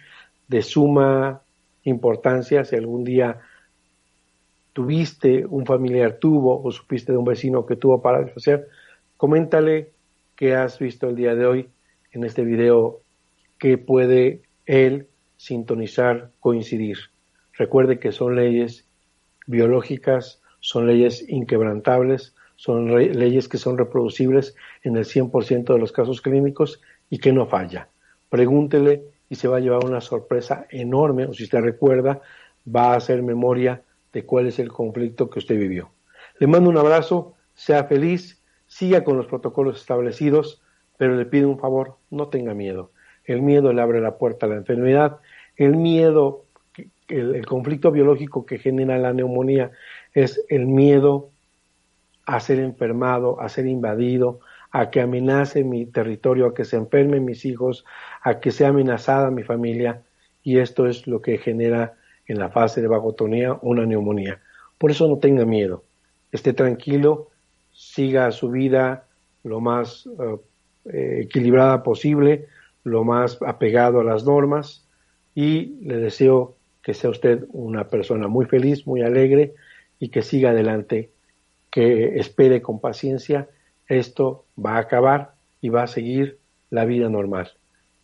de 0.48 0.62
suma 0.62 1.42
importancia. 1.84 2.64
Si 2.64 2.74
algún 2.74 3.04
día 3.04 3.38
tuviste, 4.72 5.46
un 5.46 5.64
familiar 5.64 6.14
tuvo 6.14 6.60
o 6.60 6.72
supiste 6.72 7.12
de 7.12 7.18
un 7.18 7.24
vecino 7.24 7.64
que 7.64 7.76
tuvo 7.76 8.02
para 8.02 8.28
hacer, 8.36 8.66
coméntale 9.16 9.92
qué 10.34 10.56
has 10.56 10.80
visto 10.80 11.08
el 11.08 11.14
día 11.14 11.36
de 11.36 11.46
hoy 11.46 11.68
en 12.12 12.24
este 12.24 12.44
video, 12.44 13.00
que 13.58 13.78
puede 13.78 14.42
él 14.66 15.08
sintonizar, 15.36 16.30
coincidir. 16.40 16.98
Recuerde 17.54 17.98
que 17.98 18.12
son 18.12 18.36
leyes 18.36 18.86
biológicas, 19.46 20.40
son 20.60 20.86
leyes 20.86 21.28
inquebrantables, 21.28 22.34
son 22.56 22.94
leyes 22.94 23.48
que 23.48 23.58
son 23.58 23.78
reproducibles 23.78 24.54
en 24.82 24.96
el 24.96 25.04
100% 25.04 25.72
de 25.72 25.78
los 25.78 25.92
casos 25.92 26.20
clínicos 26.20 26.80
y 27.08 27.18
que 27.18 27.32
no 27.32 27.46
falla. 27.46 27.88
Pregúntele 28.28 29.04
y 29.30 29.36
se 29.36 29.48
va 29.48 29.58
a 29.58 29.60
llevar 29.60 29.84
una 29.84 30.00
sorpresa 30.00 30.66
enorme, 30.70 31.26
o 31.26 31.34
si 31.34 31.44
usted 31.44 31.60
recuerda, 31.60 32.20
va 32.66 32.92
a 32.92 32.96
hacer 32.96 33.22
memoria 33.22 33.82
de 34.12 34.24
cuál 34.24 34.46
es 34.46 34.58
el 34.58 34.68
conflicto 34.68 35.30
que 35.30 35.38
usted 35.38 35.56
vivió. 35.56 35.90
Le 36.38 36.46
mando 36.46 36.70
un 36.70 36.78
abrazo, 36.78 37.34
sea 37.54 37.84
feliz, 37.84 38.40
siga 38.66 39.04
con 39.04 39.16
los 39.16 39.26
protocolos 39.26 39.80
establecidos, 39.80 40.60
pero 40.98 41.16
le 41.16 41.24
pido 41.24 41.48
un 41.48 41.58
favor, 41.58 41.96
no 42.10 42.28
tenga 42.28 42.52
miedo. 42.52 42.90
El 43.24 43.40
miedo 43.40 43.72
le 43.72 43.80
abre 43.80 44.00
la 44.00 44.18
puerta 44.18 44.44
a 44.44 44.48
la 44.50 44.56
enfermedad, 44.56 45.18
el 45.56 45.76
miedo, 45.76 46.44
el, 47.08 47.46
conflicto 47.46 47.90
biológico 47.90 48.44
que 48.44 48.58
genera 48.58 48.98
la 48.98 49.12
neumonía 49.12 49.70
es 50.12 50.44
el 50.48 50.66
miedo 50.66 51.30
a 52.26 52.40
ser 52.40 52.58
enfermado, 52.58 53.40
a 53.40 53.48
ser 53.48 53.66
invadido, 53.66 54.40
a 54.70 54.90
que 54.90 55.00
amenace 55.00 55.64
mi 55.64 55.86
territorio, 55.86 56.46
a 56.46 56.54
que 56.54 56.64
se 56.64 56.76
enfermen 56.76 57.24
mis 57.24 57.44
hijos, 57.46 57.84
a 58.22 58.40
que 58.40 58.50
sea 58.50 58.68
amenazada 58.68 59.30
mi 59.30 59.42
familia, 59.42 60.02
y 60.42 60.58
esto 60.58 60.86
es 60.86 61.06
lo 61.06 61.22
que 61.22 61.38
genera 61.38 61.94
en 62.26 62.38
la 62.38 62.50
fase 62.50 62.82
de 62.82 62.88
vagotonía 62.88 63.58
una 63.62 63.86
neumonía. 63.86 64.40
Por 64.76 64.90
eso 64.90 65.08
no 65.08 65.18
tenga 65.18 65.44
miedo, 65.44 65.84
esté 66.32 66.52
tranquilo, 66.52 67.28
siga 67.72 68.30
su 68.32 68.50
vida 68.50 69.04
lo 69.44 69.60
más 69.60 70.06
eh, 70.06 70.36
eh, 70.92 71.20
equilibrada 71.24 71.82
posible, 71.82 72.46
lo 72.84 73.04
más 73.04 73.38
apegado 73.46 74.00
a 74.00 74.04
las 74.04 74.24
normas 74.24 74.86
y 75.34 75.76
le 75.82 75.96
deseo 75.96 76.56
que 76.82 76.94
sea 76.94 77.10
usted 77.10 77.44
una 77.52 77.88
persona 77.88 78.28
muy 78.28 78.46
feliz, 78.46 78.86
muy 78.86 79.02
alegre 79.02 79.54
y 79.98 80.08
que 80.08 80.22
siga 80.22 80.50
adelante, 80.50 81.10
que 81.70 82.18
espere 82.18 82.62
con 82.62 82.80
paciencia, 82.80 83.48
esto 83.88 84.44
va 84.58 84.76
a 84.76 84.80
acabar 84.80 85.32
y 85.60 85.68
va 85.68 85.82
a 85.82 85.86
seguir 85.86 86.38
la 86.70 86.84
vida 86.84 87.08
normal. 87.08 87.52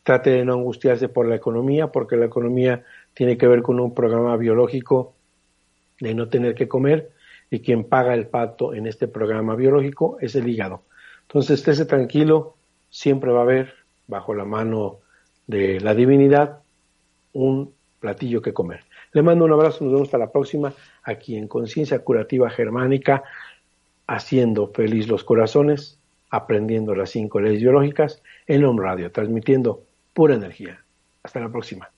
Trate 0.03 0.31
de 0.31 0.45
no 0.45 0.55
angustiarse 0.55 1.09
por 1.09 1.27
la 1.27 1.37
economía, 1.37 1.89
porque 1.89 2.17
la 2.17 2.27
economía 2.27 2.85
tiene 3.15 3.39
que 3.39 3.47
ver 3.47 3.63
con 3.63 3.81
un 3.81 3.95
programa 3.95 4.37
biológico 4.37 5.15
de 6.01 6.15
no 6.15 6.29
tener 6.29 6.55
que 6.55 6.69
comer 6.69 7.11
y 7.51 7.61
quien 7.61 7.85
paga 7.85 8.15
el 8.15 8.27
pato 8.27 8.75
en 8.75 8.87
este 8.87 9.09
programa 9.09 9.55
biológico 9.55 10.19
es 10.21 10.35
el 10.35 10.49
hígado. 10.49 10.83
Entonces, 11.23 11.61
estése 11.61 11.87
tranquilo, 11.87 12.57
siempre 12.95 13.33
va 13.33 13.41
a 13.41 13.43
haber 13.43 13.75
bajo 14.07 14.35
la 14.35 14.45
mano 14.45 14.99
de 15.49 15.81
la 15.81 15.97
divinidad 15.97 16.61
un 17.33 17.75
platillo 17.99 18.41
que 18.41 18.53
comer. 18.53 18.85
Le 19.13 19.21
mando 19.21 19.45
un 19.45 19.53
abrazo, 19.53 19.83
nos 19.83 19.93
vemos 19.93 20.07
hasta 20.07 20.19
la 20.19 20.31
próxima 20.31 20.73
aquí 21.03 21.37
en 21.37 21.49
Conciencia 21.49 21.99
Curativa 21.99 22.49
Germánica, 22.51 23.25
haciendo 24.07 24.69
feliz 24.69 25.09
los 25.09 25.25
corazones, 25.25 25.99
aprendiendo 26.31 26.95
las 26.95 27.11
cinco 27.11 27.41
leyes 27.41 27.63
biológicas 27.63 28.23
en 28.47 28.65
Home 28.65 28.83
Radio, 28.83 29.11
transmitiendo 29.11 29.83
pura 30.13 30.37
energía. 30.37 30.81
Hasta 31.25 31.41
la 31.41 31.49
próxima. 31.49 31.94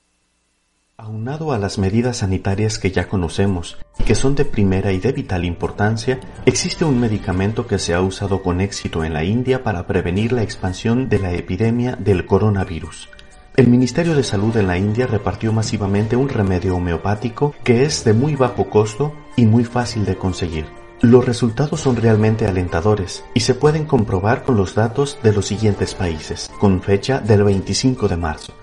Aunado 0.99 1.53
a 1.53 1.59
las 1.59 1.77
medidas 1.77 2.17
sanitarias 2.17 2.79
que 2.79 2.91
ya 2.91 3.07
conocemos 3.07 3.77
y 3.99 4.05
que 4.05 4.15
son 4.15 4.35
de 4.35 4.47
primera 4.47 4.93
y 4.93 4.99
de 4.99 5.13
vital 5.13 5.45
importancia, 5.45 6.19
existe 6.47 6.87
un 6.87 6.99
medicamento 6.99 7.67
que 7.67 7.79
se 7.79 7.93
ha 7.93 8.01
usado 8.01 8.43
con 8.43 8.63
éxito 8.63 9.05
en 9.05 9.13
la 9.13 9.23
India 9.23 9.63
para 9.63 9.87
prevenir 9.87 10.33
la 10.33 10.43
expansión 10.43 11.11
de 11.11 11.19
la 11.19 11.33
epidemia 11.35 11.97
del 11.97 12.25
coronavirus. 12.25 13.11
El 13.57 13.69
Ministerio 13.69 14.15
de 14.15 14.25
Salud 14.25 14.57
en 14.57 14.69
la 14.69 14.79
India 14.79 15.07
repartió 15.07 15.53
masivamente 15.53 16.17
un 16.17 16.31
remedio 16.31 16.77
homeopático 16.77 17.55
que 17.63 17.83
es 17.83 18.03
de 18.05 18.15
muy 18.15 18.35
bajo 18.35 18.71
costo 18.71 19.13
y 19.37 19.45
muy 19.45 19.65
fácil 19.65 20.07
de 20.07 20.17
conseguir. 20.17 20.65
Los 21.03 21.27
resultados 21.27 21.79
son 21.79 21.97
realmente 21.97 22.47
alentadores 22.47 23.23
y 23.35 23.41
se 23.41 23.55
pueden 23.55 23.85
comprobar 23.85 24.45
con 24.45 24.57
los 24.57 24.75
datos 24.75 25.19
de 25.23 25.35
los 25.35 25.45
siguientes 25.45 25.95
países, 25.95 26.51
con 26.59 26.81
fecha 26.81 27.21
del 27.21 27.45
25 27.45 28.09
de 28.09 28.17
marzo. 28.17 28.55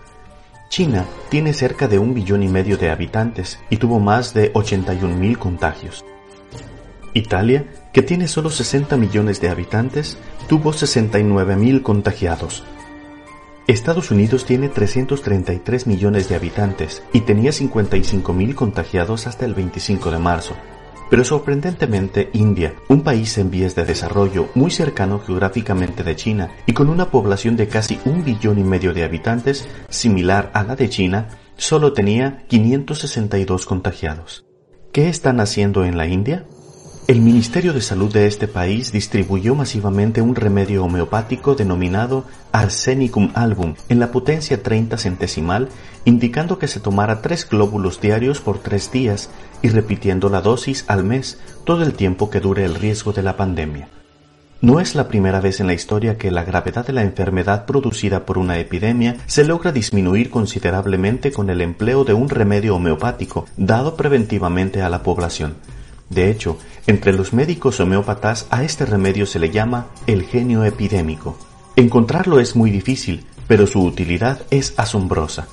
China 0.74 1.06
tiene 1.30 1.54
cerca 1.54 1.88
de 1.88 2.00
un 2.00 2.16
billón 2.16 2.42
y 2.42 2.48
medio 2.48 2.78
de 2.80 2.90
habitantes 2.90 3.60
y 3.70 3.78
tuvo 3.78 4.00
más 4.00 4.34
de 4.34 4.52
81.000 4.54 5.38
contagios. 5.38 6.04
Italia, 7.14 7.68
que 7.94 8.02
tiene 8.02 8.28
solo 8.28 8.50
60 8.50 8.98
millones 8.98 9.40
de 9.40 9.50
habitantes, 9.50 10.18
tuvo 10.50 10.74
69.000 10.74 11.84
contagiados. 11.84 12.64
Estados 13.68 14.10
Unidos 14.10 14.46
tiene 14.46 14.68
333 14.68 15.86
millones 15.86 16.28
de 16.28 16.38
habitantes 16.38 17.04
y 17.14 17.20
tenía 17.20 17.52
55 17.52 18.34
mil 18.34 18.56
contagiados 18.56 19.28
hasta 19.28 19.46
el 19.46 19.54
25 19.54 20.10
de 20.10 20.18
marzo. 20.18 20.56
Pero 21.10 21.24
sorprendentemente 21.24 22.30
India, 22.34 22.76
un 22.88 23.02
país 23.02 23.38
en 23.38 23.52
vías 23.52 23.76
de 23.76 23.86
desarrollo 23.86 24.50
muy 24.56 24.72
cercano 24.72 25.20
geográficamente 25.20 26.04
de 26.04 26.16
China 26.16 26.52
y 26.66 26.74
con 26.74 26.90
una 26.90 27.12
población 27.12 27.56
de 27.56 27.68
casi 27.68 28.00
un 28.06 28.24
billón 28.24 28.60
y 28.60 28.64
medio 28.64 28.94
de 28.94 29.04
habitantes, 29.04 29.68
similar 29.90 30.52
a 30.54 30.64
la 30.64 30.76
de 30.76 30.90
China, 30.90 31.28
solo 31.56 31.94
tenía 31.94 32.46
562 32.48 33.66
contagiados. 33.66 34.46
¿Qué 34.92 35.10
están 35.10 35.40
haciendo 35.40 35.86
en 35.86 35.98
la 35.98 36.08
India? 36.08 36.46
El 37.06 37.20
Ministerio 37.20 37.74
de 37.74 37.82
Salud 37.82 38.14
de 38.14 38.28
este 38.28 38.48
país 38.48 38.94
distribuyó 38.94 39.56
masivamente 39.56 40.22
un 40.22 40.36
remedio 40.36 40.86
homeopático 40.86 41.54
denominado 41.54 42.24
Arsenicum 42.54 43.32
album 43.34 43.76
en 43.90 44.00
la 44.00 44.10
potencia 44.10 44.64
30 44.64 44.98
centesimal, 44.98 45.68
indicando 46.06 46.60
que 46.60 46.70
se 46.70 46.80
tomara 46.80 47.22
tres 47.22 47.46
glóbulos 47.50 48.00
diarios 48.00 48.40
por 48.40 48.60
tres 48.60 48.90
días 48.90 49.30
y 49.62 49.68
repitiendo 49.68 50.30
la 50.30 50.40
dosis 50.40 50.86
al 50.88 51.04
mes 51.04 51.42
todo 51.66 51.84
el 51.84 51.94
tiempo 51.94 52.30
que 52.30 52.40
dure 52.40 52.64
el 52.64 52.76
riesgo 52.76 53.12
de 53.12 53.24
la 53.24 53.36
pandemia. 53.36 53.90
No 54.62 54.80
es 54.80 54.96
la 54.96 55.10
primera 55.10 55.42
vez 55.42 55.60
en 55.60 55.68
la 55.68 55.74
historia 55.74 56.18
que 56.18 56.32
la 56.32 56.46
gravedad 56.46 56.88
de 56.88 56.94
la 56.94 57.04
enfermedad 57.04 57.66
producida 57.66 58.26
por 58.26 58.38
una 58.38 58.60
epidemia 58.60 59.18
se 59.26 59.44
logra 59.44 59.74
disminuir 59.74 60.30
considerablemente 60.30 61.34
con 61.34 61.50
el 61.50 61.60
empleo 61.60 62.06
de 62.06 62.14
un 62.14 62.30
remedio 62.30 62.78
homeopático 62.78 63.46
dado 63.58 63.98
preventivamente 63.98 64.82
a 64.82 64.88
la 64.88 65.04
población. 65.04 65.56
De 66.10 66.30
hecho, 66.30 66.58
entre 66.88 67.14
los 67.14 67.34
médicos 67.34 67.80
homeópatas 67.80 68.48
a 68.50 68.64
este 68.64 68.86
remedio 68.86 69.26
se 69.26 69.40
le 69.40 69.50
llama 69.50 69.88
el 70.08 70.24
genio 70.24 70.64
epidémico. 70.64 71.38
Encontrarlo 71.76 72.40
es 72.40 72.56
muy 72.56 72.70
difícil, 72.70 73.26
pero 73.48 73.68
su 73.68 73.84
utilidad 73.84 74.42
es 74.52 74.74
asombrosa. 74.78 75.48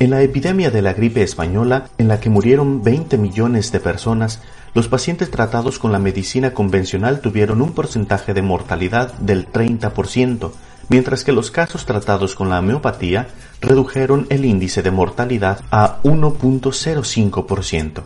En 0.00 0.10
la 0.10 0.22
epidemia 0.22 0.70
de 0.70 0.82
la 0.82 0.92
gripe 0.92 1.22
española, 1.22 1.90
en 1.98 2.06
la 2.06 2.20
que 2.20 2.30
murieron 2.30 2.82
20 2.82 3.18
millones 3.18 3.72
de 3.72 3.80
personas, 3.80 4.40
los 4.74 4.86
pacientes 4.86 5.30
tratados 5.30 5.78
con 5.78 5.90
la 5.90 5.98
medicina 5.98 6.54
convencional 6.54 7.20
tuvieron 7.20 7.62
un 7.62 7.72
porcentaje 7.72 8.34
de 8.34 8.42
mortalidad 8.42 9.14
del 9.14 9.50
30%, 9.50 10.52
mientras 10.88 11.24
que 11.24 11.32
los 11.32 11.50
casos 11.50 11.84
tratados 11.84 12.36
con 12.36 12.48
la 12.48 12.60
homeopatía 12.60 13.28
redujeron 13.60 14.26
el 14.30 14.44
índice 14.44 14.82
de 14.82 14.90
mortalidad 14.90 15.60
a 15.70 16.00
1.05%. 16.02 18.04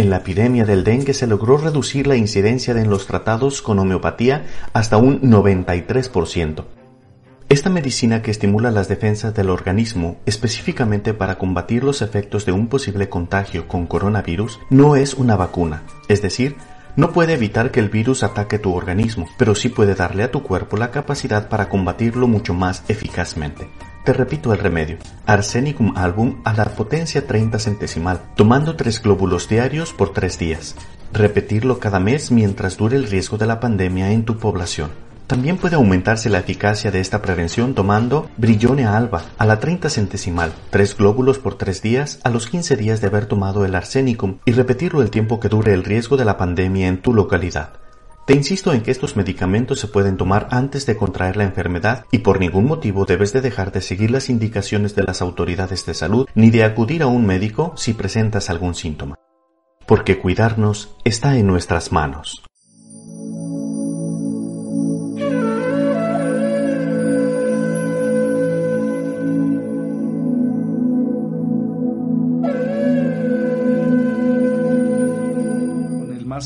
En 0.00 0.08
la 0.08 0.16
epidemia 0.16 0.64
del 0.64 0.82
dengue 0.82 1.12
se 1.12 1.26
logró 1.26 1.58
reducir 1.58 2.06
la 2.06 2.16
incidencia 2.16 2.72
en 2.72 2.88
los 2.88 3.06
tratados 3.06 3.60
con 3.60 3.78
homeopatía 3.78 4.46
hasta 4.72 4.96
un 4.96 5.20
93%. 5.20 6.64
Esta 7.50 7.68
medicina 7.68 8.22
que 8.22 8.30
estimula 8.30 8.70
las 8.70 8.88
defensas 8.88 9.34
del 9.34 9.50
organismo 9.50 10.16
específicamente 10.24 11.12
para 11.12 11.36
combatir 11.36 11.84
los 11.84 12.00
efectos 12.00 12.46
de 12.46 12.52
un 12.52 12.68
posible 12.68 13.10
contagio 13.10 13.68
con 13.68 13.86
coronavirus 13.86 14.58
no 14.70 14.96
es 14.96 15.12
una 15.12 15.36
vacuna, 15.36 15.82
es 16.08 16.22
decir, 16.22 16.56
no 16.96 17.12
puede 17.12 17.34
evitar 17.34 17.70
que 17.70 17.80
el 17.80 17.90
virus 17.90 18.22
ataque 18.22 18.58
tu 18.58 18.72
organismo, 18.72 19.28
pero 19.36 19.54
sí 19.54 19.68
puede 19.68 19.94
darle 19.94 20.22
a 20.22 20.30
tu 20.30 20.42
cuerpo 20.42 20.78
la 20.78 20.90
capacidad 20.90 21.50
para 21.50 21.68
combatirlo 21.68 22.26
mucho 22.26 22.54
más 22.54 22.84
eficazmente. 22.88 23.68
Te 24.04 24.14
repito 24.14 24.54
el 24.54 24.58
remedio. 24.58 24.96
Arsenicum 25.26 25.92
album 25.96 26.40
a 26.44 26.54
la 26.54 26.64
potencia 26.64 27.26
30 27.26 27.58
centesimal, 27.58 28.22
tomando 28.34 28.74
tres 28.74 29.02
glóbulos 29.02 29.46
diarios 29.46 29.92
por 29.92 30.14
tres 30.14 30.38
días. 30.38 30.74
Repetirlo 31.12 31.78
cada 31.78 32.00
mes 32.00 32.30
mientras 32.30 32.78
dure 32.78 32.96
el 32.96 33.04
riesgo 33.04 33.36
de 33.36 33.46
la 33.46 33.60
pandemia 33.60 34.12
en 34.12 34.24
tu 34.24 34.38
población. 34.38 34.90
También 35.26 35.58
puede 35.58 35.76
aumentarse 35.76 36.30
la 36.30 36.38
eficacia 36.38 36.90
de 36.90 36.98
esta 36.98 37.20
prevención 37.20 37.74
tomando 37.74 38.28
Brillone 38.36 38.86
alba 38.86 39.22
a 39.38 39.46
la 39.46 39.60
30 39.60 39.90
centesimal, 39.90 40.52
tres 40.70 40.96
glóbulos 40.96 41.38
por 41.38 41.56
tres 41.56 41.82
días 41.82 42.18
a 42.24 42.30
los 42.30 42.48
15 42.48 42.76
días 42.76 43.00
de 43.00 43.06
haber 43.06 43.26
tomado 43.26 43.64
el 43.64 43.74
arsenicum 43.74 44.38
y 44.44 44.52
repetirlo 44.52 45.02
el 45.02 45.10
tiempo 45.10 45.38
que 45.38 45.48
dure 45.48 45.72
el 45.72 45.84
riesgo 45.84 46.16
de 46.16 46.24
la 46.24 46.36
pandemia 46.36 46.88
en 46.88 47.02
tu 47.02 47.12
localidad. 47.12 47.79
Te 48.30 48.36
insisto 48.36 48.72
en 48.72 48.82
que 48.82 48.92
estos 48.92 49.16
medicamentos 49.16 49.80
se 49.80 49.88
pueden 49.88 50.16
tomar 50.16 50.46
antes 50.52 50.86
de 50.86 50.96
contraer 50.96 51.36
la 51.36 51.42
enfermedad 51.42 52.04
y 52.12 52.18
por 52.18 52.38
ningún 52.38 52.64
motivo 52.64 53.04
debes 53.04 53.32
de 53.32 53.40
dejar 53.40 53.72
de 53.72 53.80
seguir 53.80 54.12
las 54.12 54.30
indicaciones 54.30 54.94
de 54.94 55.02
las 55.02 55.20
autoridades 55.20 55.84
de 55.84 55.94
salud 55.94 56.28
ni 56.36 56.50
de 56.50 56.62
acudir 56.62 57.02
a 57.02 57.08
un 57.08 57.26
médico 57.26 57.72
si 57.76 57.92
presentas 57.92 58.48
algún 58.48 58.76
síntoma. 58.76 59.16
Porque 59.84 60.20
cuidarnos 60.20 60.94
está 61.02 61.38
en 61.38 61.48
nuestras 61.48 61.90
manos. 61.90 62.44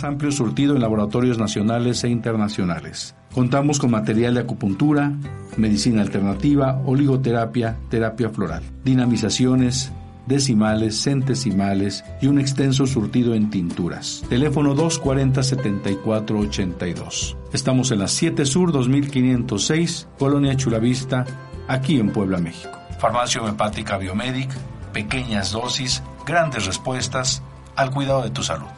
Amplio 0.03 0.33
surtido 0.33 0.75
en 0.75 0.81
laboratorios 0.81 1.39
nacionales 1.39 2.03
e 2.03 2.09
internacionales. 2.09 3.15
Contamos 3.33 3.79
con 3.79 3.93
material 3.93 4.35
de 4.35 4.41
acupuntura, 4.41 5.13
medicina 5.57 6.03
alternativa, 6.03 6.83
oligoterapia, 6.85 7.77
terapia 7.91 8.31
floral, 8.31 8.65
dinamizaciones, 8.85 9.93
decimales, 10.27 11.01
centesimales 11.01 12.05
y 12.21 12.27
un 12.27 12.39
extenso 12.41 12.87
surtido 12.87 13.35
en 13.35 13.51
tinturas. 13.51 14.23
Teléfono 14.29 14.75
240-7482. 14.75 17.37
Estamos 17.53 17.91
en 17.91 17.99
la 18.01 18.09
7 18.09 18.47
Sur 18.47 18.73
2506, 18.73 20.09
Colonia 20.19 20.57
Chulavista, 20.57 21.27
aquí 21.69 22.01
en 22.01 22.11
Puebla, 22.11 22.39
México. 22.39 22.77
Farmacia 22.99 23.41
Homeopática 23.41 23.97
Biomedic, 23.99 24.51
pequeñas 24.93 25.53
dosis, 25.53 26.03
grandes 26.27 26.67
respuestas 26.67 27.41
al 27.77 27.91
cuidado 27.91 28.23
de 28.23 28.31
tu 28.31 28.43
salud. 28.43 28.71